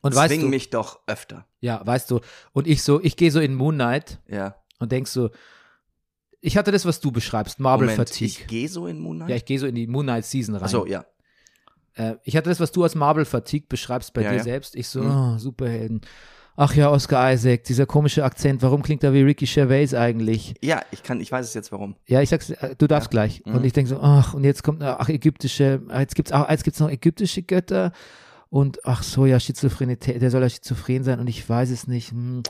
Und 0.01 0.15
weißt 0.15 0.29
zwing 0.33 0.41
du, 0.41 0.47
mich 0.47 0.69
doch 0.71 0.99
öfter. 1.07 1.45
ja, 1.61 1.85
weißt 1.85 2.09
du, 2.11 2.19
und 2.53 2.65
ich 2.67 2.81
so, 2.83 2.99
ich 3.01 3.15
gehe 3.15 3.31
so 3.31 3.39
in 3.39 3.53
Moon 3.55 3.75
Knight 3.75 4.19
Ja. 4.27 4.55
und 4.79 4.91
denkst 4.91 5.11
so, 5.11 5.29
ich 6.41 6.57
hatte 6.57 6.71
das, 6.71 6.85
was 6.85 6.99
du 7.01 7.11
beschreibst, 7.11 7.59
Marble 7.59 7.87
Moment, 7.87 8.09
Fatigue. 8.09 8.27
ich 8.41 8.47
gehe 8.47 8.67
so 8.69 8.87
in 8.87 8.99
Moon 8.99 9.17
Knight? 9.17 9.29
ja, 9.29 9.35
ich 9.35 9.45
gehe 9.45 9.59
so 9.59 9.67
in 9.67 9.75
die 9.75 9.87
Moon 9.87 10.05
Knight 10.05 10.25
Season 10.25 10.55
rein. 10.55 10.63
Achso, 10.63 10.85
ja. 10.85 11.05
Äh, 11.99 12.15
ich 12.23 12.35
hatte 12.37 12.49
das, 12.49 12.59
was 12.59 12.71
du 12.71 12.83
als 12.83 12.95
Marble 12.95 13.25
Fatigue 13.25 13.67
beschreibst 13.67 14.13
bei 14.13 14.21
Ja, 14.21 14.31
dir 14.31 14.37
ja. 14.37 14.43
selbst. 14.43 14.75
Ich 14.75 14.87
so, 14.87 15.01
Mhm. 15.03 15.11
oh, 15.35 15.37
Superhelden. 15.37 16.01
Ach 16.61 16.73
ja, 16.75 16.89
Oscar 16.91 17.31
Isaac, 17.33 17.63
dieser 17.63 17.85
komische 17.85 18.23
Akzent, 18.25 18.61
warum 18.61 18.81
klingt 18.81 19.01
er 19.03 19.13
wie 19.13 19.21
Ricky 19.21 19.45
Gervais 19.45 19.93
eigentlich? 19.93 20.55
Ja, 20.61 20.81
ich 20.91 21.03
kann, 21.03 21.21
ich 21.21 21.31
weiß 21.31 21.45
es 21.45 21.53
jetzt 21.53 21.71
warum. 21.71 21.95
Ja, 22.05 22.21
ich 22.21 22.27
sag's, 22.29 22.49
äh, 22.49 22.75
du 22.77 22.85
darfst 22.87 23.07
Ja. 23.07 23.11
gleich. 23.11 23.43
Mhm. 23.45 23.55
Und 23.55 23.63
ich 23.65 23.71
denke 23.73 23.89
so, 23.89 23.99
ach, 24.01 24.33
und 24.33 24.43
jetzt 24.43 24.63
kommt, 24.63 24.83
ach, 24.83 25.07
ägyptische, 25.07 25.81
jetzt 25.97 26.15
gibt's 26.15 26.31
auch, 26.33 26.49
jetzt 26.49 26.63
gibt's 26.65 26.79
noch 26.81 26.89
ägyptische 26.89 27.43
Götter. 27.43 27.91
Und 28.49 28.83
ach 28.85 29.03
so, 29.03 29.25
ja, 29.25 29.39
Schizophrenität, 29.39 30.21
der 30.21 30.31
soll 30.31 30.41
ja 30.41 30.49
schizophren 30.49 31.03
sein 31.03 31.19
und 31.19 31.27
ich 31.27 31.47
weiß 31.47 31.69
es 31.69 31.87
nicht. 31.87 32.11
Hm. 32.11 32.43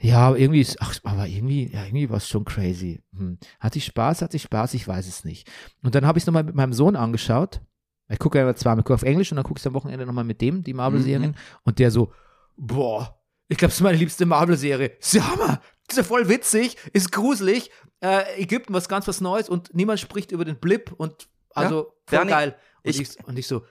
Ja, 0.00 0.18
aber 0.28 0.38
irgendwie 0.38 0.60
ist, 0.60 0.80
ach, 0.80 0.94
aber 1.04 1.26
irgendwie, 1.26 1.70
ja, 1.72 1.84
irgendwie 1.84 2.08
war 2.08 2.16
es 2.18 2.28
schon 2.28 2.44
crazy. 2.44 3.00
Hm. 3.16 3.38
Hatte 3.60 3.78
ich 3.78 3.84
Spaß, 3.84 4.22
hatte 4.22 4.36
ich 4.36 4.42
Spaß, 4.44 4.74
ich 4.74 4.86
weiß 4.88 5.06
es 5.06 5.24
nicht. 5.24 5.48
Und 5.82 5.94
dann 5.94 6.06
habe 6.06 6.18
ich 6.18 6.22
es 6.22 6.26
nochmal 6.26 6.44
mit 6.44 6.54
meinem 6.54 6.72
Sohn 6.72 6.96
angeschaut. 6.96 7.60
Ich 8.08 8.18
gucke 8.18 8.38
ja 8.38 8.54
zweimal, 8.54 8.78
ich 8.80 8.84
gucke 8.84 8.94
auf 8.94 9.02
Englisch 9.02 9.30
und 9.32 9.36
dann 9.36 9.44
gucke 9.44 9.58
ich 9.60 9.66
am 9.66 9.74
Wochenende 9.74 10.06
nochmal 10.06 10.24
mit 10.24 10.40
dem, 10.40 10.62
die 10.64 10.72
Marvel-Serien. 10.74 11.36
Und 11.64 11.78
der 11.78 11.90
so, 11.90 12.12
boah, 12.56 13.20
ich 13.48 13.58
glaube, 13.58 13.70
es 13.70 13.76
ist 13.76 13.82
meine 13.82 13.98
liebste 13.98 14.24
Marvel-Serie. 14.26 14.88
Ist 14.98 15.14
ja 15.14 15.28
Hammer, 15.28 15.60
ist 15.88 15.96
ja 15.96 16.02
voll 16.04 16.28
witzig, 16.28 16.76
ist 16.92 17.12
gruselig. 17.12 17.70
Äh, 18.00 18.40
Ägypten, 18.42 18.72
was 18.72 18.88
ganz 18.88 19.08
was 19.08 19.20
Neues 19.20 19.48
und 19.48 19.74
niemand 19.74 20.00
spricht 20.00 20.32
über 20.32 20.44
den 20.44 20.58
Blip 20.58 20.92
und 20.96 21.28
also 21.50 21.82
voll 22.06 22.18
Bernie, 22.18 22.30
geil. 22.30 22.56
Und 22.84 22.90
ich- 22.90 23.00
ich, 23.00 23.24
und 23.26 23.38
ich 23.38 23.46
so, 23.46 23.64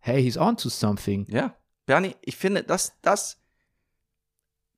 hey, 0.00 0.22
he's 0.22 0.38
on 0.38 0.56
to 0.56 0.68
something. 0.68 1.26
Ja. 1.28 1.54
Bernie, 1.86 2.16
ich 2.22 2.36
finde, 2.36 2.62
das, 2.64 2.94
das, 3.02 3.38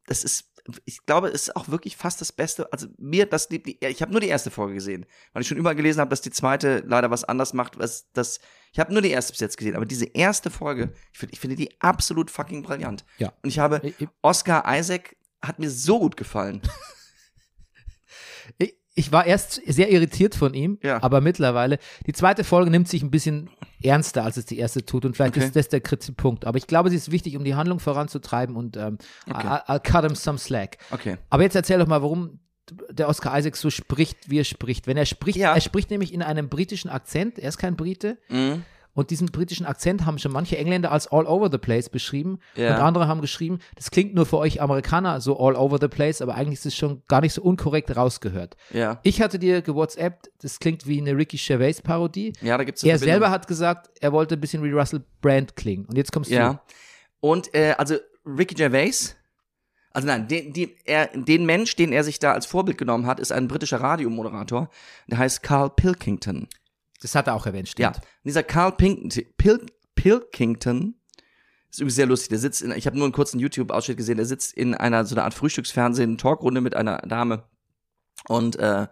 das 0.06 0.24
ist, 0.24 0.50
ich 0.84 1.04
glaube, 1.04 1.28
es 1.28 1.42
ist 1.42 1.56
auch 1.56 1.68
wirklich 1.68 1.96
fast 1.96 2.20
das 2.20 2.32
Beste. 2.32 2.72
Also 2.72 2.86
mir, 2.98 3.26
das, 3.26 3.48
die, 3.48 3.62
die, 3.62 3.78
ich 3.84 4.00
habe 4.00 4.12
nur 4.12 4.20
die 4.20 4.28
erste 4.28 4.50
Folge 4.50 4.74
gesehen, 4.74 5.04
weil 5.32 5.42
ich 5.42 5.48
schon 5.48 5.58
überall 5.58 5.76
gelesen 5.76 6.00
habe, 6.00 6.10
dass 6.10 6.22
die 6.22 6.30
zweite 6.30 6.82
leider 6.86 7.10
was 7.10 7.24
anders 7.24 7.52
macht. 7.52 7.78
Was, 7.78 8.10
das, 8.12 8.40
ich 8.72 8.78
habe 8.78 8.92
nur 8.92 9.02
die 9.02 9.10
erste 9.10 9.32
bis 9.32 9.40
jetzt 9.40 9.56
gesehen, 9.58 9.76
aber 9.76 9.84
diese 9.84 10.06
erste 10.06 10.50
Folge, 10.50 10.92
ich, 11.12 11.18
find, 11.18 11.32
ich 11.32 11.40
finde 11.40 11.56
die 11.56 11.80
absolut 11.80 12.30
fucking 12.30 12.62
brillant. 12.62 13.04
Ja. 13.18 13.32
Und 13.42 13.50
ich 13.50 13.58
habe, 13.58 13.82
Oscar 14.22 14.64
Isaac 14.66 15.16
hat 15.42 15.58
mir 15.58 15.70
so 15.70 15.98
gut 15.98 16.16
gefallen. 16.16 16.62
ich, 18.58 18.74
ich 18.94 19.10
war 19.12 19.26
erst 19.26 19.60
sehr 19.66 19.90
irritiert 19.90 20.34
von 20.34 20.54
ihm, 20.54 20.78
Ja. 20.82 21.02
aber 21.02 21.20
mittlerweile, 21.20 21.78
die 22.06 22.12
zweite 22.12 22.44
Folge 22.44 22.70
nimmt 22.70 22.88
sich 22.88 23.02
ein 23.02 23.10
bisschen 23.10 23.50
ernster, 23.82 24.24
als 24.24 24.36
es 24.36 24.46
die 24.46 24.58
erste 24.58 24.84
tut 24.86 25.04
und 25.04 25.16
vielleicht 25.16 25.36
Okay. 25.36 25.46
ist 25.46 25.56
das 25.56 25.68
der 25.68 25.80
Kritikpunkt. 25.80 26.46
Aber 26.46 26.58
ich 26.58 26.66
glaube, 26.66 26.90
sie 26.90 26.96
ist 26.96 27.10
wichtig, 27.10 27.36
um 27.36 27.44
die 27.44 27.54
Handlung 27.54 27.80
voranzutreiben 27.80 28.54
und 28.56 28.76
ähm, 28.76 28.98
Okay. 29.28 29.46
I'll, 29.46 29.64
I'll 29.66 29.80
cut 29.80 30.04
him 30.04 30.14
some 30.14 30.38
slack. 30.38 30.78
Okay. 30.90 31.16
Aber 31.30 31.42
jetzt 31.42 31.56
erzähl 31.56 31.78
doch 31.78 31.86
mal, 31.88 32.02
warum 32.02 32.38
der 32.90 33.08
Oscar 33.10 33.38
Isaac 33.38 33.56
so 33.56 33.68
spricht, 33.68 34.30
wie 34.30 34.38
er 34.38 34.44
spricht. 34.44 34.86
Wenn 34.86 34.96
er 34.96 35.04
spricht, 35.06 35.36
Ja. 35.36 35.52
er 35.54 35.60
spricht 35.60 35.90
nämlich 35.90 36.14
in 36.14 36.22
einem 36.22 36.48
britischen 36.48 36.88
Akzent, 36.88 37.38
er 37.38 37.48
ist 37.50 37.58
kein 37.58 37.76
Brite, 37.76 38.16
Mhm. 38.30 38.62
Und 38.94 39.10
diesen 39.10 39.26
britischen 39.26 39.66
Akzent 39.66 40.06
haben 40.06 40.18
schon 40.18 40.32
manche 40.32 40.56
Engländer 40.56 40.90
als 40.90 41.08
all 41.08 41.26
over 41.26 41.50
the 41.50 41.58
place 41.58 41.88
beschrieben. 41.88 42.38
Ja. 42.54 42.76
Und 42.76 42.82
andere 42.82 43.08
haben 43.08 43.20
geschrieben, 43.20 43.58
das 43.74 43.90
klingt 43.90 44.14
nur 44.14 44.24
für 44.24 44.38
euch 44.38 44.62
Amerikaner 44.62 45.20
so 45.20 45.38
all 45.38 45.56
over 45.56 45.78
the 45.80 45.88
place, 45.88 46.22
aber 46.22 46.34
eigentlich 46.36 46.60
ist 46.60 46.66
es 46.66 46.76
schon 46.76 47.02
gar 47.08 47.20
nicht 47.20 47.34
so 47.34 47.42
unkorrekt 47.42 47.96
rausgehört. 47.96 48.56
Ja. 48.72 49.00
Ich 49.02 49.20
hatte 49.20 49.38
dir 49.38 49.62
gewhatsappt, 49.62 50.30
das 50.40 50.60
klingt 50.60 50.86
wie 50.86 51.00
eine 51.00 51.16
Ricky 51.16 51.36
Gervais-Parodie. 51.36 52.32
Ja, 52.40 52.56
da 52.56 52.64
gibt's 52.64 52.82
Er 52.82 52.98
selber 52.98 53.30
hat 53.30 53.46
gesagt, 53.48 53.90
er 54.00 54.12
wollte 54.12 54.36
ein 54.36 54.40
bisschen 54.40 54.62
wie 54.62 54.70
Russell 54.70 55.04
Brand 55.20 55.56
klingen. 55.56 55.86
Und 55.86 55.96
jetzt 55.96 56.12
kommst 56.12 56.30
du. 56.30 56.34
Ja. 56.34 56.62
Und 57.20 57.54
äh, 57.54 57.74
also 57.76 57.96
Ricky 58.24 58.54
Gervais, 58.54 59.16
also 59.90 60.08
nein, 60.08 60.28
den, 60.28 60.52
die, 60.52 60.76
er, 60.84 61.08
den 61.14 61.46
Mensch, 61.46 61.76
den 61.76 61.92
er 61.92 62.04
sich 62.04 62.18
da 62.18 62.32
als 62.32 62.46
Vorbild 62.46 62.78
genommen 62.78 63.06
hat, 63.06 63.20
ist 63.20 63.32
ein 63.32 63.48
britischer 63.48 63.80
Radiomoderator. 63.80 64.68
Der 65.06 65.18
heißt 65.18 65.42
Carl 65.42 65.70
Pilkington. 65.70 66.48
Das 67.04 67.14
hat 67.14 67.26
er 67.26 67.34
auch 67.34 67.46
erwähnt, 67.46 67.68
Ja. 67.78 67.90
stimmt. 67.92 67.96
Und 68.06 68.24
dieser 68.24 68.42
Carl 68.42 68.72
Pink, 68.72 69.12
Pil, 69.36 69.66
Pilkington 69.94 70.94
ist 71.70 71.80
übrigens 71.80 71.94
sehr 71.96 72.06
lustig. 72.06 72.28
Der 72.30 72.38
sitzt 72.38 72.62
in, 72.62 72.70
ich 72.72 72.86
habe 72.86 72.96
nur 72.96 73.04
einen 73.04 73.12
kurzen 73.12 73.38
YouTube-Ausschnitt 73.40 73.96
gesehen, 73.96 74.16
der 74.16 74.26
sitzt 74.26 74.52
in 74.54 74.74
einer 74.74 75.04
so 75.04 75.14
einer 75.14 75.24
Art 75.24 75.34
Frühstücksfernsehen, 75.34 76.18
Talkrunde 76.18 76.60
mit 76.60 76.74
einer 76.76 76.98
Dame. 76.98 77.44
Und 78.28 78.56
äh, 78.56 78.86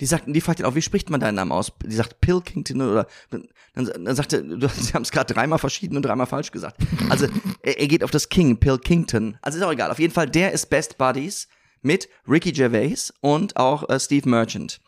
die 0.00 0.06
sagt, 0.06 0.24
die 0.26 0.40
fragt 0.40 0.58
ihn 0.58 0.64
auch, 0.66 0.74
wie 0.74 0.82
spricht 0.82 1.10
man 1.10 1.20
deinen 1.20 1.36
Namen 1.36 1.52
aus? 1.52 1.70
Die 1.84 1.94
sagt 1.94 2.20
Pilkington 2.20 2.80
oder 2.80 3.06
dann, 3.30 3.48
dann 3.74 4.16
sagt 4.16 4.32
er, 4.32 4.40
sie 4.74 4.94
haben 4.94 5.02
es 5.02 5.12
gerade 5.12 5.32
dreimal 5.32 5.58
verschieden 5.58 5.96
und 5.96 6.02
dreimal 6.04 6.26
falsch 6.26 6.50
gesagt. 6.50 6.78
Also 7.10 7.26
er, 7.62 7.78
er 7.78 7.86
geht 7.86 8.02
auf 8.02 8.10
das 8.10 8.28
King, 8.28 8.56
Pilkington. 8.58 9.36
Also 9.42 9.58
ist 9.58 9.64
auch 9.64 9.70
egal. 9.72 9.90
Auf 9.90 9.98
jeden 10.00 10.12
Fall, 10.14 10.28
der 10.28 10.52
ist 10.52 10.70
Best 10.70 10.98
Buddies 10.98 11.46
mit 11.82 12.08
Ricky 12.26 12.50
Gervais 12.52 13.12
und 13.20 13.56
auch 13.56 13.88
äh, 13.88 14.00
Steve 14.00 14.28
Merchant. 14.28 14.80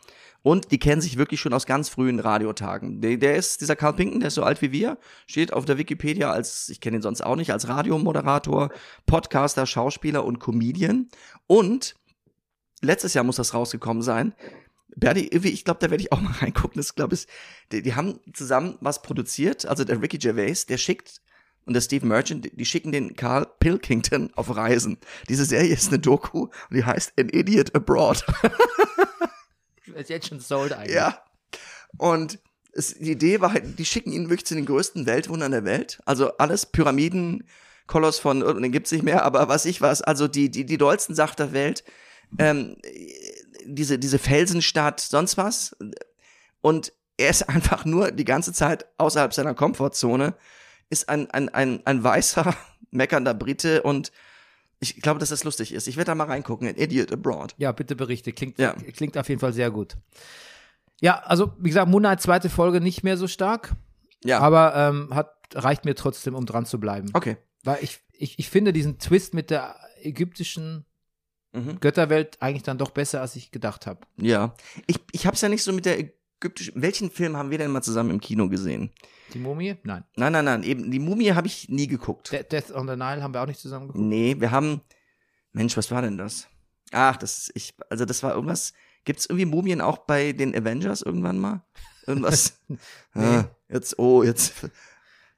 Und 0.45 0.71
die 0.71 0.77
kennen 0.77 1.01
sich 1.01 1.17
wirklich 1.17 1.39
schon 1.39 1.53
aus 1.53 1.65
ganz 1.65 1.89
frühen 1.89 2.19
Radiotagen. 2.19 3.01
Der, 3.01 3.17
der 3.17 3.35
ist, 3.35 3.61
dieser 3.61 3.75
Carl 3.75 3.93
Pinken, 3.93 4.19
der 4.19 4.27
ist 4.27 4.35
so 4.35 4.43
alt 4.43 4.61
wie 4.61 4.71
wir, 4.71 4.99
steht 5.25 5.51
auf 5.51 5.65
der 5.65 5.79
Wikipedia 5.79 6.29
als, 6.29 6.69
ich 6.69 6.79
kenne 6.79 6.97
ihn 6.97 7.01
sonst 7.01 7.21
auch 7.21 7.35
nicht, 7.35 7.51
als 7.51 7.67
Radiomoderator, 7.67 8.69
Podcaster, 9.07 9.65
Schauspieler 9.65 10.23
und 10.23 10.37
Comedian. 10.39 11.09
Und 11.47 11.95
letztes 12.83 13.15
Jahr 13.15 13.23
muss 13.23 13.37
das 13.37 13.55
rausgekommen 13.55 14.03
sein. 14.03 14.35
Bernie, 14.95 15.29
ich 15.31 15.65
glaube, 15.65 15.79
da 15.79 15.89
werde 15.89 16.03
ich 16.03 16.11
auch 16.11 16.21
mal 16.21 16.33
reingucken. 16.39 16.77
Das 16.77 16.93
glaube 16.93 17.15
ich, 17.15 17.25
die, 17.71 17.81
die 17.81 17.95
haben 17.95 18.19
zusammen 18.31 18.77
was 18.81 19.01
produziert. 19.01 19.65
Also 19.65 19.83
der 19.83 19.99
Ricky 19.99 20.19
Gervais, 20.19 20.67
der 20.67 20.77
schickt 20.77 21.23
und 21.65 21.73
der 21.73 21.81
Steve 21.81 22.05
Merchant, 22.05 22.45
die, 22.45 22.55
die 22.55 22.65
schicken 22.65 22.91
den 22.91 23.15
Carl 23.15 23.47
Pilkington 23.59 24.29
auf 24.35 24.55
Reisen. 24.55 24.99
Diese 25.27 25.45
Serie 25.45 25.73
ist 25.73 25.87
eine 25.87 25.97
Doku 25.97 26.41
und 26.41 26.51
die 26.69 26.85
heißt 26.85 27.13
An 27.19 27.29
Idiot 27.29 27.73
Abroad. 27.73 28.23
Ist 29.95 30.09
jetzt 30.09 30.27
schon 30.27 30.39
sold 30.39 30.73
eigentlich. 30.73 30.95
Ja. 30.95 31.21
Und 31.97 32.39
es, 32.71 32.93
die 32.95 33.11
Idee 33.11 33.41
war 33.41 33.53
halt, 33.53 33.79
die 33.79 33.85
schicken 33.85 34.11
ihn 34.11 34.29
wirklich 34.29 34.45
zu 34.45 34.55
den 34.55 34.65
größten 34.65 35.05
Weltwundern 35.05 35.51
der 35.51 35.63
Welt. 35.63 35.99
Also 36.05 36.35
alles 36.37 36.65
Pyramiden, 36.65 37.45
Koloss 37.87 38.19
von, 38.19 38.43
und 38.43 38.61
den 38.61 38.71
gibt's 38.71 38.91
nicht 38.91 39.03
mehr, 39.03 39.23
aber 39.23 39.47
was 39.47 39.65
ich 39.65 39.81
was, 39.81 40.01
also 40.01 40.27
die, 40.27 40.49
die, 40.49 40.65
die 40.65 40.77
dollsten 40.77 41.15
Sachen 41.15 41.37
der 41.37 41.53
Welt, 41.53 41.83
ähm, 42.39 42.75
diese, 43.65 43.99
diese 43.99 44.19
Felsenstadt, 44.19 44.99
sonst 44.99 45.37
was. 45.37 45.75
Und 46.61 46.91
er 47.17 47.29
ist 47.29 47.43
einfach 47.49 47.85
nur 47.85 48.11
die 48.11 48.25
ganze 48.25 48.53
Zeit 48.53 48.85
außerhalb 48.97 49.33
seiner 49.33 49.53
Komfortzone, 49.53 50.35
ist 50.89 51.09
ein, 51.09 51.29
ein, 51.31 51.49
ein, 51.49 51.81
ein 51.85 52.03
weißer, 52.03 52.55
meckernder 52.91 53.33
Brite 53.33 53.83
und 53.83 54.11
ich 54.79 55.01
glaube, 55.01 55.19
dass 55.19 55.29
das 55.29 55.43
lustig 55.43 55.73
ist. 55.73 55.87
Ich 55.87 55.97
werde 55.97 56.07
da 56.11 56.15
mal 56.15 56.25
reingucken, 56.27 56.67
in 56.67 56.75
Idiot 56.77 57.11
Abroad. 57.11 57.55
Ja, 57.57 57.71
bitte 57.71 57.95
berichte. 57.95 58.31
Klingt, 58.33 58.57
Ja. 58.59 58.73
klingt 58.73 59.17
auf 59.17 59.29
jeden 59.29 59.39
Fall 59.39 59.53
sehr 59.53 59.71
gut. 59.71 59.95
Ja, 61.01 61.19
also 61.19 61.53
wie 61.59 61.69
gesagt, 61.69 61.89
Moon 61.89 62.01
Knight 62.03 62.21
zweite 62.21 62.49
Folge 62.49 62.79
nicht 62.81 63.03
mehr 63.03 63.17
so 63.17 63.27
stark, 63.27 63.73
Ja, 64.23 64.39
aber 64.39 64.75
ähm, 64.75 65.13
hat, 65.13 65.33
reicht 65.53 65.85
mir 65.85 65.95
trotzdem, 65.95 66.35
um 66.35 66.45
dran 66.45 66.65
zu 66.65 66.79
bleiben. 66.79 67.09
okay. 67.13 67.37
Weil 67.63 67.79
ich, 67.81 67.99
ich, 68.13 68.37
ich 68.37 68.49
finde 68.49 68.71
diesen 68.73 68.99
Twist 68.99 69.33
mit 69.33 69.49
der 69.49 69.75
ägyptischen 70.01 70.85
Mhm. 71.53 71.79
Götterwelt 71.79 72.35
eigentlich 72.41 72.63
dann 72.63 72.77
doch 72.77 72.91
besser, 72.91 73.21
als 73.21 73.37
ich 73.37 73.49
gedacht 73.49 73.87
habe. 73.87 74.01
Ja. 74.17 74.53
Ich, 74.87 74.99
ich 75.13 75.25
hab's 75.25 75.39
ja 75.39 75.47
nicht 75.47 75.63
so 75.63 75.71
mit 75.71 75.85
der 75.85 76.03
ägyptischen. 76.39 76.81
Welchen 76.81 77.09
Film 77.09 77.37
haben 77.37 77.49
wir 77.51 77.57
denn 77.57 77.71
mal 77.71 77.81
zusammen 77.81 78.09
im 78.11 78.19
Kino 78.19 78.49
gesehen? 78.49 78.91
Die 79.33 79.39
Mumie? 79.39 79.75
Nein. 79.83 80.03
Nein, 80.15 80.33
nein, 80.33 80.45
nein. 80.45 80.63
Eben, 80.63 80.91
die 80.91 80.99
Mumie 80.99 81.31
habe 81.33 81.47
ich 81.47 81.69
nie 81.69 81.87
geguckt. 81.87 82.31
De 82.31 82.43
Death 82.43 82.71
on 82.71 82.87
the 82.87 82.95
Nile 82.95 83.21
haben 83.23 83.33
wir 83.33 83.41
auch 83.41 83.47
nicht 83.47 83.59
zusammen 83.59 83.87
geguckt. 83.87 84.05
Nee, 84.05 84.35
wir 84.39 84.51
haben. 84.51 84.81
Mensch, 85.51 85.75
was 85.77 85.89
war 85.89 86.01
denn 86.01 86.17
das? 86.17 86.47
Ach, 86.91 87.17
das 87.17 87.51
ich, 87.55 87.73
also 87.89 88.05
das 88.05 88.21
war 88.23 88.33
irgendwas. 88.35 88.73
Gibt's 89.05 89.25
irgendwie 89.25 89.45
Mumien 89.45 89.81
auch 89.81 89.99
bei 89.99 90.31
den 90.31 90.55
Avengers 90.55 91.01
irgendwann 91.01 91.37
mal? 91.37 91.63
Irgendwas? 92.07 92.59
ah, 93.13 93.45
jetzt, 93.69 93.97
oh, 93.99 94.23
jetzt. 94.23 94.69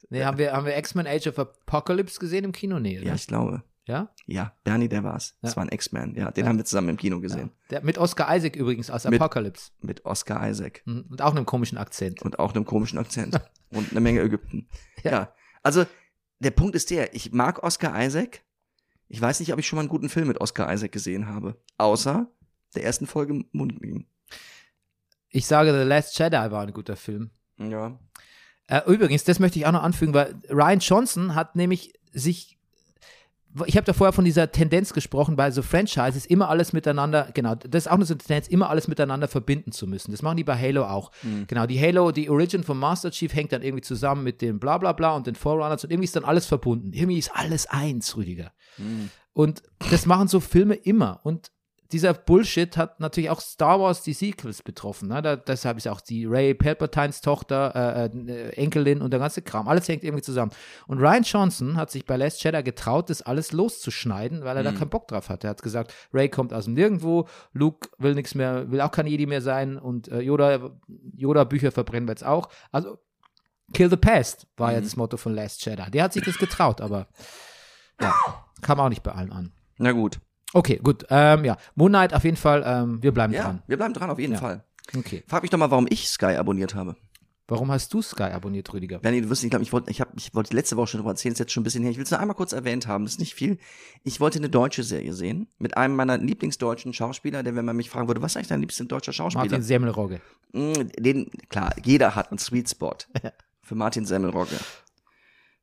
Nee, 0.10 0.24
haben 0.24 0.38
wir, 0.38 0.54
haben 0.54 0.66
wir 0.66 0.78
X-Men 0.78 1.06
Age 1.08 1.28
of 1.28 1.40
Apocalypse 1.40 2.20
gesehen 2.20 2.46
im 2.46 2.52
Kino? 2.52 2.80
Nee, 2.80 2.96
Ja, 2.96 3.02
oder? 3.02 3.16
ich 3.16 3.28
glaube. 3.28 3.64
Ja? 3.88 4.14
Ja, 4.26 4.54
Bernie, 4.64 4.90
der 4.90 5.04
war's. 5.04 5.38
Das 5.42 5.52
Ja. 5.52 5.58
war 5.58 5.64
ein 5.64 5.70
X-Man. 5.72 6.14
Ja, 6.16 6.30
den 6.32 6.44
Ja. 6.44 6.50
haben 6.50 6.58
wir 6.58 6.66
zusammen 6.66 6.90
im 6.90 6.98
Kino 6.98 7.20
gesehen. 7.22 7.52
Der, 7.70 7.82
mit 7.84 7.98
Oscar 7.98 8.36
Isaac 8.36 8.56
übrigens 8.56 8.90
aus 8.92 9.06
Mit- 9.06 9.20
Apocalypse. 9.22 9.72
Mit 9.82 10.06
Oscar 10.06 10.48
Isaac. 10.50 10.82
Mhm. 10.86 11.06
Und 11.10 11.22
auch 11.22 11.32
einem 11.32 11.46
komischen 11.46 11.78
Akzent. 11.78 12.22
Und 12.22 12.38
auch 12.40 12.54
einem 12.54 12.66
komischen 12.66 13.00
Akzent. 13.00 13.40
und 13.72 13.92
eine 13.92 14.00
Menge 14.02 14.22
Ägypten. 14.22 14.68
Ja. 15.04 15.12
Ja. 15.12 15.34
Also, 15.64 15.86
der 16.40 16.52
Punkt 16.52 16.76
ist 16.76 16.92
der, 16.92 17.16
ich 17.16 17.32
mag 17.32 17.64
Oscar 17.64 18.00
Isaac. 18.06 18.44
Ich 19.08 19.22
weiß 19.22 19.40
nicht, 19.40 19.54
ob 19.54 19.60
ich 19.60 19.66
schon 19.68 19.78
mal 19.78 19.82
einen 19.82 19.90
guten 19.90 20.10
Film 20.10 20.28
mit 20.28 20.42
Oscar 20.42 20.72
Isaac 20.74 20.92
gesehen 20.92 21.28
habe. 21.28 21.56
Außer 21.78 22.28
der 22.76 22.84
ersten 22.84 23.08
Folge 23.08 23.46
Moonbeam. 23.54 24.06
Ich 25.30 25.46
sage, 25.46 25.72
The 25.78 25.88
Last 25.88 26.18
Jedi 26.20 26.36
war 26.36 26.62
ein 26.64 26.74
guter 26.74 26.96
Film. 26.96 27.32
Ja. 27.58 27.98
Äh, 28.68 28.82
übrigens, 28.92 29.24
das 29.24 29.40
möchte 29.40 29.60
ich 29.60 29.66
auch 29.66 29.72
noch 29.72 29.84
anfügen, 29.84 30.14
weil 30.14 30.36
Ryan 30.50 30.80
Johnson 30.80 31.36
hat 31.36 31.56
nämlich 31.56 31.94
sich 32.12 32.57
ich 33.66 33.78
habe 33.78 33.86
da 33.86 33.94
vorher 33.94 34.14
von 34.14 34.26
dieser 34.26 34.52
Tendenz 34.52 34.94
gesprochen, 34.94 35.36
bei 35.36 35.52
so 35.52 35.62
Franchises 35.62 36.26
immer 36.26 36.50
alles 36.50 36.74
miteinander, 36.74 37.30
genau, 37.34 37.56
das 37.56 37.86
ist 37.86 37.88
auch 37.88 37.96
eine 37.96 38.06
so 38.06 38.14
eine 38.14 38.20
Tendenz, 38.20 38.48
immer 38.48 38.70
alles 38.70 38.88
miteinander 38.88 39.28
verbinden 39.28 39.72
zu 39.72 39.88
müssen. 39.88 40.12
Das 40.12 40.22
machen 40.22 40.38
die 40.38 40.44
bei 40.44 40.58
Halo 40.58 40.86
auch. 40.86 41.12
Genau, 41.48 41.66
die 41.66 41.80
Halo, 41.80 42.12
die 42.12 42.30
Origin 42.30 42.64
von 42.64 42.78
Master 42.78 43.12
Chief 43.12 43.34
hängt 43.34 43.52
dann 43.52 43.62
irgendwie 43.62 43.84
zusammen 43.84 44.24
mit 44.24 44.42
dem 44.42 44.60
bla 44.60 44.78
bla 44.78 44.94
bla 44.94 45.16
und 45.16 45.28
den 45.28 45.36
Forerunners 45.36 45.84
und 45.84 45.92
irgendwie 45.92 46.06
ist 46.06 46.16
dann 46.16 46.26
alles 46.26 46.46
verbunden. 46.46 46.94
Irgendwie 46.94 47.18
ist 47.18 47.32
alles 47.34 47.66
eins, 47.68 48.16
Rüdiger. 48.16 48.52
Und 49.34 49.64
das 49.92 50.06
machen 50.06 50.28
so 50.28 50.40
Filme 50.40 50.76
immer. 50.76 51.20
Und 51.24 51.52
dieser 51.92 52.14
Bullshit 52.14 52.76
hat 52.78 53.00
natürlich 53.00 53.30
auch 53.30 53.40
Star 53.40 53.80
Wars 53.80 54.02
die 54.02 54.14
Sequels 54.14 54.62
betroffen. 54.62 55.10
Ne? 55.10 55.22
Da, 55.22 55.36
deshalb 55.36 55.78
ist 55.78 55.88
auch 55.88 56.02
die 56.02 56.26
Ray 56.26 56.54
Palpatines 56.54 57.22
Tochter, 57.22 58.10
äh, 58.14 58.32
äh, 58.32 58.50
Enkelin 58.56 59.02
und 59.02 59.12
der 59.12 59.20
ganze 59.20 59.42
Kram. 59.42 59.68
Alles 59.68 59.88
hängt 59.88 60.04
irgendwie 60.04 60.24
zusammen. 60.24 60.52
Und 60.88 61.00
Ryan 61.00 61.24
Johnson 61.24 61.78
hat 61.78 61.92
sich 61.92 62.06
bei 62.06 62.18
Last 62.18 62.44
Jedi 62.44 62.62
getraut, 62.64 63.10
das 63.10 63.22
alles 63.22 63.52
loszuschneiden, 63.52 64.44
weil 64.44 64.58
er 64.58 64.64
da 64.64 64.72
keinen 64.72 64.90
Bock 64.90 65.08
drauf 65.08 65.30
hat. 65.30 65.44
Er 65.44 65.52
hat 65.52 65.62
gesagt, 65.62 65.94
Ray 66.14 66.30
kommt 66.30 66.54
aus 66.54 66.66
dem 66.66 66.74
Nirgendwo, 66.74 67.28
Luke 67.54 67.90
will 67.98 68.16
nichts 68.16 68.36
mehr, 68.36 68.70
will 68.72 68.82
auch 68.82 68.92
kein 68.92 69.08
Jedi 69.08 69.26
mehr 69.26 69.42
sein 69.42 69.78
und 69.78 70.10
äh, 70.10 70.20
Yoda, 70.20 70.72
Yoda 71.16 71.44
Bücher 71.46 71.72
verbrennen 71.72 72.08
wir 72.08 72.14
jetzt 72.14 72.26
auch. 72.26 72.50
Also 72.72 72.98
Kill 73.74 73.90
the 73.90 73.98
Past 73.98 74.48
war 74.56 74.72
ja 74.72 74.82
das 74.82 74.96
Motto 74.96 75.18
von 75.18 75.34
Last 75.34 75.66
Jedi. 75.66 75.92
Der 75.92 76.04
hat 76.04 76.14
sich 76.14 76.24
das 76.24 76.38
getraut, 76.38 76.82
aber 76.82 77.08
ja, 78.02 78.14
kam 78.62 78.80
auch 78.80 78.90
nicht 78.90 79.04
bei 79.04 79.12
allen 79.12 79.32
an. 79.32 79.52
Na 79.78 79.92
gut. 79.92 80.20
Okay, 80.54 80.80
gut. 80.82 81.06
Ähm, 81.10 81.44
ja, 81.46 81.58
Moon 81.76 81.92
Knight 81.92 82.14
auf 82.14 82.24
jeden 82.24 82.38
Fall, 82.38 82.64
ähm, 82.66 83.02
wir 83.04 83.12
bleiben 83.12 83.34
Ja, 83.34 83.44
dran. 83.44 83.64
wir 83.68 83.78
bleiben 83.78 83.94
dran 83.94 84.10
auf 84.10 84.20
jeden 84.20 84.34
Ja. 84.34 84.40
Fall. 84.40 84.64
Okay. 84.98 85.24
Frag 85.28 85.42
mich 85.44 85.50
doch 85.52 85.58
mal, 85.58 85.70
warum 85.72 85.88
ich 85.90 86.10
Sky 86.10 86.36
abonniert 86.38 86.74
habe. 86.74 86.96
Warum 87.50 87.72
hast 87.72 87.94
du 87.94 88.02
Sky 88.02 88.24
abonniert, 88.24 88.74
Rüdiger? 88.74 89.00
Bernie, 89.00 89.22
du 89.22 89.30
wirst 89.30 89.42
nicht 89.44 89.52
glauben, 89.52 89.64
ich 89.64 89.72
wollte, 89.72 89.90
ich 89.90 90.02
habe, 90.02 90.12
ich 90.18 90.36
wollte 90.36 90.54
letzte 90.54 90.76
Woche 90.76 90.88
schon 90.88 90.98
drüber 91.00 91.12
erzählen, 91.12 91.32
ist 91.32 91.40
jetzt 91.40 91.54
schon 91.54 91.62
ein 91.62 91.64
bisschen 91.64 91.82
her. 91.82 91.92
Ich 91.92 91.98
will 91.98 92.04
es 92.04 92.12
nur 92.12 92.20
einmal 92.20 92.36
kurz 92.36 92.52
erwähnt 92.52 92.88
haben, 92.88 93.06
das 93.06 93.14
ist 93.14 93.20
nicht 93.20 93.36
viel. 93.36 93.58
Ich 94.04 94.20
wollte 94.20 94.40
eine 94.40 94.50
deutsche 94.50 94.84
Serie 94.84 95.14
sehen 95.14 95.48
mit 95.58 95.78
einem 95.78 95.96
meiner 95.96 96.18
Lieblingsdeutschen 96.18 96.92
Schauspieler, 96.94 97.44
der, 97.44 97.56
wenn 97.56 97.64
man 97.64 97.78
mich 97.78 97.90
fragen 97.90 98.10
würde, 98.10 98.22
was 98.22 98.34
ist 98.34 98.38
eigentlich 98.38 98.48
dein 98.50 98.60
liebster 98.62 98.84
deutscher 98.84 99.14
Schauspieler? 99.14 99.46
Martin 99.46 99.62
Semmelrogge. 99.64 100.20
Mm, 100.52 100.74
Den, 101.00 101.30
klar, 101.50 101.74
jeder 101.86 102.16
hat 102.16 102.32
einen 102.32 102.38
Sweet 102.38 102.70
Spot 102.70 102.98
für 103.62 103.76
Martin 103.76 104.06
Semmelrogge. 104.06 104.56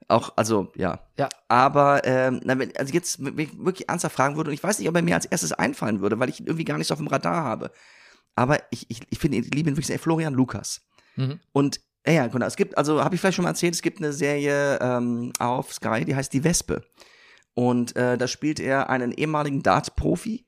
Auch, 0.08 0.32
also, 0.36 0.72
ja. 0.76 1.00
Ja. 1.18 1.28
Aber, 1.48 2.04
ähm, 2.04 2.40
also 2.76 2.92
jetzt, 2.92 3.24
wenn 3.24 3.38
ich 3.38 3.58
wirklich 3.58 3.88
ernsthaft 3.88 4.16
fragen 4.16 4.36
würde, 4.36 4.50
und 4.50 4.54
ich 4.54 4.62
weiß 4.62 4.78
nicht, 4.78 4.88
ob 4.88 4.96
er 4.96 5.02
mir 5.02 5.14
als 5.14 5.26
erstes 5.26 5.52
einfallen 5.52 6.00
würde, 6.00 6.18
weil 6.18 6.28
ich 6.28 6.40
ihn 6.40 6.46
irgendwie 6.46 6.64
gar 6.64 6.78
nicht 6.78 6.88
so 6.88 6.94
auf 6.94 7.00
dem 7.00 7.08
Radar 7.08 7.44
habe. 7.44 7.70
Aber 8.34 8.58
ich, 8.70 8.90
ich, 8.90 9.00
ich 9.10 9.18
finde, 9.18 9.38
ich 9.38 9.54
liebe 9.54 9.70
ihn 9.70 9.76
wirklich 9.76 9.86
sehr, 9.86 9.98
Florian 9.98 10.34
Lukas. 10.34 10.82
Mhm. 11.16 11.40
Und, 11.52 11.80
ja, 12.06 12.12
ja, 12.12 12.26
genau, 12.26 12.46
es 12.46 12.56
gibt, 12.56 12.76
also, 12.76 13.02
habe 13.02 13.14
ich 13.14 13.20
vielleicht 13.20 13.36
schon 13.36 13.44
mal 13.44 13.50
erzählt, 13.50 13.74
es 13.74 13.82
gibt 13.82 13.98
eine 13.98 14.12
Serie 14.12 14.78
ähm, 14.80 15.32
auf 15.38 15.72
Sky, 15.72 16.04
die 16.04 16.14
heißt 16.14 16.32
Die 16.32 16.44
Wespe. 16.44 16.82
Und 17.54 17.96
äh, 17.96 18.18
da 18.18 18.26
spielt 18.28 18.60
er 18.60 18.90
einen 18.90 19.12
ehemaligen 19.12 19.62
Dart-Profi, 19.62 20.44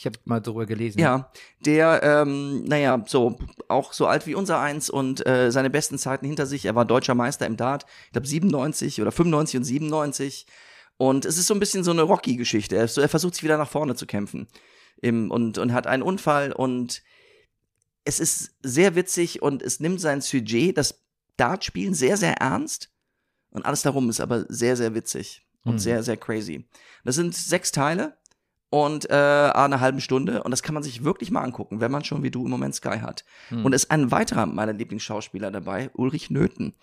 Ich 0.00 0.06
habe 0.06 0.18
mal 0.24 0.40
darüber 0.40 0.64
gelesen. 0.64 0.98
ja, 0.98 1.30
der, 1.66 2.02
ähm, 2.02 2.64
naja, 2.64 3.04
so 3.06 3.38
auch 3.68 3.92
so 3.92 4.06
alt 4.06 4.26
wie 4.26 4.34
unser 4.34 4.58
eins 4.58 4.88
und 4.88 5.26
äh, 5.26 5.52
seine 5.52 5.68
besten 5.68 5.98
Zeiten 5.98 6.24
hinter 6.24 6.46
sich. 6.46 6.64
Er 6.64 6.74
war 6.74 6.86
deutscher 6.86 7.14
Meister 7.14 7.44
im 7.44 7.58
Dart, 7.58 7.84
ich 8.06 8.12
glaube 8.12 8.26
97 8.26 9.02
oder 9.02 9.12
95 9.12 9.58
und 9.58 9.64
97. 9.64 10.46
Und 10.96 11.26
es 11.26 11.36
ist 11.36 11.48
so 11.48 11.52
ein 11.52 11.60
bisschen 11.60 11.84
so 11.84 11.90
eine 11.90 12.00
Rocky-Geschichte. 12.00 12.76
Er, 12.76 12.88
so, 12.88 13.02
er 13.02 13.10
versucht 13.10 13.34
sich 13.34 13.44
wieder 13.44 13.58
nach 13.58 13.68
vorne 13.68 13.94
zu 13.94 14.06
kämpfen. 14.06 14.48
Im, 15.02 15.30
und, 15.30 15.58
und 15.58 15.74
hat 15.74 15.86
einen 15.86 16.02
Unfall 16.02 16.52
und 16.52 17.02
es 18.06 18.20
ist 18.20 18.54
sehr 18.62 18.94
witzig 18.94 19.42
und 19.42 19.60
es 19.62 19.80
nimmt 19.80 20.00
sein 20.00 20.22
Sujet, 20.22 20.78
das 20.78 21.04
Dartspielen, 21.36 21.92
sehr, 21.92 22.16
sehr 22.16 22.38
ernst. 22.38 22.90
Und 23.50 23.66
alles 23.66 23.82
darum 23.82 24.08
ist 24.08 24.22
aber 24.22 24.46
sehr, 24.48 24.76
sehr 24.78 24.94
witzig 24.94 25.46
und 25.66 25.72
Hm. 25.72 25.78
sehr, 25.78 26.02
sehr 26.02 26.16
crazy. 26.16 26.66
Das 27.04 27.16
sind 27.16 27.34
sechs 27.34 27.70
Teile 27.70 28.16
und 28.70 29.10
äh, 29.10 29.14
eine 29.14 29.80
halbe 29.80 30.00
Stunde 30.00 30.42
und 30.42 30.50
das 30.52 30.62
kann 30.62 30.74
man 30.74 30.82
sich 30.82 31.04
wirklich 31.04 31.30
mal 31.30 31.42
angucken, 31.42 31.80
wenn 31.80 31.90
man 31.90 32.04
schon 32.04 32.22
wie 32.22 32.30
du 32.30 32.44
im 32.44 32.50
Moment 32.50 32.74
Sky 32.74 32.98
hat. 33.00 33.24
Hm. 33.48 33.64
Und 33.64 33.72
es 33.74 33.84
ist 33.84 33.90
ein 33.90 34.10
weiterer 34.10 34.46
meiner 34.46 34.72
Lieblingsschauspieler 34.72 35.50
dabei, 35.50 35.90
Ulrich 35.94 36.30
Nöthen. 36.30 36.74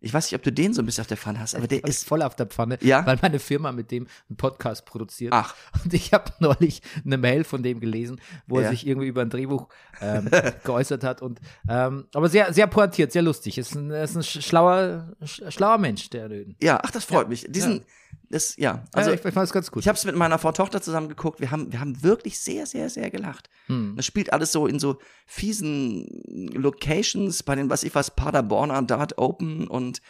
Ich 0.00 0.12
weiß 0.12 0.26
nicht, 0.26 0.34
ob 0.38 0.42
du 0.42 0.52
den 0.52 0.74
so 0.74 0.82
ein 0.82 0.86
bisschen 0.86 1.00
auf 1.00 1.06
der 1.08 1.16
Pfanne 1.16 1.40
hast, 1.40 1.54
aber 1.54 1.66
der 1.66 1.78
ich 1.78 1.84
ist 1.84 2.06
voll 2.06 2.20
auf 2.20 2.36
der 2.36 2.44
Pfanne, 2.44 2.76
Ja? 2.82 3.06
weil 3.06 3.18
meine 3.22 3.38
Firma 3.38 3.72
mit 3.72 3.90
dem 3.90 4.06
einen 4.28 4.36
Podcast 4.36 4.84
produziert. 4.84 5.32
ach 5.32 5.54
Und 5.82 5.94
ich 5.94 6.12
habe 6.12 6.30
neulich 6.40 6.82
eine 7.06 7.16
Mail 7.16 7.42
von 7.44 7.62
dem 7.62 7.80
gelesen, 7.80 8.20
wo 8.46 8.56
er 8.58 8.64
Ja. 8.64 8.70
sich 8.70 8.86
irgendwie 8.86 9.06
über 9.06 9.22
ein 9.22 9.30
Drehbuch 9.30 9.68
ähm, 10.02 10.28
geäußert 10.64 11.04
hat. 11.04 11.22
Und 11.22 11.40
ähm, 11.70 12.06
aber 12.12 12.28
sehr, 12.28 12.52
sehr 12.52 12.66
pointiert, 12.66 13.12
sehr 13.12 13.22
lustig. 13.22 13.56
Ist 13.56 13.74
ein, 13.76 13.90
ist 13.90 14.14
ein 14.16 14.22
sch- 14.22 14.42
schlauer, 14.42 15.12
sch- 15.22 15.50
schlauer 15.50 15.78
Mensch, 15.78 16.10
der 16.10 16.28
Röden. 16.28 16.54
ja, 16.62 16.78
ach 16.82 16.90
das 16.90 17.04
freut 17.06 17.22
Ja, 17.24 17.28
mich. 17.28 17.46
Diesen. 17.48 17.82
Das 18.30 18.56
ja, 18.56 18.84
Also 18.92 19.10
also 19.10 19.12
ich, 19.12 19.24
ich 19.24 19.34
fand 19.34 19.46
es 19.46 19.52
ganz 19.52 19.70
gut. 19.70 19.82
Ich 19.82 19.88
habe 19.88 19.96
es 19.96 20.04
mit 20.04 20.16
meiner 20.16 20.38
Frau 20.38 20.52
Tochter 20.52 20.80
zusammen 20.82 21.08
geguckt. 21.08 21.40
Wir 21.40 21.50
haben, 21.50 21.70
wir 21.72 21.80
haben 21.80 22.02
wirklich 22.02 22.38
sehr, 22.38 22.66
sehr, 22.66 22.90
sehr 22.90 23.10
gelacht. 23.10 23.48
Hm. 23.66 23.94
Das 23.96 24.06
spielt 24.06 24.32
alles 24.32 24.52
so 24.52 24.66
in 24.66 24.78
so 24.78 24.98
fiesen 25.26 26.06
Locations 26.54 27.42
bei 27.42 27.54
den, 27.54 27.70
was 27.70 27.82
ich 27.82 27.94
was, 27.94 28.10
Paderborner 28.10 28.82
Dart 28.82 29.18
Open 29.18 29.66
und 29.68 30.00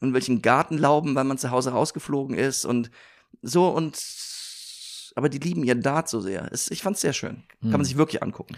irgendwelchen 0.00 0.42
Gartenlauben, 0.42 1.14
weil 1.14 1.24
man 1.24 1.38
zu 1.38 1.50
Hause 1.50 1.70
rausgeflogen 1.70 2.36
ist 2.36 2.64
und 2.64 2.90
so 3.42 3.68
und 3.68 3.98
aber 5.14 5.28
die 5.28 5.38
lieben 5.38 5.62
ihren 5.62 5.82
Dart 5.82 6.08
so 6.08 6.20
sehr. 6.20 6.50
Es, 6.52 6.70
ich 6.70 6.82
fand's 6.82 7.00
sehr 7.02 7.12
schön. 7.12 7.42
Kann 7.60 7.70
man 7.72 7.80
Hm. 7.80 7.84
sich 7.84 7.96
wirklich 7.96 8.22
angucken. 8.22 8.56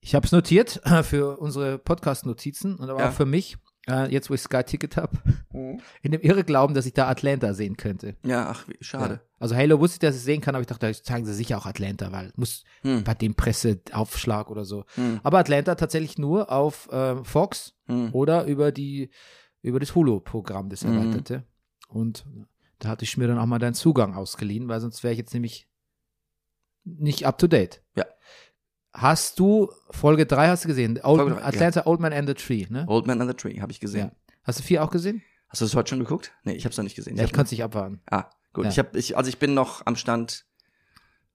Ich 0.00 0.14
habe 0.14 0.26
es 0.26 0.32
notiert 0.32 0.80
äh, 0.84 1.02
für 1.02 1.38
unsere 1.38 1.78
Podcast-Notizen 1.78 2.76
und 2.76 2.90
aber 2.90 3.00
Ja. 3.00 3.08
auch 3.08 3.14
für 3.14 3.24
mich, 3.24 3.56
äh, 3.88 4.10
jetzt 4.12 4.30
wo 4.30 4.34
ich 4.34 4.40
Sky 4.40 4.62
Ticket 4.64 4.96
habe, 4.96 5.16
in 6.02 6.12
dem 6.12 6.20
irre 6.20 6.44
Glauben, 6.44 6.74
dass 6.74 6.86
ich 6.86 6.92
da 6.94 7.08
Atlanta 7.08 7.54
sehen 7.54 7.76
könnte. 7.76 8.16
Ja, 8.24 8.48
ach, 8.48 8.64
schade. 8.80 9.14
Ja. 9.14 9.20
Also 9.38 9.54
Halo 9.56 9.78
wusste 9.80 9.96
ich, 9.96 9.98
dass 10.00 10.14
ich 10.14 10.20
es 10.20 10.24
sehen 10.24 10.40
kann, 10.40 10.54
aber 10.54 10.62
ich 10.62 10.66
dachte, 10.68 10.86
da 10.86 10.92
zeigen 10.92 11.26
sie 11.26 11.34
sicher 11.34 11.58
auch 11.58 11.66
Atlanta, 11.66 12.12
weil 12.12 12.32
muss 12.36 12.64
Hm. 12.82 13.04
bei 13.04 13.14
dem 13.14 13.34
Presseaufschlag 13.34 14.50
oder 14.50 14.64
so. 14.64 14.84
Hm. 14.94 15.20
Aber 15.22 15.38
Atlanta 15.38 15.74
tatsächlich 15.74 16.16
nur 16.18 16.50
auf 16.50 16.90
äh, 16.90 17.22
Fox 17.24 17.74
Hm. 17.86 18.10
oder 18.12 18.44
über 18.46 18.72
die 18.72 19.10
über 19.62 19.80
das 19.80 19.94
Hulu-Programm, 19.94 20.68
das 20.68 20.84
Mhm. 20.84 20.92
erweiterte. 20.98 21.44
Und 21.88 22.26
da 22.80 22.88
hatte 22.90 23.04
ich 23.04 23.16
mir 23.16 23.28
dann 23.28 23.38
auch 23.38 23.46
mal 23.46 23.58
deinen 23.58 23.72
Zugang 23.74 24.14
ausgeliehen, 24.14 24.68
weil 24.68 24.80
sonst 24.80 25.02
wäre 25.02 25.12
ich 25.12 25.18
jetzt 25.18 25.32
nämlich 25.32 25.68
nicht 26.84 27.26
up 27.26 27.38
to 27.38 27.46
date. 27.46 27.82
Ja. 27.96 28.04
Hast 28.94 29.38
du 29.40 29.70
Folge 29.90 30.24
3 30.26 30.48
hast 30.48 30.64
du 30.64 30.68
gesehen? 30.68 30.98
Old, 31.02 31.20
drei, 31.20 31.40
ja. 31.40 31.44
Atlanta 31.44 31.82
Old 31.86 32.00
Man 32.00 32.12
and 32.12 32.28
the 32.28 32.34
Tree, 32.34 32.66
ne? 32.70 32.84
Old 32.88 33.06
Man 33.06 33.20
and 33.20 33.30
the 33.30 33.36
Tree, 33.36 33.60
habe 33.60 33.72
ich 33.72 33.80
gesehen. 33.80 34.08
Ja. 34.08 34.34
Hast 34.44 34.60
du 34.60 34.62
vier 34.62 34.82
auch 34.84 34.90
gesehen? 34.90 35.22
Hast 35.48 35.60
du 35.60 35.64
das 35.64 35.74
heute 35.74 35.90
schon 35.90 35.98
geguckt? 36.00 36.32
Nee, 36.44 36.52
ich 36.54 36.64
habe 36.64 36.70
es 36.72 36.76
noch 36.76 36.84
nicht 36.84 36.96
gesehen. 36.96 37.16
Ja, 37.16 37.24
ich 37.24 37.30
hab- 37.30 37.34
kann 37.36 37.44
es 37.44 37.50
nicht 37.50 37.62
abwarten. 37.64 38.00
Ah, 38.10 38.30
gut. 38.52 38.64
Ja. 38.64 38.70
Ich 38.70 38.78
hab, 38.78 38.94
ich, 38.96 39.16
also 39.16 39.28
ich 39.28 39.38
bin 39.38 39.54
noch 39.54 39.84
am 39.86 39.96
Stand 39.96 40.46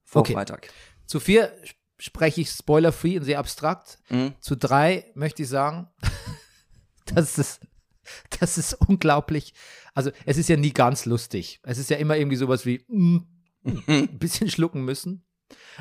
vor 0.04 0.20
Okay. 0.22 0.32
Freitag. 0.34 0.68
Zu 1.06 1.20
vier 1.20 1.52
sp- 1.64 1.76
spreche 1.98 2.40
ich 2.40 2.50
spoiler-free 2.50 3.18
und 3.18 3.24
sehr 3.24 3.38
abstrakt. 3.38 3.98
Mhm. 4.08 4.32
Zu 4.40 4.56
drei 4.56 5.10
möchte 5.14 5.42
ich 5.42 5.48
sagen, 5.48 5.88
das 7.06 7.36
ist, 7.38 7.60
das 8.40 8.56
ist 8.58 8.74
unglaublich. 8.74 9.52
Also 9.94 10.10
es 10.24 10.36
ist 10.38 10.48
ja 10.48 10.56
nie 10.56 10.72
ganz 10.72 11.04
lustig. 11.04 11.60
Es 11.62 11.78
ist 11.78 11.90
ja 11.90 11.96
immer 11.98 12.16
irgendwie 12.16 12.36
sowas 12.36 12.64
wie 12.64 12.84
mm, 12.88 13.18
ein 13.86 14.18
bisschen 14.18 14.48
schlucken 14.50 14.84
müssen. 14.84 15.24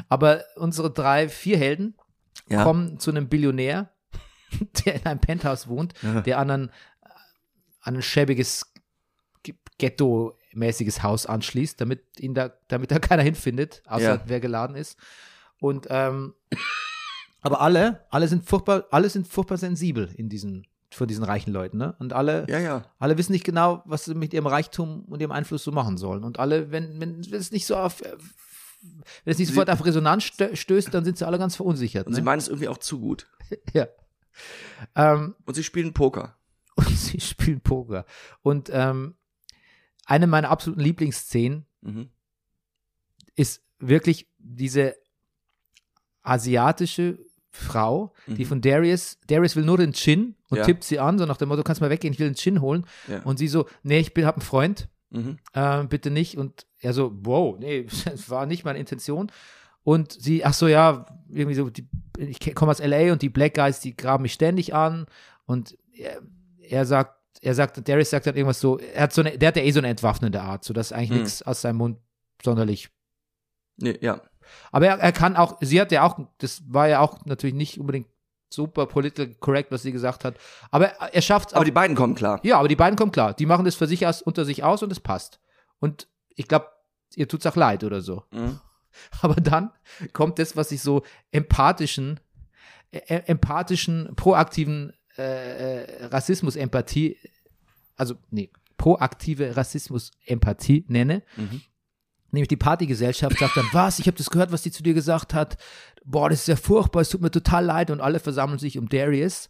Aber 0.07 0.43
unsere 0.55 0.91
drei, 0.91 1.29
vier 1.29 1.57
Helden 1.57 1.95
Ja. 2.49 2.63
kommen 2.63 2.99
zu 2.99 3.11
einem 3.11 3.27
Billionär, 3.29 3.91
der 4.85 4.95
in 4.95 5.05
einem 5.05 5.19
Penthouse 5.19 5.67
wohnt, 5.67 5.93
Ja. 6.01 6.21
der 6.21 6.39
an 6.39 6.49
ein, 6.51 6.71
an 7.81 7.95
ein 7.95 8.01
schäbiges 8.01 8.71
Ghetto-mäßiges 9.77 11.03
Haus 11.03 11.25
anschließt, 11.25 11.79
damit 11.79 12.19
ihn 12.19 12.33
da, 12.33 12.51
damit 12.67 12.91
da 12.91 12.99
keiner 12.99 13.23
hinfindet, 13.23 13.81
außer 13.85 14.15
Ja. 14.15 14.21
wer 14.25 14.39
geladen 14.39 14.75
ist. 14.75 14.97
Und 15.59 15.87
ähm, 15.89 16.33
aber 17.41 17.61
alle, 17.61 18.05
alle 18.09 18.27
sind 18.27 18.45
furchtbar, 18.45 18.85
alle 18.91 19.09
sind 19.09 19.27
furchtbar 19.27 19.57
sensibel 19.57 20.09
in 20.15 20.29
diesen, 20.29 20.67
von 20.91 21.07
diesen 21.07 21.23
reichen 21.23 21.51
Leuten, 21.53 21.77
ne? 21.77 21.95
Und 21.99 22.13
alle, 22.13 22.45
Ja, 22.49 22.59
ja. 22.59 22.83
alle 22.97 23.17
wissen 23.17 23.31
nicht 23.31 23.45
genau, 23.45 23.83
was 23.85 24.05
sie 24.05 24.15
mit 24.15 24.33
ihrem 24.33 24.47
Reichtum 24.47 25.05
und 25.05 25.21
ihrem 25.21 25.31
Einfluss 25.31 25.63
so 25.63 25.71
machen 25.71 25.97
sollen. 25.97 26.23
Und 26.23 26.39
alle, 26.39 26.71
wenn, 26.71 26.99
wenn, 26.99 27.23
wenn 27.31 27.39
es 27.39 27.51
nicht 27.51 27.65
so 27.65 27.75
auf, 27.77 28.01
äh, 28.01 28.15
wenn 28.81 29.31
es 29.31 29.37
nicht 29.37 29.47
Sie- 29.47 29.53
sofort 29.53 29.69
auf 29.69 29.85
Resonanz 29.85 30.23
stö 30.23 30.55
stößt, 30.55 30.93
dann 30.93 31.03
sind 31.05 31.17
sie 31.17 31.25
alle 31.27 31.37
ganz 31.39 31.55
verunsichert. 31.55 32.07
Und 32.07 32.13
sie 32.13 32.21
Ne? 32.21 32.25
meinen 32.25 32.39
es 32.39 32.47
irgendwie 32.47 32.67
auch 32.69 32.77
zu 32.77 32.99
gut. 32.99 33.27
Ja. 33.73 33.87
Ähm, 34.95 35.35
Und 35.45 35.55
sie 35.55 35.63
spielen 35.63 35.93
Poker. 35.93 36.37
und 36.75 36.87
sie 36.89 37.19
spielen 37.19 37.61
Poker. 37.61 38.05
Und 38.41 38.69
ähm, 38.71 39.15
eine 40.05 40.27
meiner 40.27 40.49
absoluten 40.49 40.81
Lieblingsszenen 40.81 41.65
Mhm. 41.81 42.09
ist 43.35 43.61
wirklich 43.79 44.27
diese 44.37 44.95
asiatische 46.23 47.19
Frau, 47.51 48.13
die 48.27 48.43
Mhm. 48.43 48.47
von 48.47 48.61
Darius, 48.61 49.17
Darius 49.27 49.55
will 49.55 49.65
nur 49.65 49.77
den 49.77 49.93
Gin 49.93 50.35
und 50.49 50.57
Ja. 50.59 50.63
tippt 50.65 50.83
sie 50.83 50.99
an, 50.99 51.17
so 51.17 51.25
nach 51.25 51.37
dem 51.37 51.49
Motto, 51.49 51.63
kannst 51.63 51.81
mal 51.81 51.89
weggehen, 51.89 52.13
ich 52.13 52.19
will 52.19 52.29
den 52.29 52.35
Gin 52.35 52.61
holen. 52.61 52.85
Ja. 53.07 53.23
Und 53.23 53.39
sie 53.39 53.47
so, 53.47 53.67
nee, 53.83 53.99
ich 53.99 54.13
bin, 54.13 54.25
hab 54.25 54.35
einen 54.35 54.41
Freund, 54.45 54.87
Mhm. 55.09 55.37
äh, 55.53 55.83
bitte 55.85 56.11
nicht. 56.11 56.37
Und 56.37 56.67
er 56.79 56.93
so, 56.93 57.11
wow, 57.23 57.57
nee, 57.59 57.83
das 58.05 58.29
war 58.29 58.45
nicht 58.45 58.65
meine 58.65 58.79
Intention. 58.79 59.31
Und 59.83 60.11
sie, 60.11 60.43
ach 60.45 60.53
so, 60.53 60.67
ja, 60.67 61.05
irgendwie 61.29 61.55
so, 61.55 61.69
die, 61.69 61.87
ich 62.17 62.53
komme 62.55 62.71
aus 62.71 62.79
LA 62.79 63.11
und 63.11 63.21
die 63.21 63.29
Black 63.29 63.55
Guys, 63.55 63.79
die 63.79 63.95
graben 63.95 64.23
mich 64.23 64.33
ständig 64.33 64.73
an. 64.73 65.05
Und 65.45 65.77
er, 65.93 66.21
er 66.61 66.85
sagt, 66.85 67.15
er 67.41 67.55
sagt, 67.55 67.87
Darius 67.87 68.09
sagt 68.09 68.27
dann 68.27 68.35
irgendwas 68.35 68.59
so, 68.59 68.77
er 68.77 69.03
hat 69.03 69.13
so 69.13 69.21
eine, 69.21 69.37
der 69.37 69.47
hat 69.47 69.55
ja 69.55 69.63
eh 69.63 69.71
so 69.71 69.79
eine 69.79 69.87
entwaffnende 69.87 70.41
Art, 70.41 70.63
so 70.63 70.73
dass 70.73 70.91
eigentlich 70.91 71.09
Hm. 71.11 71.17
nichts 71.19 71.41
aus 71.41 71.61
seinem 71.61 71.77
Mund 71.77 71.97
sonderlich. 72.43 72.89
Nee, 73.77 73.97
ja. 74.01 74.21
Aber 74.71 74.87
er, 74.87 74.99
er 74.99 75.11
kann 75.11 75.37
auch, 75.37 75.57
sie 75.61 75.79
hat 75.79 75.91
ja 75.91 76.03
auch, 76.03 76.19
das 76.39 76.61
war 76.67 76.87
ja 76.89 76.99
auch 76.99 77.25
natürlich 77.25 77.55
nicht 77.55 77.79
unbedingt 77.79 78.07
super 78.51 78.87
political 78.87 79.33
correct, 79.39 79.71
was 79.71 79.83
sie 79.83 79.91
gesagt 79.91 80.25
hat. 80.25 80.35
Aber 80.71 80.87
er, 80.87 81.21
schafft 81.21 81.49
es 81.49 81.53
Aber 81.53 81.65
die 81.65 81.71
beiden 81.71 81.95
kommen 81.95 82.15
klar. 82.15 82.39
ja, 82.43 82.57
aber 82.57 82.67
die 82.67 82.75
beiden 82.75 82.97
kommen 82.97 83.11
klar. 83.11 83.33
Die 83.33 83.45
machen 83.45 83.63
das 83.65 83.75
für 83.75 83.87
sich 83.87 84.05
aus, 84.07 84.21
unter 84.21 84.43
sich 84.43 84.63
aus 84.63 84.83
und 84.83 84.91
es 84.91 84.99
passt. 84.99 85.39
Und 85.79 86.07
ich 86.39 86.47
glaube, 86.47 86.67
ihr 87.15 87.27
tut's 87.27 87.45
auch 87.45 87.57
leid 87.57 87.83
oder 87.83 88.01
so. 88.01 88.23
Mhm. 88.31 88.59
Aber 89.21 89.35
dann 89.35 89.71
kommt 90.13 90.39
das, 90.39 90.55
was 90.55 90.71
ich 90.71 90.81
so 90.81 91.03
empathischen, 91.31 92.19
äh, 92.91 93.21
empathischen, 93.25 94.15
proaktiven 94.15 94.93
äh, 95.17 95.83
äh, 95.83 96.05
Rassismus-Empathie, 96.05 97.17
also 97.97 98.15
nee, 98.31 98.51
proaktive 98.77 99.57
Rassismus-Empathie 99.57 100.85
nenne. 100.87 101.23
Mhm. 101.35 101.61
Nämlich 102.31 102.47
die 102.47 102.55
Partygesellschaft 102.55 103.37
sagt 103.37 103.57
dann, 103.57 103.67
was, 103.73 103.99
ich 103.99 104.07
habe 104.07 104.17
das 104.17 104.29
gehört, 104.29 104.53
was 104.53 104.61
die 104.61 104.71
zu 104.71 104.81
dir 104.81 104.93
gesagt 104.93 105.33
hat. 105.33 105.57
Boah, 106.05 106.29
das 106.29 106.41
ist 106.41 106.47
ja 106.47 106.55
furchtbar, 106.55 107.01
es 107.01 107.09
tut 107.09 107.21
mir 107.21 107.31
total 107.31 107.65
leid. 107.65 107.91
Und 107.91 107.99
alle 107.99 108.19
versammeln 108.19 108.59
sich 108.59 108.77
um 108.77 108.87
Darius 108.87 109.49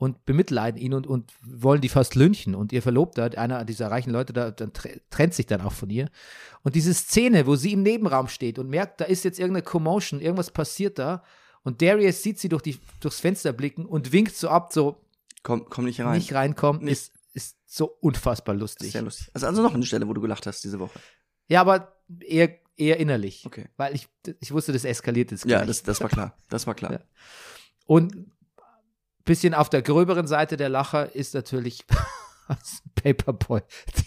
und 0.00 0.24
bemitleiden 0.24 0.80
ihn 0.80 0.94
und, 0.94 1.06
und 1.06 1.30
wollen 1.42 1.82
die 1.82 1.90
fast 1.90 2.14
lynchen. 2.14 2.54
Und 2.54 2.72
ihr 2.72 2.80
Verlobter, 2.80 3.30
einer 3.36 3.66
dieser 3.66 3.90
reichen 3.90 4.10
Leute, 4.10 4.32
da, 4.32 4.50
dann 4.50 4.72
tre- 4.72 4.98
trennt 5.10 5.34
sich 5.34 5.44
dann 5.44 5.60
auch 5.60 5.74
von 5.74 5.90
ihr. 5.90 6.08
Und 6.62 6.74
diese 6.74 6.94
Szene, 6.94 7.46
wo 7.46 7.54
sie 7.54 7.74
im 7.74 7.82
Nebenraum 7.82 8.26
steht 8.28 8.58
und 8.58 8.70
merkt, 8.70 9.02
da 9.02 9.04
ist 9.04 9.24
jetzt 9.24 9.38
irgendeine 9.38 9.62
Commotion, 9.62 10.20
irgendwas 10.22 10.50
passiert 10.50 10.98
da. 10.98 11.22
Und 11.64 11.82
Darius 11.82 12.22
sieht 12.22 12.38
sie 12.38 12.48
durch 12.48 12.62
die, 12.62 12.78
durchs 13.00 13.20
Fenster 13.20 13.52
blicken 13.52 13.84
und 13.84 14.10
winkt 14.12 14.34
so 14.34 14.48
ab, 14.48 14.72
so 14.72 15.04
Komm, 15.42 15.66
komm 15.68 15.84
nicht 15.84 16.00
rein. 16.00 16.16
nicht 16.16 16.32
reinkommt, 16.32 16.82
Nicht. 16.82 16.92
ist, 16.92 17.12
ist 17.34 17.56
so 17.66 17.84
unfassbar 18.00 18.54
lustig. 18.54 18.92
sehr 18.92 19.02
lustig. 19.02 19.28
Also, 19.34 19.46
also 19.48 19.60
noch 19.62 19.74
eine 19.74 19.84
Stelle, 19.84 20.08
wo 20.08 20.14
du 20.14 20.22
gelacht 20.22 20.46
hast 20.46 20.64
diese 20.64 20.80
Woche. 20.80 20.98
Ja, 21.46 21.60
aber 21.60 21.94
eher, 22.20 22.56
eher 22.78 22.96
innerlich. 22.98 23.44
Okay. 23.44 23.68
Weil 23.76 23.94
ich, 23.94 24.08
ich 24.40 24.50
wusste, 24.52 24.72
das 24.72 24.84
eskaliert 24.86 25.30
jetzt 25.30 25.44
Ja, 25.44 25.66
das, 25.66 25.82
das 25.82 26.00
war 26.00 26.08
klar. 26.08 26.34
Das 26.48 26.66
war 26.66 26.74
klar. 26.74 26.92
Ja. 26.92 27.00
Und 27.84 28.14
bisschen 29.30 29.54
auf 29.54 29.68
der 29.70 29.82
gröberen 29.82 30.26
Seite 30.26 30.56
der 30.56 30.68
Lacher 30.68 31.14
ist 31.14 31.34
natürlich 31.34 31.84
Paperboy, 32.96 33.60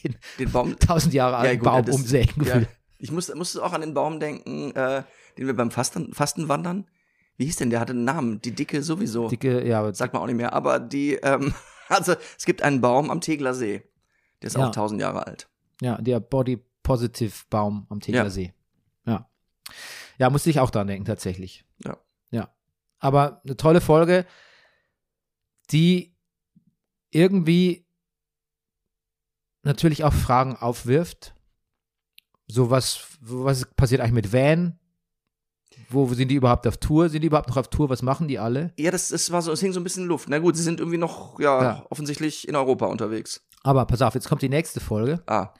den 0.03 0.17
Den 0.39 0.51
Baum. 0.51 0.78
tausend 0.80 1.13
Jahre 1.13 1.38
alten 1.38 1.59
gut, 1.59 1.65
ja, 1.65 1.71
Baum 1.71 1.86
das- 1.86 1.95
umsägen 1.95 2.43
Ja. 2.45 2.55
will. 2.55 2.67
Ich 2.97 3.11
musste, 3.11 3.36
musste 3.36 3.63
auch 3.63 3.74
an 3.74 3.82
den 3.82 3.93
Baum 3.93 4.19
denken, 4.19 4.71
äh, 4.76 5.03
den 5.38 5.47
wir 5.47 5.55
beim 5.55 5.71
Fasten, 5.71 6.13
wandern. 6.49 6.88
Wie 7.38 7.45
hieß 7.45 7.57
denn? 7.57 7.69
Der 7.69 7.80
hatte 7.82 7.91
einen 7.93 8.05
Namen. 8.05 8.41
Die 8.41 8.51
Dicke 8.55 8.82
sowieso. 8.84 9.28
Dicke, 9.28 9.65
ja, 9.67 9.80
aber 9.80 9.93
Sagt 9.93 10.13
man 10.13 10.21
auch 10.21 10.28
nicht 10.28 10.36
mehr. 10.38 10.53
Aber 10.53 10.80
die, 10.80 11.15
ähm, 11.15 11.53
also 11.89 12.15
es 12.38 12.45
gibt 12.45 12.61
einen 12.61 12.80
Baum 12.82 13.09
am 13.09 13.19
Tegler 13.21 13.53
See. 13.53 13.82
Der 14.41 14.47
ist 14.47 14.55
Ja. 14.57 14.67
auch 14.67 14.71
tausend 14.71 15.01
Jahre 15.01 15.26
alt. 15.28 15.47
ja, 15.82 15.97
der 16.01 16.19
Body 16.19 16.61
Positive 16.84 17.34
Baum 17.49 17.88
am 17.89 17.99
Tegeler 18.01 18.30
See. 18.30 18.53
Ja. 19.05 19.30
Ja, 20.17 20.30
musste 20.30 20.49
ich 20.49 20.59
auch 20.59 20.69
dran 20.69 20.88
denken, 20.88 21.05
tatsächlich. 21.05 21.63
Ja. 21.84 21.97
Ja. 22.32 22.49
Aber 22.99 23.41
eine 23.45 23.55
tolle 23.57 23.80
Folge, 23.82 24.26
die 25.72 26.16
irgendwie 27.11 27.86
natürlich 29.64 30.03
auch 30.03 30.14
Fragen 30.14 30.55
aufwirft. 30.55 31.36
So 32.47 32.70
was, 32.70 33.07
was 33.22 33.66
passiert 33.76 34.01
eigentlich 34.01 34.14
mit 34.14 34.34
Van? 34.34 34.80
Wo 35.89 36.07
sind 36.14 36.28
die 36.30 36.36
überhaupt 36.36 36.68
auf 36.68 36.78
Tour? 36.78 37.09
Sind 37.09 37.22
die 37.22 37.28
überhaupt 37.28 37.49
noch 37.49 37.57
auf 37.57 37.70
Tour? 37.70 37.89
Was 37.89 38.01
machen 38.01 38.28
die 38.28 38.39
alle? 38.39 38.74
Ja, 38.78 38.91
das, 38.91 39.09
das 39.09 39.32
war 39.32 39.41
so, 39.41 39.51
es 39.51 39.59
hing 39.59 39.74
so 39.74 39.80
ein 39.80 39.84
bisschen 39.84 40.05
Luft. 40.05 40.28
Na 40.30 40.39
gut, 40.39 40.55
sie 40.55 40.64
sind 40.64 40.80
irgendwie 40.80 40.97
noch, 40.97 41.39
ja, 41.39 41.64
Ja. 41.64 41.86
offensichtlich 41.89 42.47
in 42.47 42.55
Europa 42.55 42.86
unterwegs. 42.88 43.45
Aber 43.64 43.86
pass 43.86 44.01
auf, 44.01 44.14
jetzt 44.14 44.28
kommt 44.28 44.41
die 44.41 44.49
nächste 44.49 44.80
Folge 44.82 45.24
Ah, 45.26 45.53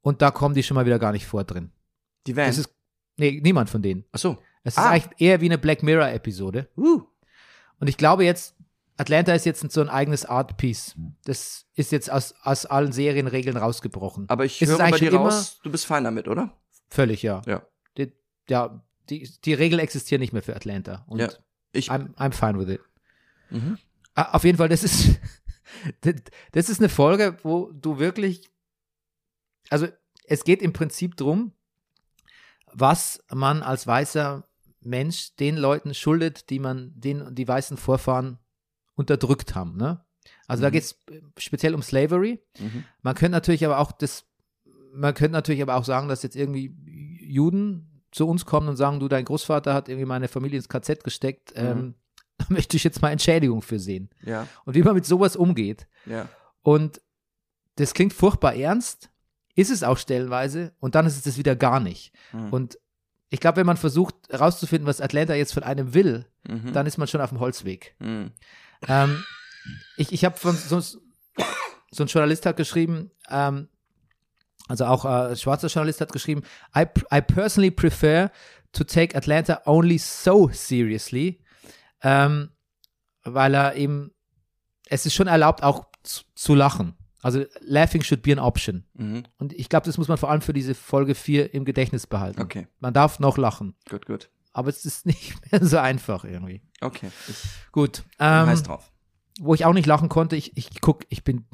und 0.00 0.22
da 0.22 0.30
kommen 0.30 0.54
die 0.54 0.62
schon 0.62 0.74
mal 0.76 0.86
wieder 0.86 0.98
gar 0.98 1.12
nicht 1.12 1.26
vor 1.26 1.44
drin. 1.44 1.72
die 2.26 2.36
Van. 2.36 2.48
Es 2.48 2.58
ist, 2.58 2.70
nee, 3.16 3.40
niemand 3.42 3.68
von 3.68 3.82
denen. 3.82 4.04
Ach 4.12 4.18
so. 4.18 4.38
Es 4.62 4.74
ist 4.74 4.78
Ah. 4.78 4.90
eigentlich 4.90 5.20
eher 5.20 5.40
wie 5.40 5.46
eine 5.46 5.58
Black 5.58 5.82
Mirror-Episode. 5.82 6.68
Uh. 6.76 7.02
Und 7.80 7.88
ich 7.88 7.96
glaube 7.96 8.24
jetzt, 8.24 8.54
Atlanta 9.02 9.34
ist 9.34 9.44
jetzt 9.44 9.68
so 9.72 9.80
ein 9.80 9.88
eigenes 9.88 10.24
Art-Piece. 10.24 10.94
Das 11.24 11.66
ist 11.74 11.90
jetzt 11.90 12.08
aus, 12.10 12.34
aus 12.42 12.66
allen 12.66 12.92
Serienregeln 12.92 13.56
rausgebrochen. 13.56 14.28
Aber 14.28 14.44
ich 14.44 14.60
höre 14.60 14.78
bei 14.78 14.92
dir 14.92 15.12
raus, 15.12 15.58
du 15.64 15.72
bist 15.72 15.86
fein 15.86 16.04
damit, 16.04 16.28
oder? 16.28 16.56
Völlig, 16.88 17.20
ja. 17.22 17.42
Ja. 17.46 17.66
Die, 17.98 18.12
ja, 18.48 18.80
die, 19.10 19.28
die 19.44 19.54
Regeln 19.54 19.80
existieren 19.80 20.20
nicht 20.20 20.32
mehr 20.32 20.42
für 20.42 20.54
Atlanta. 20.54 21.04
Und 21.08 21.18
Ja. 21.18 21.30
Ich, 21.72 21.90
I'm, 21.90 22.14
I'm 22.14 22.32
fine 22.32 22.58
with 22.58 22.68
it. 22.68 22.80
mhm. 23.50 23.76
Ah, 24.14 24.36
Auf 24.36 24.44
jeden 24.44 24.58
Fall, 24.58 24.68
das 24.68 24.84
ist, 24.84 25.18
das 26.52 26.68
ist 26.68 26.78
eine 26.78 26.88
Folge, 26.88 27.38
wo 27.42 27.72
du 27.72 27.98
wirklich, 27.98 28.50
also 29.68 29.88
es 30.26 30.44
geht 30.44 30.62
im 30.62 30.72
Prinzip 30.72 31.16
drum, 31.16 31.52
was 32.72 33.24
man 33.30 33.62
als 33.62 33.86
weißer 33.86 34.46
Mensch 34.80 35.34
den 35.36 35.56
Leuten 35.56 35.92
schuldet, 35.94 36.50
die 36.50 36.58
man, 36.60 36.92
den 36.94 37.34
die 37.34 37.48
weißen 37.48 37.76
Vorfahren 37.76 38.38
unterdrückt 38.94 39.54
haben. 39.54 39.76
Ne? 39.76 40.04
Also 40.46 40.62
da 40.62 40.68
Mhm. 40.68 40.72
geht 40.72 40.82
es 40.84 40.98
speziell 41.38 41.74
um 41.74 41.82
Slavery. 41.82 42.42
Mhm. 42.58 42.84
Man 43.02 43.14
könnte 43.14 43.32
natürlich 43.32 43.64
aber 43.64 43.78
auch 43.78 43.92
das, 43.92 44.24
man 44.94 45.14
könnte 45.14 45.32
natürlich 45.32 45.62
aber 45.62 45.76
auch 45.76 45.84
sagen, 45.84 46.08
dass 46.08 46.22
jetzt 46.22 46.36
irgendwie 46.36 46.74
Juden 47.20 48.02
zu 48.10 48.28
uns 48.28 48.44
kommen 48.44 48.68
und 48.68 48.76
sagen, 48.76 49.00
du, 49.00 49.08
dein 49.08 49.24
Großvater 49.24 49.72
hat 49.72 49.88
irgendwie 49.88 50.06
meine 50.06 50.28
Familie 50.28 50.58
ins 50.58 50.68
KZ 50.68 51.02
gesteckt, 51.02 51.52
ähm, 51.56 51.94
da 52.38 52.46
möchte 52.50 52.76
ich 52.76 52.84
jetzt 52.84 53.00
mal 53.00 53.10
Entschädigung 53.10 53.62
für 53.62 53.78
sehen. 53.78 54.10
Ja, 54.22 54.46
Und 54.64 54.74
wie 54.74 54.82
man 54.82 54.94
mit 54.94 55.06
sowas 55.06 55.36
umgeht. 55.36 55.86
ja. 56.06 56.28
Und 56.62 57.00
das 57.76 57.94
klingt 57.94 58.12
furchtbar 58.12 58.54
ernst, 58.54 59.10
ist 59.54 59.70
es 59.70 59.82
auch 59.82 59.96
stellenweise, 59.98 60.72
und 60.78 60.94
dann 60.94 61.06
ist 61.06 61.16
es 61.16 61.22
das 61.22 61.38
wieder 61.38 61.56
gar 61.56 61.80
nicht. 61.80 62.12
Mhm. 62.32 62.52
Und 62.52 62.78
ich 63.30 63.40
glaube, 63.40 63.56
wenn 63.56 63.66
man 63.66 63.78
versucht 63.78 64.14
herauszufinden, 64.28 64.86
was 64.86 65.00
Atlanta 65.00 65.34
jetzt 65.34 65.54
von 65.54 65.62
einem 65.62 65.94
will, 65.94 66.26
Mhm. 66.46 66.72
dann 66.74 66.86
ist 66.86 66.98
man 66.98 67.08
schon 67.08 67.20
auf 67.22 67.30
dem 67.30 67.40
Holzweg. 67.40 67.94
Mhm. 67.98 68.32
Ähm, 68.88 69.24
ich 69.96 70.12
ich 70.12 70.24
habe 70.24 70.36
von 70.36 70.56
so, 70.56 70.80
so 70.80 70.98
ein 71.98 72.06
Journalist 72.06 72.46
hat 72.46 72.56
geschrieben, 72.56 73.10
ähm, 73.28 73.68
also 74.68 74.86
auch 74.86 75.04
äh, 75.04 75.30
ein 75.30 75.36
schwarzer 75.36 75.68
Journalist 75.68 76.00
hat 76.00 76.12
geschrieben, 76.12 76.42
I, 76.76 76.86
I 77.12 77.20
personally 77.20 77.70
prefer 77.70 78.30
to 78.72 78.84
take 78.84 79.16
Atlanta 79.16 79.62
only 79.66 79.98
so 79.98 80.48
seriously, 80.52 81.40
ähm, 82.02 82.50
weil 83.24 83.54
er 83.54 83.76
eben, 83.76 84.12
es 84.88 85.06
ist 85.06 85.14
schon 85.14 85.26
erlaubt, 85.26 85.62
auch 85.62 85.86
zu, 86.02 86.22
zu 86.34 86.54
lachen. 86.54 86.94
Also 87.22 87.44
laughing 87.60 88.02
should 88.02 88.22
be 88.22 88.32
an 88.32 88.40
option. 88.40 88.84
Mhm. 88.94 89.22
Und 89.38 89.52
ich 89.52 89.68
glaube, 89.68 89.86
das 89.86 89.96
muss 89.96 90.08
man 90.08 90.18
vor 90.18 90.30
allem 90.30 90.40
für 90.40 90.52
diese 90.52 90.74
Folge 90.74 91.14
4 91.14 91.54
im 91.54 91.64
Gedächtnis 91.64 92.06
behalten. 92.06 92.40
Okay, 92.42 92.66
Man 92.80 92.92
darf 92.92 93.20
noch 93.20 93.38
lachen, 93.38 93.76
gut, 93.88 94.06
gut. 94.06 94.30
Aber 94.52 94.68
es 94.68 94.84
ist 94.84 95.06
nicht 95.06 95.34
mehr 95.50 95.64
so 95.64 95.78
einfach 95.78 96.24
irgendwie. 96.24 96.62
Okay, 96.80 97.10
Gut. 97.72 98.04
Ähm, 98.18 98.46
heiß 98.46 98.62
drauf. 98.64 98.90
wo 99.40 99.54
ich 99.54 99.64
auch 99.64 99.72
nicht 99.72 99.86
lachen 99.86 100.08
konnte, 100.08 100.36
ich, 100.36 100.56
ich 100.56 100.80
guck, 100.80 101.04
ich 101.08 101.24
bin, 101.24 101.44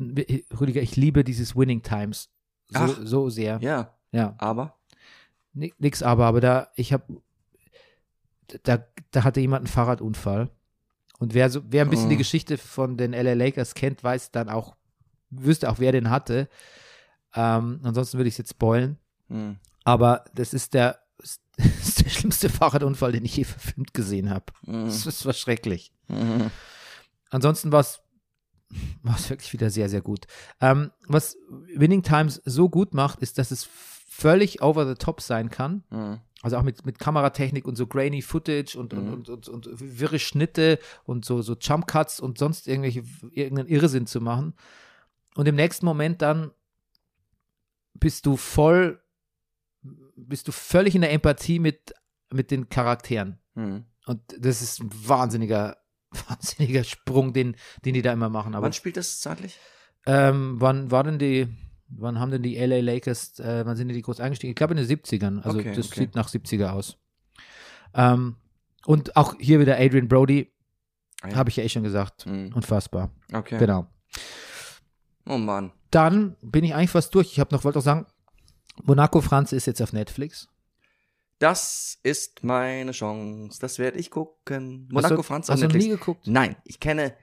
Rüdiger, 0.59 0.81
ich 0.83 0.97
liebe 0.97 1.23
dieses 1.25 1.55
Winning 1.57 1.83
Times 1.83 2.31
so, 2.69 2.79
Ach. 2.81 2.99
so 3.03 3.29
sehr. 3.31 3.59
Ja, 3.63 3.95
Ja, 4.13 4.35
aber 4.39 4.75
Ni- 5.55 5.73
nix 5.79 6.03
aber, 6.03 6.27
aber 6.27 6.41
da, 6.41 6.69
ich 6.77 6.93
habe, 6.93 7.21
da, 8.63 8.85
da 9.11 9.25
hatte 9.25 9.41
jemand 9.41 9.61
einen 9.63 9.67
Fahrradunfall. 9.73 10.51
Und 11.19 11.35
wer, 11.35 11.51
so, 11.51 11.63
wer 11.67 11.85
ein 11.85 11.91
bisschen 11.91 12.07
Oh. 12.07 12.11
die 12.11 12.17
Geschichte 12.17 12.59
von 12.59 12.97
den 12.97 13.13
LA 13.13 13.33
Lakers 13.35 13.75
kennt, 13.75 14.05
weiß 14.05 14.31
dann 14.31 14.49
auch, 14.49 14.77
wüsste 15.31 15.69
auch, 15.71 15.79
wer 15.81 15.93
den 15.93 16.11
hatte. 16.11 16.49
Ähm, 17.35 17.81
ansonsten 17.83 18.19
würde 18.19 18.29
ich 18.29 18.35
es 18.35 18.39
jetzt 18.39 18.51
spoilen. 18.53 18.99
hm. 19.29 19.57
Aber 19.85 20.25
das 20.35 20.53
ist 20.55 20.75
der, 20.75 20.99
das 21.19 21.41
ist 21.57 22.05
der 22.05 22.11
schlimmste 22.11 22.49
Fahrradunfall, 22.49 23.13
den 23.13 23.25
ich 23.25 23.37
je 23.37 23.45
verfilmt 23.45 23.93
gesehen 23.95 24.31
habe. 24.31 24.47
Mhm. 24.67 24.87
Das, 24.87 25.05
das 25.05 25.27
war 25.27 25.33
schrecklich. 25.33 25.93
Mhm. 26.09 26.51
Ansonsten 27.31 27.73
war 27.73 27.81
es 27.81 28.01
wirklich 29.29 29.53
wieder 29.53 29.71
sehr, 29.71 29.89
sehr 29.89 30.01
gut. 30.03 30.27
Ähm, 30.61 30.91
was 31.07 31.37
Winning 31.75 32.03
Times 32.03 32.41
so 32.45 32.69
gut 32.69 32.95
macht, 32.95 33.21
ist, 33.21 33.39
dass 33.39 33.51
es 33.51 33.69
völlig 34.09 34.63
over 34.63 34.87
the 34.87 34.95
top 34.95 35.21
sein 35.21 35.51
kann. 35.51 35.85
Mhm. 35.91 36.21
Also 36.43 36.57
auch 36.57 36.63
mit, 36.63 36.87
mit 36.87 36.99
Kameratechnik 36.99 37.67
und 37.67 37.77
so 37.77 37.87
grainy 37.87 38.23
Footage 38.23 38.77
und, 38.79 38.93
Mhm. 38.93 39.13
und, 39.13 39.29
und, 39.29 39.49
und, 39.49 39.67
und 39.67 39.81
wirre 39.81 40.19
Schnitte 40.19 40.79
und 41.05 41.25
so, 41.25 41.43
so 41.43 41.57
Jump 41.61 41.87
Cuts 41.89 42.21
und 42.21 42.39
sonst 42.39 42.69
irgendwelche, 42.69 43.03
irgendeinen 43.33 43.69
Irrsinn 43.69 44.07
zu 44.07 44.21
machen. 44.21 44.55
Und 45.35 45.47
im 45.49 45.57
nächsten 45.57 45.85
Moment 45.87 46.23
dann 46.23 46.53
bist 47.95 48.27
du 48.27 48.37
voll, 48.37 49.01
bist 50.17 50.49
du 50.49 50.53
völlig 50.53 50.95
in 50.95 51.01
der 51.03 51.13
Empathie 51.13 51.59
mit, 51.59 51.95
mit 52.33 52.51
den 52.51 52.69
Charakteren. 52.69 53.39
Mhm. 53.55 53.85
Und 54.07 54.21
das 54.39 54.63
ist 54.63 54.81
ein 54.81 54.91
wahnsinniger, 54.93 55.77
wahnsinniger 56.29 56.85
Sprung, 56.85 57.33
den, 57.33 57.57
den 57.85 57.95
die 57.95 58.03
da 58.03 58.13
immer 58.13 58.29
machen. 58.29 58.55
Aber 58.55 58.67
Wann 58.67 58.73
spielt 58.73 58.97
das 58.97 59.21
zeitlich? 59.21 59.59
ähm, 60.07 60.57
wann 60.61 60.91
war 60.91 61.05
denn 61.05 61.19
die, 61.19 61.49
wann 61.89 62.19
haben 62.19 62.31
denn 62.31 62.43
die 62.43 62.57
LA 62.57 62.81
Lakers, 62.81 63.39
äh, 63.41 63.65
wann 63.67 63.77
sind 63.77 63.89
denn 63.89 63.97
die 63.97 64.03
groß 64.03 64.21
eingestiegen? 64.21 64.51
Ich 64.51 64.57
glaube 64.57 64.75
in 64.75 64.79
den 64.79 64.87
70ern. 64.87 65.43
Also 65.43 65.59
Okay, 65.59 65.75
das 65.75 65.89
okay. 65.89 66.01
sieht 66.01 66.15
nach 66.15 66.29
70er 66.29 66.71
aus. 66.71 66.97
Ähm, 67.95 68.37
und 68.87 69.17
auch 69.17 69.35
hier 69.39 69.61
wieder 69.61 69.79
Adrian 69.79 70.09
Brody, 70.09 70.53
Ah 71.21 71.31
ja. 71.31 71.37
habe 71.37 71.51
ich 71.51 71.57
ja 71.57 71.65
eh 71.65 71.69
schon 71.69 71.83
gesagt. 71.83 72.27
Mhm. 72.27 72.53
Unfassbar. 72.55 73.11
Okay. 73.33 73.59
Genau. 73.59 73.87
Oh 75.27 75.37
Mann. 75.37 75.73
Dann 75.91 76.37
bin 76.43 76.65
ich 76.65 76.75
eigentlich 76.75 76.91
fast 76.91 77.15
durch. 77.15 77.33
Ich 77.33 77.41
habe 77.41 77.55
noch, 77.55 77.65
wollte 77.65 77.81
auch 77.81 77.85
sagen, 77.85 78.07
Monaco 78.85 79.21
Franz 79.21 79.53
ist 79.53 79.67
jetzt 79.67 79.81
auf 79.83 79.93
Netflix. 79.93 80.49
Das 81.39 81.99
ist 82.03 82.43
meine 82.43 82.93
Chance. 82.93 83.59
Das 83.61 83.79
werde 83.79 83.99
ich 83.99 84.11
gucken. 84.11 84.89
Monaco 84.91 85.11
hast 85.15 85.19
du, 85.19 85.23
Franz 85.23 85.49
auf 85.49 85.55
Hast 85.55 85.61
du 85.63 85.67
noch 85.67 85.73
Netflix. 85.73 85.85
nie 85.85 85.91
geguckt? 85.99 86.27
Nein, 86.27 86.57
ich 86.65 86.81
kenne, 86.81 87.15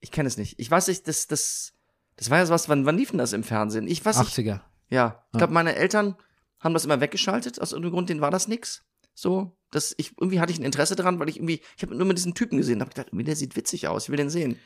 ich 0.00 0.10
kenne 0.10 0.26
es 0.26 0.36
nicht. 0.36 0.58
Ich 0.58 0.70
weiß 0.70 0.88
nicht, 0.88 1.06
das, 1.06 1.28
das, 1.28 1.72
das 2.16 2.28
war 2.30 2.38
ja 2.38 2.46
sowas, 2.46 2.68
wann, 2.68 2.86
wann 2.86 2.96
lief 2.96 3.10
denn 3.10 3.18
das 3.18 3.32
im 3.32 3.44
Fernsehen? 3.44 3.86
Ich 3.86 4.04
weiß 4.04 4.18
nicht. 4.18 4.36
80er. 4.36 4.60
Ja, 4.90 5.24
ich 5.28 5.34
Ja. 5.34 5.38
glaube, 5.38 5.52
meine 5.52 5.76
Eltern 5.76 6.16
haben 6.58 6.74
das 6.74 6.84
immer 6.84 7.00
weggeschaltet. 7.00 7.60
Aus 7.60 7.72
irgendeinem 7.72 7.92
Grund, 7.92 8.08
denen 8.08 8.20
war 8.20 8.30
das 8.32 8.48
nix. 8.48 8.82
So, 9.14 9.56
das, 9.70 9.94
ich, 9.96 10.12
irgendwie 10.18 10.40
hatte 10.40 10.52
ich 10.52 10.58
ein 10.58 10.64
Interesse 10.64 10.96
daran, 10.96 11.20
weil 11.20 11.28
ich 11.28 11.36
irgendwie, 11.36 11.60
ich 11.76 11.82
habe 11.82 11.94
nur 11.94 12.06
mit 12.06 12.16
diesen 12.18 12.34
Typen 12.34 12.56
gesehen, 12.58 12.80
habe 12.80 12.90
gedacht, 12.90 13.08
irgendwie, 13.08 13.24
der 13.24 13.36
sieht 13.36 13.54
witzig 13.56 13.86
aus, 13.86 14.04
ich 14.04 14.10
will 14.10 14.16
den 14.16 14.30
sehen. 14.30 14.58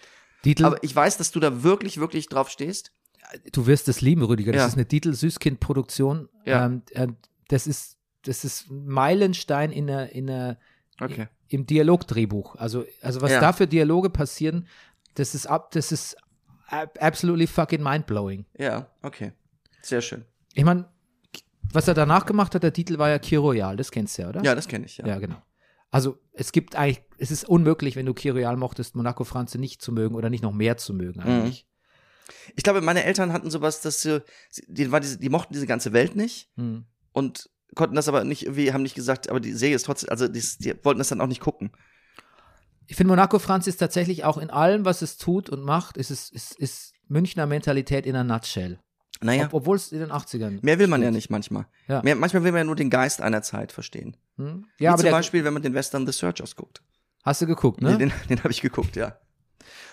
Dietl, 0.44 0.64
Aber 0.64 0.82
ich 0.84 0.94
weiß, 0.94 1.16
dass 1.18 1.32
du 1.32 1.40
da 1.40 1.62
wirklich, 1.64 1.98
wirklich 1.98 2.28
drauf 2.28 2.48
stehst. 2.48 2.92
Du 3.52 3.66
wirst 3.66 3.88
es 3.88 4.00
lieben, 4.00 4.22
Rüdiger. 4.22 4.52
Das 4.52 4.60
Ja. 4.62 4.66
ist 4.68 4.74
eine 4.74 4.84
Dietl-Süßkind-Produktion. 4.84 6.28
Ja. 6.44 6.66
Ähm, 6.66 6.82
äh, 6.92 7.08
das 7.48 7.66
ist, 7.66 7.96
das 8.22 8.44
ist 8.44 8.70
ein 8.70 8.86
Meilenstein 8.86 9.72
in 9.72 9.86
der, 9.86 10.12
in 10.12 10.26
der, 10.26 10.58
Okay. 11.00 11.28
im 11.48 11.66
Dialogdrehbuch. 11.66 12.56
Also, 12.56 12.84
also 13.02 13.20
was 13.20 13.30
Ja. 13.32 13.40
da 13.40 13.52
für 13.52 13.66
Dialoge 13.66 14.10
passieren, 14.10 14.66
das 15.14 15.34
ist 15.34 15.46
ab, 15.46 15.70
das 15.72 15.92
ist 15.92 16.16
ab, 16.68 16.96
absolutely 17.00 17.46
fucking 17.46 17.82
mindblowing. 17.82 18.44
Ja, 18.58 18.88
okay. 19.02 19.32
Sehr 19.82 20.00
schön. 20.00 20.24
Ich 20.54 20.64
meine, 20.64 20.86
was 21.72 21.86
er 21.88 21.94
danach 21.94 22.26
gemacht 22.26 22.54
hat, 22.54 22.62
der 22.62 22.72
Titel 22.72 22.98
war 22.98 23.08
ja 23.10 23.18
Kir 23.18 23.40
Royal, 23.40 23.76
das 23.76 23.90
kennst 23.90 24.16
du 24.18 24.22
ja, 24.22 24.28
oder? 24.30 24.42
Ja, 24.42 24.54
das 24.54 24.66
kenne 24.68 24.86
ich, 24.86 24.96
ja. 24.98 25.06
Ja, 25.06 25.18
genau. 25.18 25.36
Also 25.90 26.18
es 26.32 26.50
gibt 26.52 26.74
eigentlich, 26.76 27.02
es 27.18 27.30
ist 27.30 27.48
unmöglich, 27.48 27.94
wenn 27.96 28.06
du 28.06 28.14
Kir 28.14 28.32
Royal 28.34 28.56
mochtest, 28.56 28.96
Monaco 28.96 29.24
Franze 29.24 29.58
nicht 29.58 29.80
zu 29.82 29.92
mögen 29.92 30.14
oder 30.14 30.30
nicht 30.30 30.42
noch 30.42 30.52
mehr 30.52 30.76
zu 30.76 30.92
mögen 30.94 31.20
Mhm. 31.20 31.52
Ich 32.56 32.62
glaube, 32.64 32.80
meine 32.80 33.04
Eltern 33.04 33.32
hatten 33.32 33.50
sowas, 33.50 33.80
dass 33.80 34.02
sie, 34.02 34.22
die, 34.66 34.90
war 34.92 35.00
diese, 35.00 35.18
die 35.18 35.28
mochten 35.28 35.52
diese 35.52 35.66
ganze 35.66 35.92
Welt 35.92 36.16
nicht 36.16 36.50
Hm. 36.56 36.84
und 37.12 37.48
konnten 37.74 37.94
das 37.94 38.08
aber 38.08 38.24
nicht 38.24 38.44
irgendwie, 38.44 38.72
haben 38.72 38.82
nicht 38.82 38.94
gesagt, 38.94 39.28
aber 39.28 39.40
die 39.40 39.52
Serie 39.52 39.76
ist 39.76 39.84
trotzdem, 39.86 40.10
also 40.10 40.28
die, 40.28 40.40
die 40.58 40.74
wollten 40.84 40.98
das 40.98 41.08
dann 41.08 41.20
auch 41.20 41.26
nicht 41.26 41.40
gucken. 41.40 41.70
Ich 42.86 42.96
finde, 42.96 43.08
Monaco 43.12 43.38
Franz 43.38 43.66
ist 43.66 43.78
tatsächlich 43.78 44.24
auch 44.24 44.38
in 44.38 44.50
allem, 44.50 44.84
was 44.84 45.02
es 45.02 45.16
tut 45.18 45.50
und 45.50 45.62
macht, 45.64 45.96
ist 45.96 46.10
es 46.10 46.30
ist, 46.30 46.52
ist 46.58 46.92
Münchner 47.08 47.46
Mentalität 47.46 48.06
in 48.06 48.14
einer 48.16 48.24
Nutshell. 48.34 48.78
Naja, 49.22 49.46
Ob, 49.46 49.54
obwohl 49.54 49.76
es 49.76 49.92
in 49.92 50.00
den 50.00 50.10
80ern. 50.12 50.58
mehr 50.62 50.78
will 50.78 50.88
man 50.88 51.00
ja 51.00 51.06
spielt. 51.06 51.14
nicht 51.16 51.30
manchmal. 51.30 51.66
Ja. 51.88 52.02
Mehr, 52.02 52.16
manchmal 52.16 52.44
will 52.44 52.52
man 52.52 52.58
ja 52.60 52.64
nur 52.64 52.76
den 52.76 52.90
Geist 52.90 53.20
einer 53.22 53.42
Zeit 53.42 53.72
verstehen. 53.72 54.16
Hm? 54.36 54.66
Wie 54.76 54.84
Ja, 54.84 54.92
aber 54.92 55.02
zum 55.02 55.10
Beispiel, 55.10 55.42
wenn 55.44 55.54
man 55.54 55.62
den 55.62 55.74
Western 55.74 56.06
The 56.06 56.12
Searchers 56.12 56.54
guckt. 56.54 56.82
hast 57.24 57.40
du 57.40 57.46
geguckt, 57.46 57.80
ne? 57.80 57.96
Den, 57.98 58.12
den 58.28 58.38
habe 58.40 58.50
ich 58.50 58.60
geguckt, 58.60 58.94
ja. 58.94 59.18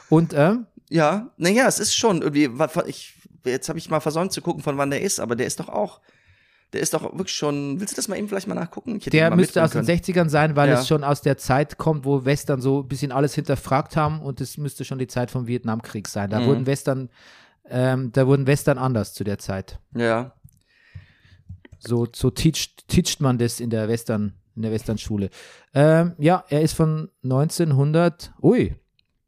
Und 0.10 0.34
ähm, 0.36 0.68
Ja, 0.94 1.32
naja, 1.38 1.68
es 1.68 1.80
ist 1.80 1.96
schon 1.96 2.22
irgendwie, 2.22 2.50
ich, 2.86 3.14
jetzt 3.46 3.68
habe 3.68 3.80
ich 3.80 3.90
mal 3.90 4.00
versäumt 4.00 4.32
zu 4.32 4.42
gucken, 4.42 4.62
von 4.62 4.78
wann 4.78 4.92
der 4.92 5.02
ist, 5.02 5.20
aber 5.20 5.36
der 5.36 5.48
ist 5.48 5.60
doch 5.60 5.70
auch, 5.70 6.02
der 6.72 6.82
ist 6.82 6.94
doch 6.94 7.02
wirklich 7.18 7.36
schon, 7.36 7.80
willst 7.80 7.94
du 7.94 7.96
das 7.96 8.08
mal 8.08 8.16
eben 8.18 8.28
vielleicht 8.28 8.48
mal 8.48 8.54
nachgucken? 8.54 9.00
Der 9.00 9.30
mal 9.32 9.36
müsste 9.38 9.64
aus 9.64 9.72
den 9.72 9.86
können. 9.86 10.00
60ern 10.00 10.30
sein, 10.30 10.56
weil 10.56 10.70
Ja. 10.70 10.80
es 10.80 10.88
schon 10.88 11.04
aus 11.04 11.22
der 11.22 11.38
Zeit 11.40 11.80
kommt, 11.80 12.06
wo 12.06 12.26
Western 12.26 12.62
so 12.62 12.82
ein 12.84 12.88
bisschen 12.88 13.12
alles 13.12 13.34
hinterfragt 13.34 13.96
haben 13.96 14.22
und 14.22 14.40
es 14.40 14.58
müsste 14.58 14.86
schon 14.86 15.00
die 15.00 15.08
Zeit 15.08 15.32
vom 15.32 15.48
Vietnamkrieg 15.48 16.08
sein. 16.08 16.30
Da 16.30 16.42
Mhm. 16.42 16.46
wurden 16.46 16.66
Western, 16.68 17.10
ähm, 17.70 18.12
da 18.12 18.28
wurden 18.28 18.46
Western 18.46 18.78
anders 18.78 19.14
zu 19.16 19.24
der 19.24 19.40
Zeit. 19.40 19.80
Ja, 19.96 20.34
So, 21.80 22.08
so 22.14 22.30
teacht, 22.30 22.88
teacht 22.88 23.20
man 23.20 23.38
das 23.40 23.60
in 23.60 23.70
der 23.70 23.90
Western, 23.90 24.34
in 24.56 24.62
der 24.62 24.72
Westernschule. 24.72 25.30
Ähm, 25.74 26.14
ja, 26.18 26.46
er 26.50 26.62
ist 26.62 26.74
von 26.74 27.10
1900, 27.24 28.32
ui, 28.42 28.76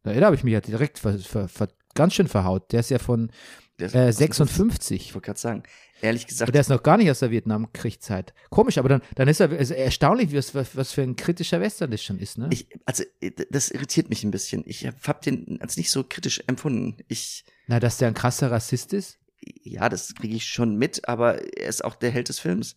da, 0.05 0.13
da 0.13 0.25
habe 0.25 0.35
ich 0.35 0.43
mich 0.43 0.53
ja 0.53 0.61
direkt 0.61 0.99
ver, 0.99 1.19
ver, 1.19 1.47
ver, 1.47 1.67
ganz 1.93 2.13
schön 2.13 2.27
verhaut. 2.27 2.71
Der 2.71 2.79
ist 2.79 2.89
ja 2.89 2.99
von 2.99 3.31
ist 3.77 3.93
äh, 3.93 4.07
aus 4.07 4.15
den 4.15 4.27
56. 4.31 5.01
Ich 5.07 5.13
wollte 5.15 5.25
gerade 5.25 5.39
sagen, 5.39 5.63
ehrlich 6.01 6.27
gesagt, 6.27 6.43
Aber 6.43 6.51
der 6.53 6.61
ist 6.61 6.69
noch 6.69 6.83
gar 6.83 6.97
nicht 6.97 7.11
aus 7.11 7.19
der 7.19 7.31
Vietnamkriegszeit. 7.31 8.33
Komisch, 8.49 8.77
aber 8.77 8.87
dann, 8.87 9.01
dann 9.15 9.27
ist 9.27 9.41
er 9.41 9.51
ist 9.51 9.71
erstaunlich, 9.71 10.33
was, 10.33 10.55
was, 10.55 10.75
was 10.77 10.93
für 10.93 11.01
ein 11.01 11.15
kritischer 11.15 11.59
Western 11.59 11.91
das 11.91 12.01
schon 12.01 12.19
ist, 12.19 12.37
ne? 12.37 12.47
ich, 12.51 12.67
also 12.85 13.03
äh, 13.19 13.31
das 13.49 13.71
irritiert 13.71 14.09
mich 14.09 14.23
ein 14.23 14.31
bisschen. 14.31 14.63
Ich 14.65 14.85
habe 14.85 15.19
den 15.25 15.59
als 15.61 15.75
nicht 15.75 15.91
so 15.91 16.03
kritisch 16.03 16.41
empfunden. 16.47 16.97
Ich, 17.07 17.43
Na, 17.67 17.79
dass 17.79 17.97
der 17.97 18.07
ein 18.07 18.13
krasser 18.13 18.51
Rassist 18.51 18.93
ist? 18.93 19.19
ja, 19.63 19.89
das 19.89 20.15
kriege 20.15 20.35
ich 20.35 20.45
schon 20.45 20.75
mit, 20.77 21.07
aber 21.07 21.57
er 21.57 21.67
ist 21.67 21.83
auch 21.83 21.95
der 21.95 22.11
Held 22.11 22.29
des 22.29 22.39
Films. 22.39 22.75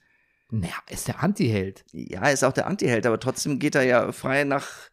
Naja, 0.51 0.75
ist 0.89 1.09
der 1.09 1.23
Anti-Held. 1.23 1.85
Ja, 1.93 2.23
er 2.23 2.33
ist 2.33 2.45
auch 2.45 2.53
der 2.53 2.67
Anti-Held, 2.67 3.07
aber 3.07 3.21
trotzdem 3.21 3.59
geht 3.59 3.75
er 3.75 3.83
ja 3.83 4.13
frei 4.13 4.45
nach. 4.45 4.91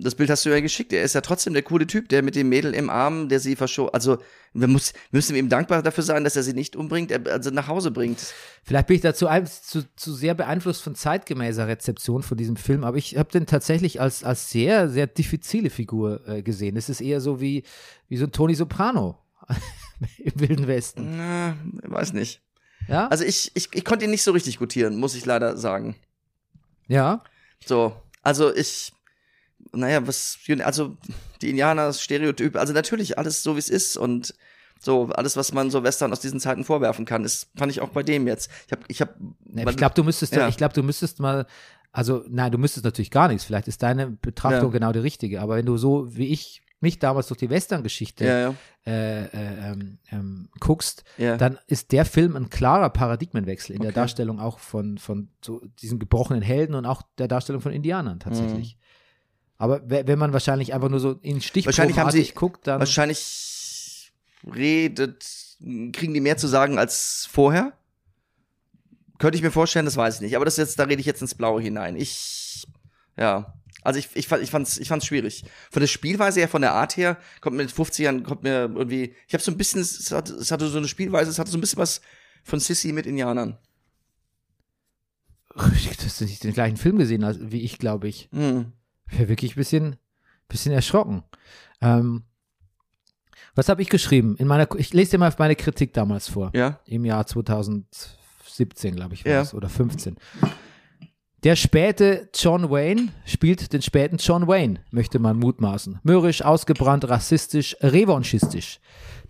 Das 0.00 0.14
Bild 0.14 0.30
hast 0.30 0.46
du 0.46 0.50
ja 0.50 0.60
geschickt. 0.60 0.92
Er 0.92 1.02
ist 1.02 1.16
ja 1.16 1.20
trotzdem 1.20 1.54
der 1.54 1.64
coole 1.64 1.84
Typ, 1.84 2.08
der 2.08 2.22
mit 2.22 2.36
dem 2.36 2.48
Mädel 2.48 2.72
im 2.72 2.88
Arm, 2.88 3.28
der 3.28 3.40
sie 3.40 3.56
verschont. 3.56 3.92
Also, 3.92 4.18
wir 4.54 4.68
muss, 4.68 4.92
müssen 5.10 5.34
ihm 5.34 5.48
dankbar 5.48 5.82
dafür 5.82 6.04
sein, 6.04 6.22
dass 6.22 6.36
er 6.36 6.44
sie 6.44 6.52
nicht 6.52 6.76
umbringt, 6.76 7.10
er, 7.10 7.26
also 7.32 7.50
nach 7.50 7.66
Hause 7.66 7.90
bringt. 7.90 8.32
Vielleicht 8.62 8.86
bin 8.86 8.96
ich 8.96 9.02
dazu 9.02 9.26
ein, 9.26 9.46
zu, 9.46 9.82
zu 9.96 10.14
sehr 10.14 10.34
beeinflusst 10.34 10.82
von 10.82 10.94
zeitgemäßer 10.94 11.66
Rezeption 11.66 12.22
von 12.22 12.38
diesem 12.38 12.54
Film, 12.54 12.84
aber 12.84 12.96
ich 12.96 13.16
habe 13.16 13.30
den 13.32 13.46
tatsächlich 13.46 14.00
als, 14.00 14.22
als 14.22 14.50
sehr, 14.50 14.88
sehr 14.88 15.08
diffizile 15.08 15.68
Figur 15.68 16.26
äh, 16.28 16.42
gesehen. 16.42 16.76
Es 16.76 16.88
ist 16.88 17.00
eher 17.00 17.20
so 17.20 17.40
wie, 17.40 17.64
wie 18.08 18.16
so 18.16 18.26
ein 18.26 18.32
Tony 18.32 18.54
Soprano 18.54 19.18
im 20.18 20.32
Wilden 20.36 20.68
Westen. 20.68 21.16
Na, 21.16 21.56
weiß 21.82 22.12
nicht. 22.12 22.40
Ja? 22.86 23.08
Also, 23.08 23.24
ich, 23.24 23.50
ich, 23.54 23.68
ich 23.72 23.84
konnte 23.84 24.04
ihn 24.04 24.12
nicht 24.12 24.22
so 24.22 24.30
richtig 24.30 24.58
gutieren, 24.58 24.96
muss 24.96 25.16
ich 25.16 25.26
leider 25.26 25.56
sagen. 25.56 25.96
ja. 26.86 27.20
So, 27.66 27.96
also 28.22 28.54
ich, 28.54 28.92
naja, 29.72 30.06
was, 30.06 30.38
also 30.64 30.96
die 31.42 31.50
Indianer, 31.50 31.92
Stereotyp, 31.92 32.56
also 32.56 32.72
natürlich 32.72 33.18
alles 33.18 33.42
so, 33.42 33.54
wie 33.54 33.58
es 33.60 33.68
ist 33.68 33.96
und 33.96 34.34
so, 34.80 35.06
alles, 35.06 35.36
was 35.36 35.52
man 35.52 35.70
so 35.70 35.82
Western 35.82 36.12
aus 36.12 36.20
diesen 36.20 36.38
Zeiten 36.40 36.64
vorwerfen 36.64 37.04
kann, 37.04 37.24
ist, 37.24 37.48
fand 37.56 37.72
ich 37.72 37.80
auch 37.80 37.88
bei 37.88 38.02
dem 38.04 38.26
jetzt. 38.28 38.48
Ich 38.66 38.72
habe, 38.72 38.82
ich 38.88 39.00
habe, 39.00 39.14
Ne, 39.44 39.64
Ich 39.68 39.76
glaube, 39.76 39.94
du 39.94 40.04
müsstest, 40.04 40.34
Ja. 40.34 40.46
ich 40.48 40.56
glaube, 40.56 40.74
du 40.74 40.82
müsstest 40.84 41.18
mal, 41.20 41.46
also 41.90 42.24
nein, 42.28 42.52
du 42.52 42.58
müsstest 42.58 42.84
natürlich 42.84 43.10
gar 43.10 43.26
nichts. 43.28 43.44
Vielleicht 43.44 43.66
ist 43.66 43.82
deine 43.82 44.08
Betrachtung 44.10 44.68
Ja. 44.70 44.78
genau 44.78 44.92
die 44.92 45.00
richtige. 45.00 45.40
Aber 45.40 45.56
wenn 45.56 45.66
du 45.66 45.76
so 45.78 46.14
wie 46.16 46.26
ich 46.28 46.62
mich 46.80 47.00
damals 47.00 47.26
durch 47.26 47.38
die 47.38 47.50
Western-Geschichte 47.50 48.24
Ja, 48.24 48.38
ja. 48.38 48.54
äh, 48.86 49.24
äh, 49.24 49.72
ähm, 49.72 49.98
ähm, 50.12 50.48
guckst, 50.60 51.02
Ja. 51.16 51.36
dann 51.36 51.58
ist 51.66 51.90
der 51.90 52.04
Film 52.04 52.36
ein 52.36 52.50
klarer 52.50 52.90
Paradigmenwechsel 52.90 53.74
in 53.74 53.82
der 53.82 53.88
Okay. 53.90 53.96
Darstellung 54.00 54.38
auch 54.38 54.60
von, 54.60 54.98
von 54.98 55.28
so 55.44 55.60
diesen 55.82 55.98
gebrochenen 55.98 56.40
Helden 56.42 56.76
und 56.76 56.86
auch 56.86 57.02
der 57.18 57.26
Darstellung 57.26 57.60
von 57.62 57.72
Indianern 57.72 58.20
tatsächlich. 58.20 58.78
Aber 59.58 59.82
we- 59.90 60.04
wenn 60.06 60.18
man 60.18 60.32
wahrscheinlich 60.32 60.72
einfach 60.72 60.88
nur 60.88 61.00
so 61.00 61.12
in 61.22 61.36
Mhm. 61.36 61.40
Stichprobenartig 61.40 62.34
guckt, 62.34 62.66
dann 62.66 62.78
Wahrscheinlich 62.78 64.12
redet, 64.54 65.26
kriegen 65.92 66.14
die 66.14 66.20
mehr 66.20 66.36
zu 66.36 66.46
sagen 66.46 66.78
als 66.78 67.26
vorher. 67.30 67.72
Könnte 69.18 69.36
ich 69.36 69.42
mir 69.42 69.50
vorstellen, 69.50 69.84
das 69.84 69.96
weiß 69.96 70.16
ich 70.16 70.20
nicht. 70.20 70.36
Aber 70.36 70.44
das 70.44 70.56
jetzt, 70.56 70.78
da 70.78 70.84
rede 70.84 71.00
ich 71.00 71.06
jetzt 71.06 71.22
ins 71.22 71.34
Blaue 71.34 71.60
hinein. 71.60 71.96
Ich, 71.96 72.68
ja. 73.16 73.52
Also 73.82 73.98
ich, 73.98 74.08
ich, 74.14 74.28
fand- 74.28 74.42
ich 74.44 74.50
fand's, 74.52 74.78
ich 74.78 74.86
fand's 74.88 75.06
schwierig. 75.06 75.44
Von 75.72 75.80
der 75.80 75.88
Spielweise 75.88 76.38
her, 76.40 76.48
von 76.48 76.62
der 76.62 76.72
Art 76.74 76.96
her, 76.96 77.16
kommt 77.40 77.56
mir 77.56 77.62
in 77.62 77.68
den 77.68 77.74
50ern, 77.74 78.22
kommt 78.22 78.44
mir 78.44 78.70
irgendwie, 78.72 79.14
ich 79.26 79.34
habe 79.34 79.42
so 79.42 79.50
ein 79.50 79.56
bisschen, 79.56 79.80
es 79.80 80.12
hatte, 80.12 80.34
es 80.34 80.52
hatte 80.52 80.68
so 80.68 80.78
eine 80.78 80.86
Spielweise, 80.88 81.30
es 81.30 81.38
hatte 81.40 81.50
so 81.50 81.58
ein 81.58 81.60
bisschen 81.60 81.78
was 81.80 82.00
von 82.44 82.60
Sissy 82.60 82.92
mit 82.92 83.06
Indianern. 83.06 83.58
Du 85.54 85.62
hast 85.62 86.20
nicht 86.20 86.44
den 86.44 86.52
gleichen 86.52 86.76
Film 86.76 86.98
gesehen 86.98 87.24
als, 87.24 87.38
wie 87.40 87.62
ich, 87.62 87.78
glaube 87.78 88.06
ich. 88.08 88.28
Hm. 88.32 88.72
Ich 89.10 89.18
wäre 89.18 89.28
wirklich 89.28 89.52
ein 89.52 89.56
bisschen, 89.56 89.96
bisschen 90.48 90.72
erschrocken. 90.72 91.22
Ähm, 91.80 92.24
was 93.54 93.68
habe 93.68 93.82
ich 93.82 93.88
geschrieben? 93.88 94.36
In 94.36 94.46
meiner, 94.46 94.68
ich 94.76 94.92
lese 94.92 95.12
dir 95.12 95.18
mal 95.18 95.34
meine 95.38 95.56
Kritik 95.56 95.92
damals 95.92 96.28
vor. 96.28 96.50
Ja? 96.54 96.80
Im 96.84 97.04
Jahr 97.04 97.26
2017, 97.26 98.94
glaube 98.94 99.14
ich, 99.14 99.24
war 99.24 99.32
Ja. 99.32 99.40
es, 99.42 99.54
oder 99.54 99.68
15. 99.68 100.16
Der 101.44 101.54
späte 101.54 102.28
John 102.34 102.68
Wayne 102.70 103.08
spielt 103.24 103.72
den 103.72 103.80
späten 103.82 104.16
John 104.16 104.48
Wayne, 104.48 104.80
möchte 104.90 105.18
man 105.20 105.36
mutmaßen. 105.38 106.00
Mürrisch, 106.02 106.42
ausgebrannt, 106.42 107.08
rassistisch, 107.08 107.76
revanchistisch. 107.80 108.80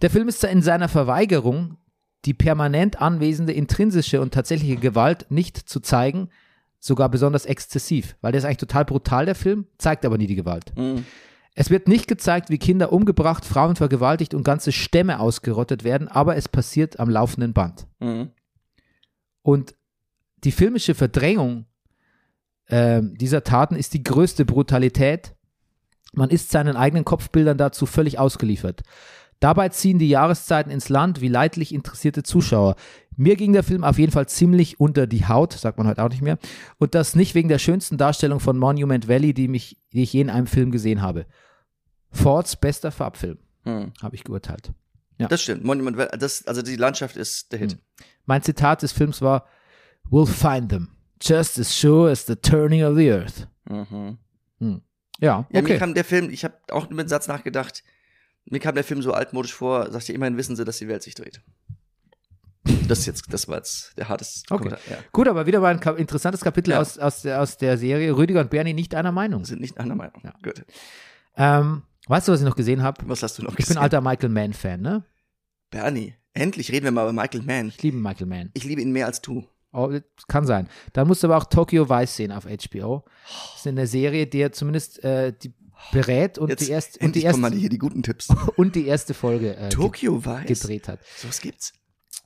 Der 0.00 0.08
Film 0.08 0.28
ist 0.28 0.42
in 0.44 0.62
seiner 0.62 0.88
Verweigerung, 0.88 1.76
die 2.24 2.32
permanent 2.34 3.00
anwesende 3.00 3.52
intrinsische 3.52 4.20
und 4.22 4.32
tatsächliche 4.32 4.76
Gewalt 4.76 5.26
nicht 5.30 5.56
zu 5.56 5.80
zeigen, 5.80 6.30
sogar 6.80 7.08
besonders 7.08 7.44
exzessiv, 7.44 8.16
weil 8.20 8.32
der 8.32 8.40
ist 8.40 8.44
eigentlich 8.44 8.58
total 8.58 8.84
brutal, 8.84 9.26
der 9.26 9.34
Film, 9.34 9.66
zeigt 9.78 10.04
aber 10.04 10.18
nie 10.18 10.26
die 10.26 10.36
Gewalt. 10.36 10.72
Hm. 10.76 11.04
Es 11.54 11.70
wird 11.70 11.88
nicht 11.88 12.06
gezeigt, 12.06 12.50
wie 12.50 12.58
Kinder 12.58 12.92
umgebracht, 12.92 13.44
Frauen 13.44 13.74
vergewaltigt 13.74 14.32
und 14.32 14.44
ganze 14.44 14.70
Stämme 14.70 15.18
ausgerottet 15.18 15.82
werden, 15.82 16.06
aber 16.06 16.36
es 16.36 16.48
passiert 16.48 17.00
am 17.00 17.10
laufenden 17.10 17.52
Band. 17.52 17.86
Hm. 18.00 18.30
Und 19.42 19.74
die 20.44 20.52
filmische 20.52 20.94
Verdrängung 20.94 21.66
ähm, 22.68 23.14
dieser 23.16 23.42
Taten 23.44 23.74
ist 23.74 23.94
die 23.94 24.04
größte 24.04 24.44
Brutalität. 24.44 25.34
Man 26.12 26.30
ist 26.30 26.50
seinen 26.50 26.76
eigenen 26.76 27.04
Kopfbildern 27.04 27.58
dazu 27.58 27.86
völlig 27.86 28.18
ausgeliefert. 28.18 28.82
Dabei 29.40 29.68
ziehen 29.68 29.98
die 29.98 30.08
Jahreszeiten 30.08 30.70
ins 30.70 30.88
Land 30.88 31.20
wie 31.20 31.28
leidlich 31.28 31.72
interessierte 31.72 32.22
Zuschauer. 32.22 32.76
Mir 33.20 33.34
ging 33.36 33.52
der 33.52 33.64
Film 33.64 33.82
auf 33.82 33.98
jeden 33.98 34.12
Fall 34.12 34.28
ziemlich 34.28 34.78
unter 34.78 35.06
die 35.08 35.26
Haut, 35.26 35.52
sagt 35.52 35.76
man 35.76 35.88
heute 35.88 36.02
auch 36.04 36.08
nicht 36.08 36.22
mehr. 36.22 36.38
Und 36.78 36.94
das 36.94 37.16
nicht 37.16 37.34
wegen 37.34 37.48
der 37.48 37.58
schönsten 37.58 37.98
Darstellung 37.98 38.38
von 38.38 38.56
Monument 38.56 39.08
Valley, 39.08 39.34
die, 39.34 39.48
mich, 39.48 39.76
die 39.92 40.04
ich 40.04 40.12
je 40.12 40.20
in 40.20 40.30
einem 40.30 40.46
Film 40.46 40.70
gesehen 40.70 41.02
habe. 41.02 41.26
Fords 42.10 42.56
bester 42.56 42.90
Farbfilm, 42.92 43.38
Hm. 43.64 43.92
habe 44.00 44.14
ich 44.14 44.22
geurteilt. 44.24 44.72
Das 45.18 45.42
stimmt. 45.42 45.64
Monument, 45.64 45.96
Valley, 45.96 46.16
das, 46.16 46.46
also 46.46 46.62
die 46.62 46.76
Landschaft 46.76 47.16
ist 47.16 47.50
der 47.52 47.58
Hit. 47.58 47.72
Hm. 47.72 47.78
Mein 48.24 48.42
Zitat 48.42 48.82
des 48.82 48.92
Films 48.92 49.20
war: 49.20 49.46
We'll 50.10 50.26
find 50.26 50.68
them, 50.70 50.88
just 51.20 51.58
as 51.58 51.76
sure 51.76 52.08
as 52.10 52.24
the 52.24 52.36
turning 52.36 52.84
of 52.84 52.96
the 52.96 53.10
earth. 53.10 53.48
Mhm. 53.68 54.16
Ja, 54.60 54.80
Ja, 55.20 55.46
mir 55.50 55.62
okay. 55.62 55.78
kam 55.78 55.94
der 55.94 56.04
Film, 56.04 56.30
ich 56.30 56.44
habe 56.44 56.54
auch 56.70 56.88
über 56.88 57.02
den 57.02 57.08
Satz 57.08 57.26
nachgedacht, 57.26 57.82
mir 58.46 58.60
kam 58.60 58.76
der 58.76 58.84
Film 58.84 59.02
so 59.02 59.12
altmodisch 59.12 59.52
vor, 59.52 59.90
sagte 59.90 60.12
immerhin 60.12 60.36
wissen 60.36 60.54
sie, 60.54 60.64
dass 60.64 60.78
die 60.78 60.86
Welt 60.88 61.02
sich 61.02 61.16
dreht. 61.16 61.40
Das 62.88 63.06
jetzt, 63.06 63.32
das 63.32 63.48
war 63.48 63.56
jetzt 63.58 63.96
der 63.96 64.08
harteste 64.08 64.52
Okay. 64.52 64.70
Ja. 64.90 64.96
Gut, 65.12 65.28
aber 65.28 65.46
wieder 65.46 65.60
mal 65.60 65.78
ein 65.78 65.96
interessantes 65.96 66.40
Kapitel 66.40 66.70
Ja. 66.72 66.80
aus, 66.80 66.98
aus, 66.98 67.22
der, 67.22 67.40
aus 67.40 67.56
der 67.58 67.78
Serie. 67.78 68.16
Rüdiger 68.16 68.40
und 68.40 68.50
Bernie 68.50 68.74
nicht 68.74 68.94
einer 68.94 69.12
Meinung. 69.12 69.44
Sind 69.44 69.60
nicht 69.60 69.78
einer 69.78 69.94
Meinung. 69.94 70.20
Ja. 70.24 70.34
Gut. 70.42 70.64
Ähm, 71.36 71.82
weißt 72.06 72.28
du, 72.28 72.32
was 72.32 72.40
ich 72.40 72.46
noch 72.46 72.56
gesehen 72.56 72.82
habe? 72.82 73.02
Was 73.08 73.22
hast 73.22 73.38
du 73.38 73.42
noch 73.42 73.50
Ich 73.50 73.56
bin 73.56 73.66
gesehen? 73.66 73.78
alter 73.78 74.00
Michael 74.00 74.30
Mann-Fan, 74.30 74.80
ne? 74.80 75.04
Endlich 75.70 76.14
endlich 76.34 76.72
reden 76.72 76.84
wir 76.84 76.92
mal 76.92 77.02
über 77.02 77.12
Michael 77.12 77.42
Mann. 77.42 77.68
Ich 77.68 77.82
liebe 77.82 77.96
Michael 77.96 78.26
Mann. 78.26 78.50
Ich 78.54 78.64
liebe 78.64 78.80
ihn 78.80 78.92
mehr 78.92 79.06
als 79.06 79.20
du. 79.20 79.46
Oh, 79.72 79.88
das 79.88 80.26
kann 80.28 80.46
sein. 80.46 80.68
Dann 80.94 81.06
musst 81.06 81.22
du 81.22 81.26
aber 81.26 81.36
auch 81.36 81.44
Tokyo 81.44 81.88
Vice 81.90 82.16
sehen 82.16 82.32
auf 82.32 82.44
HBO. 82.44 83.04
Das 83.52 83.60
ist 83.60 83.66
eine 83.66 83.86
Serie, 83.86 84.26
die 84.26 84.50
zumindest 84.50 85.04
äh, 85.04 85.32
die 85.32 85.52
berät 85.92 86.38
und 86.38 86.48
Jetzt 86.48 86.66
die, 86.66 86.70
erst, 86.72 87.00
und, 87.00 87.14
die 87.14 87.20
kommen 87.20 87.26
erste, 87.26 87.40
mal 87.40 87.52
hier 87.52 87.68
die 87.68 87.78
guten 87.78 88.02
Tipps. 88.02 88.28
und 88.56 88.74
die 88.74 88.86
erste 88.86 89.14
Folge 89.14 89.56
äh, 89.56 89.68
Tokyo 89.68 90.24
Vice. 90.24 90.46
gedreht 90.46 90.88
hat. 90.88 91.00
Sowas 91.16 91.40
gibt's. 91.40 91.72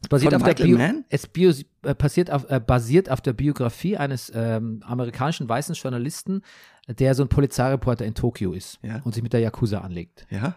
Es 0.03 0.09
basiert, 0.09 0.35
auf 0.35 0.43
der 0.43 0.49
Michael 0.55 0.67
Bio, 0.67 0.79
Mann? 0.79 1.05
es 1.11 1.27
bio, 1.27 1.53
äh, 1.85 1.95
passiert 1.95 2.31
auf, 2.31 2.51
äh, 2.51 2.61
basiert 2.61 3.09
auf 3.11 3.21
der 3.21 3.33
Biografie 3.33 3.97
eines 3.97 4.33
ähm, 4.35 4.83
amerikanischen 4.85 5.49
weißen 5.49 5.75
Journalisten, 5.77 6.43
der 6.89 7.15
so 7.15 7.23
ein 7.23 7.29
Polizeireporter 7.29 8.05
in 8.05 8.15
Tokio 8.15 8.53
ist 8.53 8.79
Ja. 8.83 9.01
und 9.05 9.15
sich 9.15 9.23
mit 9.23 9.33
der 9.33 9.41
Yakuza 9.41 9.79
anlegt. 9.79 10.27
Ja? 10.31 10.57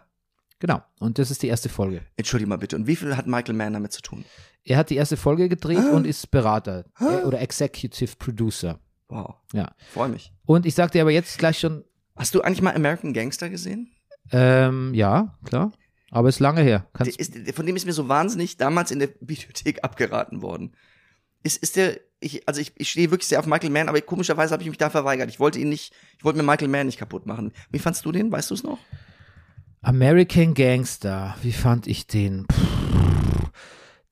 Genau. 0.60 0.82
Und 1.00 1.20
das 1.20 1.30
ist 1.32 1.44
die 1.44 1.48
erste 1.48 1.70
Folge. 1.70 2.02
Entschuldige 2.18 2.50
mal 2.50 2.58
bitte. 2.58 2.76
Und 2.76 2.88
wie 2.88 2.96
viel 2.96 3.16
hat 3.16 3.28
Michael 3.28 3.54
Mann 3.56 3.74
damit 3.74 3.92
zu 3.94 4.02
tun? 4.02 4.26
Er 4.64 4.78
hat 4.78 4.90
die 4.90 4.96
erste 4.96 5.16
Folge 5.18 5.48
gedreht 5.48 5.78
Ah. 5.80 5.96
und 5.96 6.08
ist 6.08 6.32
Berater 6.32 6.86
äh, 7.00 7.24
oder 7.24 7.40
Executive 7.42 8.16
Producer. 8.18 8.80
Wow. 9.10 9.36
Ja. 9.54 9.72
Freue 9.94 10.10
mich. 10.10 10.34
Und 10.46 10.66
ich 10.66 10.74
sag 10.74 10.92
dir 10.92 11.02
aber 11.02 11.12
jetzt 11.12 11.38
gleich 11.38 11.60
schon, 11.60 11.84
Hast 12.16 12.34
du 12.34 12.42
eigentlich 12.42 12.62
mal 12.64 12.74
American 12.74 13.14
Gangster 13.14 13.50
gesehen? 13.50 13.92
ähm, 14.32 14.94
ja, 14.96 15.38
klar. 15.44 15.72
Aber 16.12 16.30
ist 16.30 16.40
lange 16.40 16.62
her. 16.62 16.88
Ist, 17.18 17.34
von 17.56 17.66
dem 17.66 17.76
ist 17.76 17.86
mir 17.86 17.94
so 17.94 18.08
wahnsinnig 18.08 18.58
damals 18.58 18.92
in 18.92 19.00
der 19.00 19.08
Bibliothek 19.20 19.84
abgeraten 19.84 20.42
worden. 20.42 20.76
Ist, 21.44 21.62
ist 21.62 21.76
der, 21.76 22.00
ich, 22.20 22.48
also 22.48 22.62
ich, 22.62 22.74
ich 22.76 22.90
stehe 22.90 23.12
wirklich 23.12 23.28
sehr 23.28 23.40
auf 23.40 23.46
Michael 23.46 23.70
Mann, 23.70 23.90
aber 23.90 24.02
komischerweise 24.02 24.54
habe 24.54 24.64
ich 24.64 24.70
mich 24.70 24.78
da 24.78 24.90
verweigert. 24.90 25.30
Ich 25.30 25.40
wollte 25.40 25.60
ihn 25.60 25.70
nicht, 25.70 25.94
ich 26.18 26.24
wollte 26.24 26.38
mir 26.38 26.44
Michael 26.44 26.70
Mann 26.70 26.86
nicht 26.86 26.98
kaputt 26.98 27.26
machen. 27.26 27.52
Wie 27.72 27.80
fandst 27.80 28.06
du 28.06 28.12
den? 28.12 28.32
Weißt 28.32 28.50
du 28.50 28.56
es 28.56 28.64
noch? 28.64 28.80
American 29.82 30.54
Gangster, 30.56 31.36
wie 31.44 31.52
fand 31.52 31.86
ich 31.86 32.08
den? 32.08 32.48
Puh. 32.48 32.56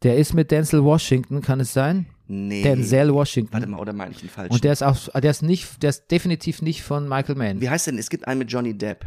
Der 0.03 0.17
ist 0.17 0.33
mit 0.33 0.51
Denzel 0.51 0.83
Washington, 0.83 1.41
kann 1.41 1.59
es 1.61 1.73
sein? 1.73 2.07
Nee. 2.27 2.61
Denzel 2.61 3.13
Washington. 3.13 3.53
Warte 3.53 3.67
mal, 3.67 3.79
oder 3.79 3.93
meine 3.93 4.11
ich 4.11 4.19
den 4.19 4.29
falschen? 4.29 4.53
Und 4.53 4.63
der 4.63 4.73
ist 4.73 4.83
auch, 4.83 5.09
der 5.19 5.31
ist 5.31 5.41
nicht, 5.41 5.81
der 5.81 5.91
ist 5.91 6.07
definitiv 6.11 6.61
nicht 6.61 6.83
von 6.83 7.07
Michael 7.07 7.35
Mann. 7.35 7.61
Wie 7.61 7.69
heißt 7.69 7.87
denn? 7.87 7.97
Es 7.97 8.09
gibt 8.09 8.27
einen 8.27 8.39
mit 8.39 8.51
Johnny 8.51 8.77
Depp 8.77 9.05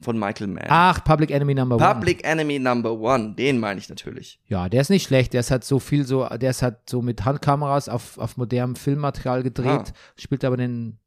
von 0.00 0.18
Michael 0.18 0.46
Mann. 0.48 0.64
Ach, 0.68 1.02
Public 1.02 1.30
Enemy 1.30 1.54
Number 1.54 1.76
One. 1.76 1.84
Public 1.94 2.24
Enemy 2.24 2.58
Number 2.58 2.92
One, 2.92 3.34
den 3.34 3.58
meine 3.58 3.80
ich 3.80 3.88
natürlich. 3.88 4.38
Ja, 4.46 4.68
der 4.68 4.80
ist 4.82 4.90
nicht 4.90 5.06
schlecht. 5.06 5.32
Der 5.32 5.40
ist 5.40 5.50
halt 5.50 5.64
so 5.64 5.78
viel 5.80 6.04
so, 6.06 6.24
der 6.28 6.50
ist 6.50 6.62
halt 6.62 6.76
so 6.88 7.02
mit 7.02 7.24
Handkameras 7.24 7.88
auf, 7.88 8.16
auf 8.18 8.36
modernem 8.36 8.76
Filmmaterial 8.76 9.42
gedreht, 9.42 9.66
Ah. 9.66 9.92
spielt 10.16 10.44
aber 10.44 10.56
den, 10.56 10.98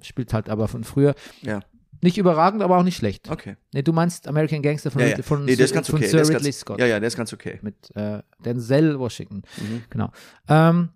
spielt 0.00 0.32
halt 0.32 0.48
aber 0.48 0.68
von 0.68 0.84
früher. 0.84 1.14
Ja, 1.42 1.60
Nicht 2.00 2.16
überragend, 2.18 2.62
aber 2.62 2.78
auch 2.78 2.82
nicht 2.82 2.96
schlecht. 2.96 3.30
okay. 3.30 3.56
Nee, 3.72 3.82
du 3.82 3.92
meinst 3.92 4.26
American 4.26 4.62
Gangster 4.62 4.90
von, 4.90 5.00
Ja, 5.02 5.08
ja. 5.08 5.22
von, 5.22 5.44
nee, 5.44 5.54
der 5.56 5.64
ist 5.66 5.74
ganz 5.74 5.88
von 5.88 5.98
okay. 5.98 6.08
Sir 6.08 6.20
Ridley 6.20 6.34
ganz, 6.44 6.58
Scott 6.58 6.78
Ja, 6.80 6.86
ja, 6.86 7.00
der 7.00 7.06
ist 7.08 7.16
ganz 7.16 7.32
okay. 7.32 7.58
mit 7.62 7.94
äh, 7.96 8.22
Denzel 8.44 8.98
Washington. 8.98 9.42
Mhm. 9.58 9.82
Genau. 9.90 10.10
Ähm, 10.48 10.88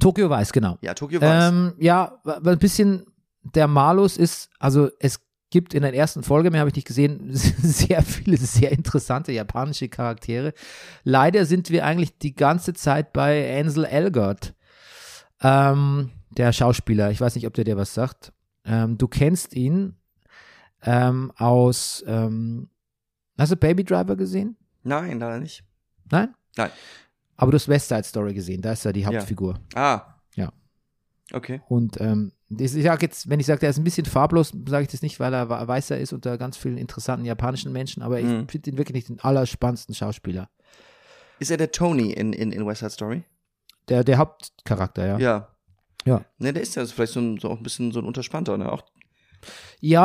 Tokyo 0.00 0.28
Vice, 0.30 0.52
genau. 0.52 0.78
Ja, 0.80 0.94
Tokyo 0.94 1.20
Vice. 1.20 1.48
Ähm, 1.50 1.74
ja, 1.78 2.20
ein 2.24 2.58
bisschen 2.58 3.04
der 3.42 3.66
Malus 3.68 4.16
ist, 4.16 4.50
also 4.58 4.88
es 5.00 5.20
gibt 5.52 5.74
in 5.74 5.82
der 5.82 5.94
ersten 5.94 6.24
Folge, 6.24 6.50
mehr 6.50 6.60
habe 6.60 6.70
ich 6.70 6.74
nicht 6.76 6.88
gesehen, 6.88 7.30
sehr 7.32 8.02
viele 8.02 8.38
sehr 8.38 8.72
interessante 8.72 9.30
japanische 9.30 9.88
Charaktere. 9.88 10.54
Leider 11.04 11.44
sind 11.44 11.70
wir 11.70 11.84
eigentlich 11.84 12.18
die 12.18 12.34
ganze 12.34 12.72
Zeit 12.72 13.12
bei 13.12 13.60
Ansel 13.60 13.84
Elgort, 13.84 14.54
ähm, 15.42 16.10
der 16.30 16.52
Schauspieler. 16.52 17.10
Ich 17.10 17.20
weiß 17.20 17.36
nicht, 17.36 17.46
ob 17.46 17.54
der 17.54 17.64
dir 17.64 17.76
was 17.76 17.94
sagt. 17.94 18.32
Ähm, 18.64 18.96
du 18.96 19.06
kennst 19.06 19.54
ihn 19.54 19.94
ähm, 20.82 21.30
aus, 21.36 22.02
ähm, 22.06 22.70
hast 23.38 23.52
du 23.52 23.56
Baby 23.56 23.84
Driver 23.84 24.16
gesehen? 24.16 24.56
Nein, 24.82 25.20
leider 25.20 25.38
nicht. 25.38 25.62
Nein? 26.10 26.34
Nein. 26.56 26.70
Aber 27.36 27.50
du 27.50 27.56
hast 27.56 27.68
West 27.68 27.88
Side 27.88 28.04
Story 28.04 28.32
gesehen, 28.32 28.62
da 28.62 28.72
ist 28.72 28.86
er 28.86 28.92
die 28.92 29.04
Hauptfigur. 29.04 29.60
Ah. 29.74 30.14
Ja. 30.34 30.50
Okay. 31.32 31.60
Und 31.68 32.00
ähm, 32.00 32.32
ich 32.58 32.72
sage 32.72 33.06
jetzt, 33.06 33.28
wenn 33.28 33.40
ich 33.40 33.46
sage, 33.46 33.60
der 33.60 33.70
ist 33.70 33.78
ein 33.78 33.84
bisschen 33.84 34.06
farblos, 34.06 34.52
sage 34.68 34.84
ich 34.84 34.90
das 34.90 35.02
nicht, 35.02 35.20
weil 35.20 35.32
er 35.32 35.48
weißer 35.48 35.98
ist 35.98 36.12
unter 36.12 36.36
ganz 36.38 36.56
vielen 36.56 36.78
interessanten 36.78 37.24
japanischen 37.24 37.72
Menschen, 37.72 38.02
aber 38.02 38.20
Mhm. 38.20 38.44
ich 38.44 38.50
finde 38.50 38.70
ihn 38.70 38.78
wirklich 38.78 38.94
nicht 38.94 39.08
den 39.08 39.20
allerspannendsten 39.20 39.94
Schauspieler. 39.94 40.48
Ist 41.38 41.50
er 41.50 41.56
der 41.56 41.72
Tony 41.72 42.12
in, 42.12 42.32
in, 42.32 42.52
in 42.52 42.66
West 42.66 42.80
Side 42.80 42.90
Story? 42.90 43.24
Der, 43.88 44.04
der 44.04 44.18
Hauptcharakter, 44.18 45.06
ja. 45.06 45.18
ja. 45.18 45.18
Ja. 45.18 45.48
Ja. 46.04 46.24
Ne, 46.38 46.52
der 46.52 46.62
ist 46.62 46.74
ja 46.74 46.84
vielleicht 46.86 47.12
so, 47.12 47.20
ein, 47.20 47.38
so 47.38 47.50
auch 47.50 47.56
ein 47.56 47.62
bisschen 47.62 47.92
so 47.92 48.00
ein 48.00 48.04
Unterspannter, 48.04 48.56
ne? 48.58 48.70
Auch, 48.70 48.82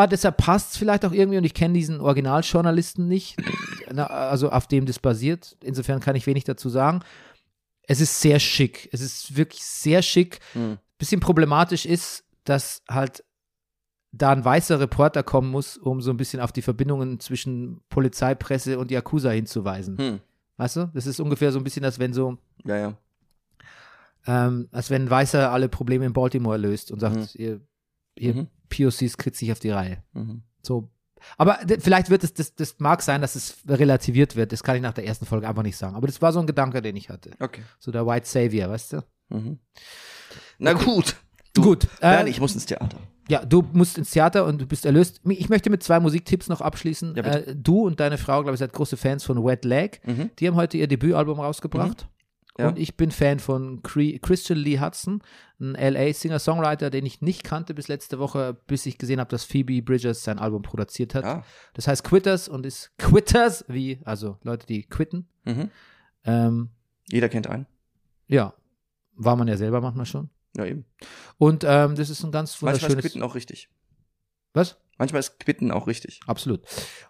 deshalb 0.07 0.37
passt 0.37 0.71
es 0.71 0.77
vielleicht 0.77 1.05
auch 1.05 1.11
irgendwie 1.11 1.37
und 1.37 1.43
ich 1.43 1.53
kenne 1.53 1.73
diesen 1.73 2.01
Originaljournalisten 2.01 3.07
nicht, 3.07 3.37
also 3.95 4.51
auf 4.51 4.67
dem 4.67 4.85
das 4.85 4.99
basiert. 4.99 5.57
Insofern 5.63 5.99
kann 5.99 6.15
ich 6.15 6.27
wenig 6.27 6.43
dazu 6.43 6.69
sagen. 6.69 7.01
Es 7.83 8.01
ist 8.01 8.19
sehr 8.19 8.39
schick. 8.39 8.89
Es 8.91 9.01
ist 9.01 9.37
wirklich 9.37 9.63
sehr 9.63 10.01
schick. 10.01 10.39
hm. 10.53 10.77
bisschen 10.97 11.19
problematisch 11.19 11.85
ist, 11.85 12.25
dass 12.49 12.83
halt 12.89 13.23
da 14.11 14.31
ein 14.31 14.43
weißer 14.45 14.79
Reporter 14.79 15.21
kommen 15.23 15.51
muss, 15.51 15.77
um 15.77 16.01
so 16.01 16.11
ein 16.11 16.17
bisschen 16.17 16.39
auf 16.39 16.51
die 16.51 16.61
Verbindungen 16.61 17.19
zwischen 17.19 17.81
Polizei, 17.89 18.35
Presse 18.35 18.79
und 18.79 18.89
Yakuza 18.89 19.29
hinzuweisen. 19.31 19.97
Hm. 19.97 20.19
Weißt 20.57 20.75
du? 20.77 20.89
Das 20.93 21.05
ist 21.05 21.19
ungefähr 21.19 21.51
so 21.51 21.59
ein 21.59 21.63
bisschen, 21.63 21.83
als 21.85 21.99
wenn 21.99 22.13
so, 22.13 22.37
Ja, 22.65 22.77
ja. 22.77 22.97
ähm, 24.25 24.67
als 24.71 24.89
wenn 24.89 25.03
ein 25.03 25.09
Weißer 25.09 25.51
alle 25.51 25.69
Probleme 25.69 26.05
in 26.05 26.13
Baltimore 26.13 26.57
löst 26.57 26.91
und 26.91 26.99
sagt, 26.99 27.15
Mhm. 27.15 27.27
ihr, 27.35 27.61
ihr 28.15 28.33
Mhm. 28.35 28.47
POCs 28.69 29.17
kriegt 29.17 29.35
sich 29.35 29.51
auf 29.51 29.59
die 29.59 29.69
Reihe. 29.69 30.03
Mhm. 30.13 30.41
So. 30.63 30.89
Aber 31.37 31.59
vielleicht 31.79 32.09
wird 32.09 32.23
es, 32.23 32.33
das, 32.33 32.55
das 32.55 32.75
mag 32.79 33.01
sein, 33.01 33.21
dass 33.21 33.35
es 33.35 33.57
relativiert 33.67 34.35
wird. 34.35 34.51
Das 34.51 34.63
kann 34.63 34.75
ich 34.75 34.81
nach 34.81 34.93
der 34.93 35.05
ersten 35.05 35.25
Folge 35.25 35.47
einfach 35.47 35.63
nicht 35.63 35.77
sagen. 35.77 35.95
Aber 35.95 36.07
das 36.07 36.21
war 36.21 36.31
so 36.31 36.39
ein 36.39 36.47
Gedanke, 36.47 36.81
den 36.81 36.95
ich 36.95 37.09
hatte. 37.09 37.31
Okay. 37.39 37.61
So 37.79 37.91
der 37.91 38.05
White 38.05 38.27
Savior, 38.27 38.69
weißt 38.69 38.93
du? 38.93 39.03
Mhm. 39.29 39.59
Na 40.59 40.73
gut. 40.73 41.15
Du, 41.57 41.63
Gut, 41.63 41.85
äh, 41.85 41.87
Bernie, 42.01 42.29
ich 42.29 42.39
muss 42.39 42.53
ins 42.53 42.65
Theater. 42.65 42.97
Ja, 43.29 43.43
du 43.43 43.63
musst 43.73 43.97
ins 43.97 44.11
Theater 44.11 44.45
und 44.45 44.61
du 44.61 44.65
bist 44.65 44.85
erlöst. 44.85 45.21
Ich 45.25 45.49
möchte 45.49 45.69
mit 45.69 45.83
zwei 45.83 45.99
Musiktipps 45.99 46.47
noch 46.47 46.61
abschließen. 46.61 47.15
Ja, 47.15 47.23
äh, 47.23 47.55
du 47.55 47.85
und 47.85 47.99
deine 47.99 48.17
Frau, 48.17 48.41
glaube 48.41 48.53
ich, 48.53 48.59
seid 48.59 48.71
große 48.73 48.95
Fans 48.95 49.23
von 49.23 49.43
Wet 49.43 49.65
Leg. 49.65 49.99
Mhm. 50.05 50.29
Die 50.39 50.47
haben 50.47 50.55
heute 50.55 50.77
ihr 50.77 50.87
Debütalbum 50.87 51.39
rausgebracht. 51.39 52.07
Ja. 52.57 52.69
Und 52.69 52.79
ich 52.79 52.97
bin 52.97 53.11
Fan 53.11 53.39
von 53.39 53.83
Christian 53.83 54.57
Lee 54.57 54.79
Hudson, 54.79 55.21
ein 55.59 55.75
LA-Singer-Songwriter, 55.75 56.89
den 56.89 57.05
ich 57.05 57.21
nicht 57.21 57.43
kannte 57.43 57.75
bis 57.75 57.87
letzte 57.87 58.17
Woche, 58.17 58.57
bis 58.65 58.85
ich 58.87 58.97
gesehen 58.97 59.19
habe, 59.19 59.29
dass 59.29 59.43
Phoebe 59.43 59.81
Bridgers 59.83 60.23
sein 60.23 60.39
Album 60.39 60.63
produziert 60.63 61.13
hat. 61.13 61.23
Ah. 61.23 61.43
Das 61.75 61.87
heißt 61.87 62.03
Quitters 62.03 62.49
und 62.49 62.65
ist 62.65 62.97
Quitters, 62.97 63.63
wie, 63.67 63.99
also 64.05 64.37
Leute, 64.41 64.65
die 64.65 64.83
quitten. 64.83 65.27
Mhm. 65.45 65.69
Ähm, 66.23 66.69
Jeder 67.09 67.29
kennt 67.29 67.47
einen. 67.47 67.67
ja, 68.27 68.53
war 69.13 69.35
man 69.35 69.47
ja 69.47 69.57
selber 69.57 69.81
manchmal 69.81 70.05
schon. 70.05 70.29
Ja, 70.57 70.65
eben. 70.65 70.85
Und 71.37 71.63
ähm, 71.63 71.95
das 71.95 72.09
ist 72.09 72.23
ein 72.23 72.31
ganz 72.31 72.51
Manchmal 72.61 72.73
ist 72.75 72.81
wunderschönes. 72.81 73.03
Quitten 73.03 73.21
auch 73.21 73.35
richtig. 73.35 73.69
Was? 74.53 74.77
Manchmal 74.97 75.19
ist 75.19 75.39
Quitten 75.39 75.71
auch 75.71 75.85
richtig. 75.85 76.19
Absolut. 76.25 76.61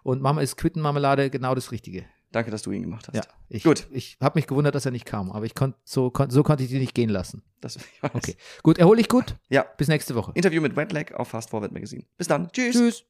Und 0.02 0.20
Mama 0.20 0.42
ist 0.42 0.56
Quittenmarmelade 0.56 1.30
genau 1.30 1.54
das 1.54 1.72
Richtige. 1.72 2.04
Danke, 2.30 2.50
dass 2.50 2.60
du 2.60 2.72
ihn 2.72 2.82
gemacht 2.82 3.08
hast. 3.08 3.16
Ja, 3.16 3.22
ich, 3.48 3.64
Gut. 3.64 3.86
Ich 3.90 4.18
habe 4.20 4.38
mich 4.38 4.46
gewundert, 4.46 4.74
dass 4.74 4.84
er 4.84 4.90
nicht 4.90 5.06
kam, 5.06 5.32
aber 5.32 5.46
ich 5.46 5.54
konnt, 5.54 5.76
so, 5.84 6.10
kon, 6.10 6.28
so 6.28 6.42
konnte 6.42 6.62
ich 6.62 6.68
die 6.68 6.78
nicht 6.78 6.94
gehen 6.94 7.08
lassen. 7.08 7.42
Das. 7.62 7.78
Okay. 8.02 8.36
Gut, 8.62 8.76
erhol 8.76 8.98
dich 8.98 9.08
gut. 9.08 9.36
Ja. 9.48 9.62
Bis 9.62 9.88
nächste 9.88 10.14
Woche. 10.14 10.32
Interview 10.34 10.60
mit 10.60 10.76
Wetlag 10.76 11.14
auf 11.14 11.28
Fast 11.28 11.48
Forward 11.48 11.72
Magazine. 11.72 12.04
Bis 12.18 12.28
dann. 12.28 12.52
Tschüss. 12.52 12.76
Tschüss. 12.76 13.04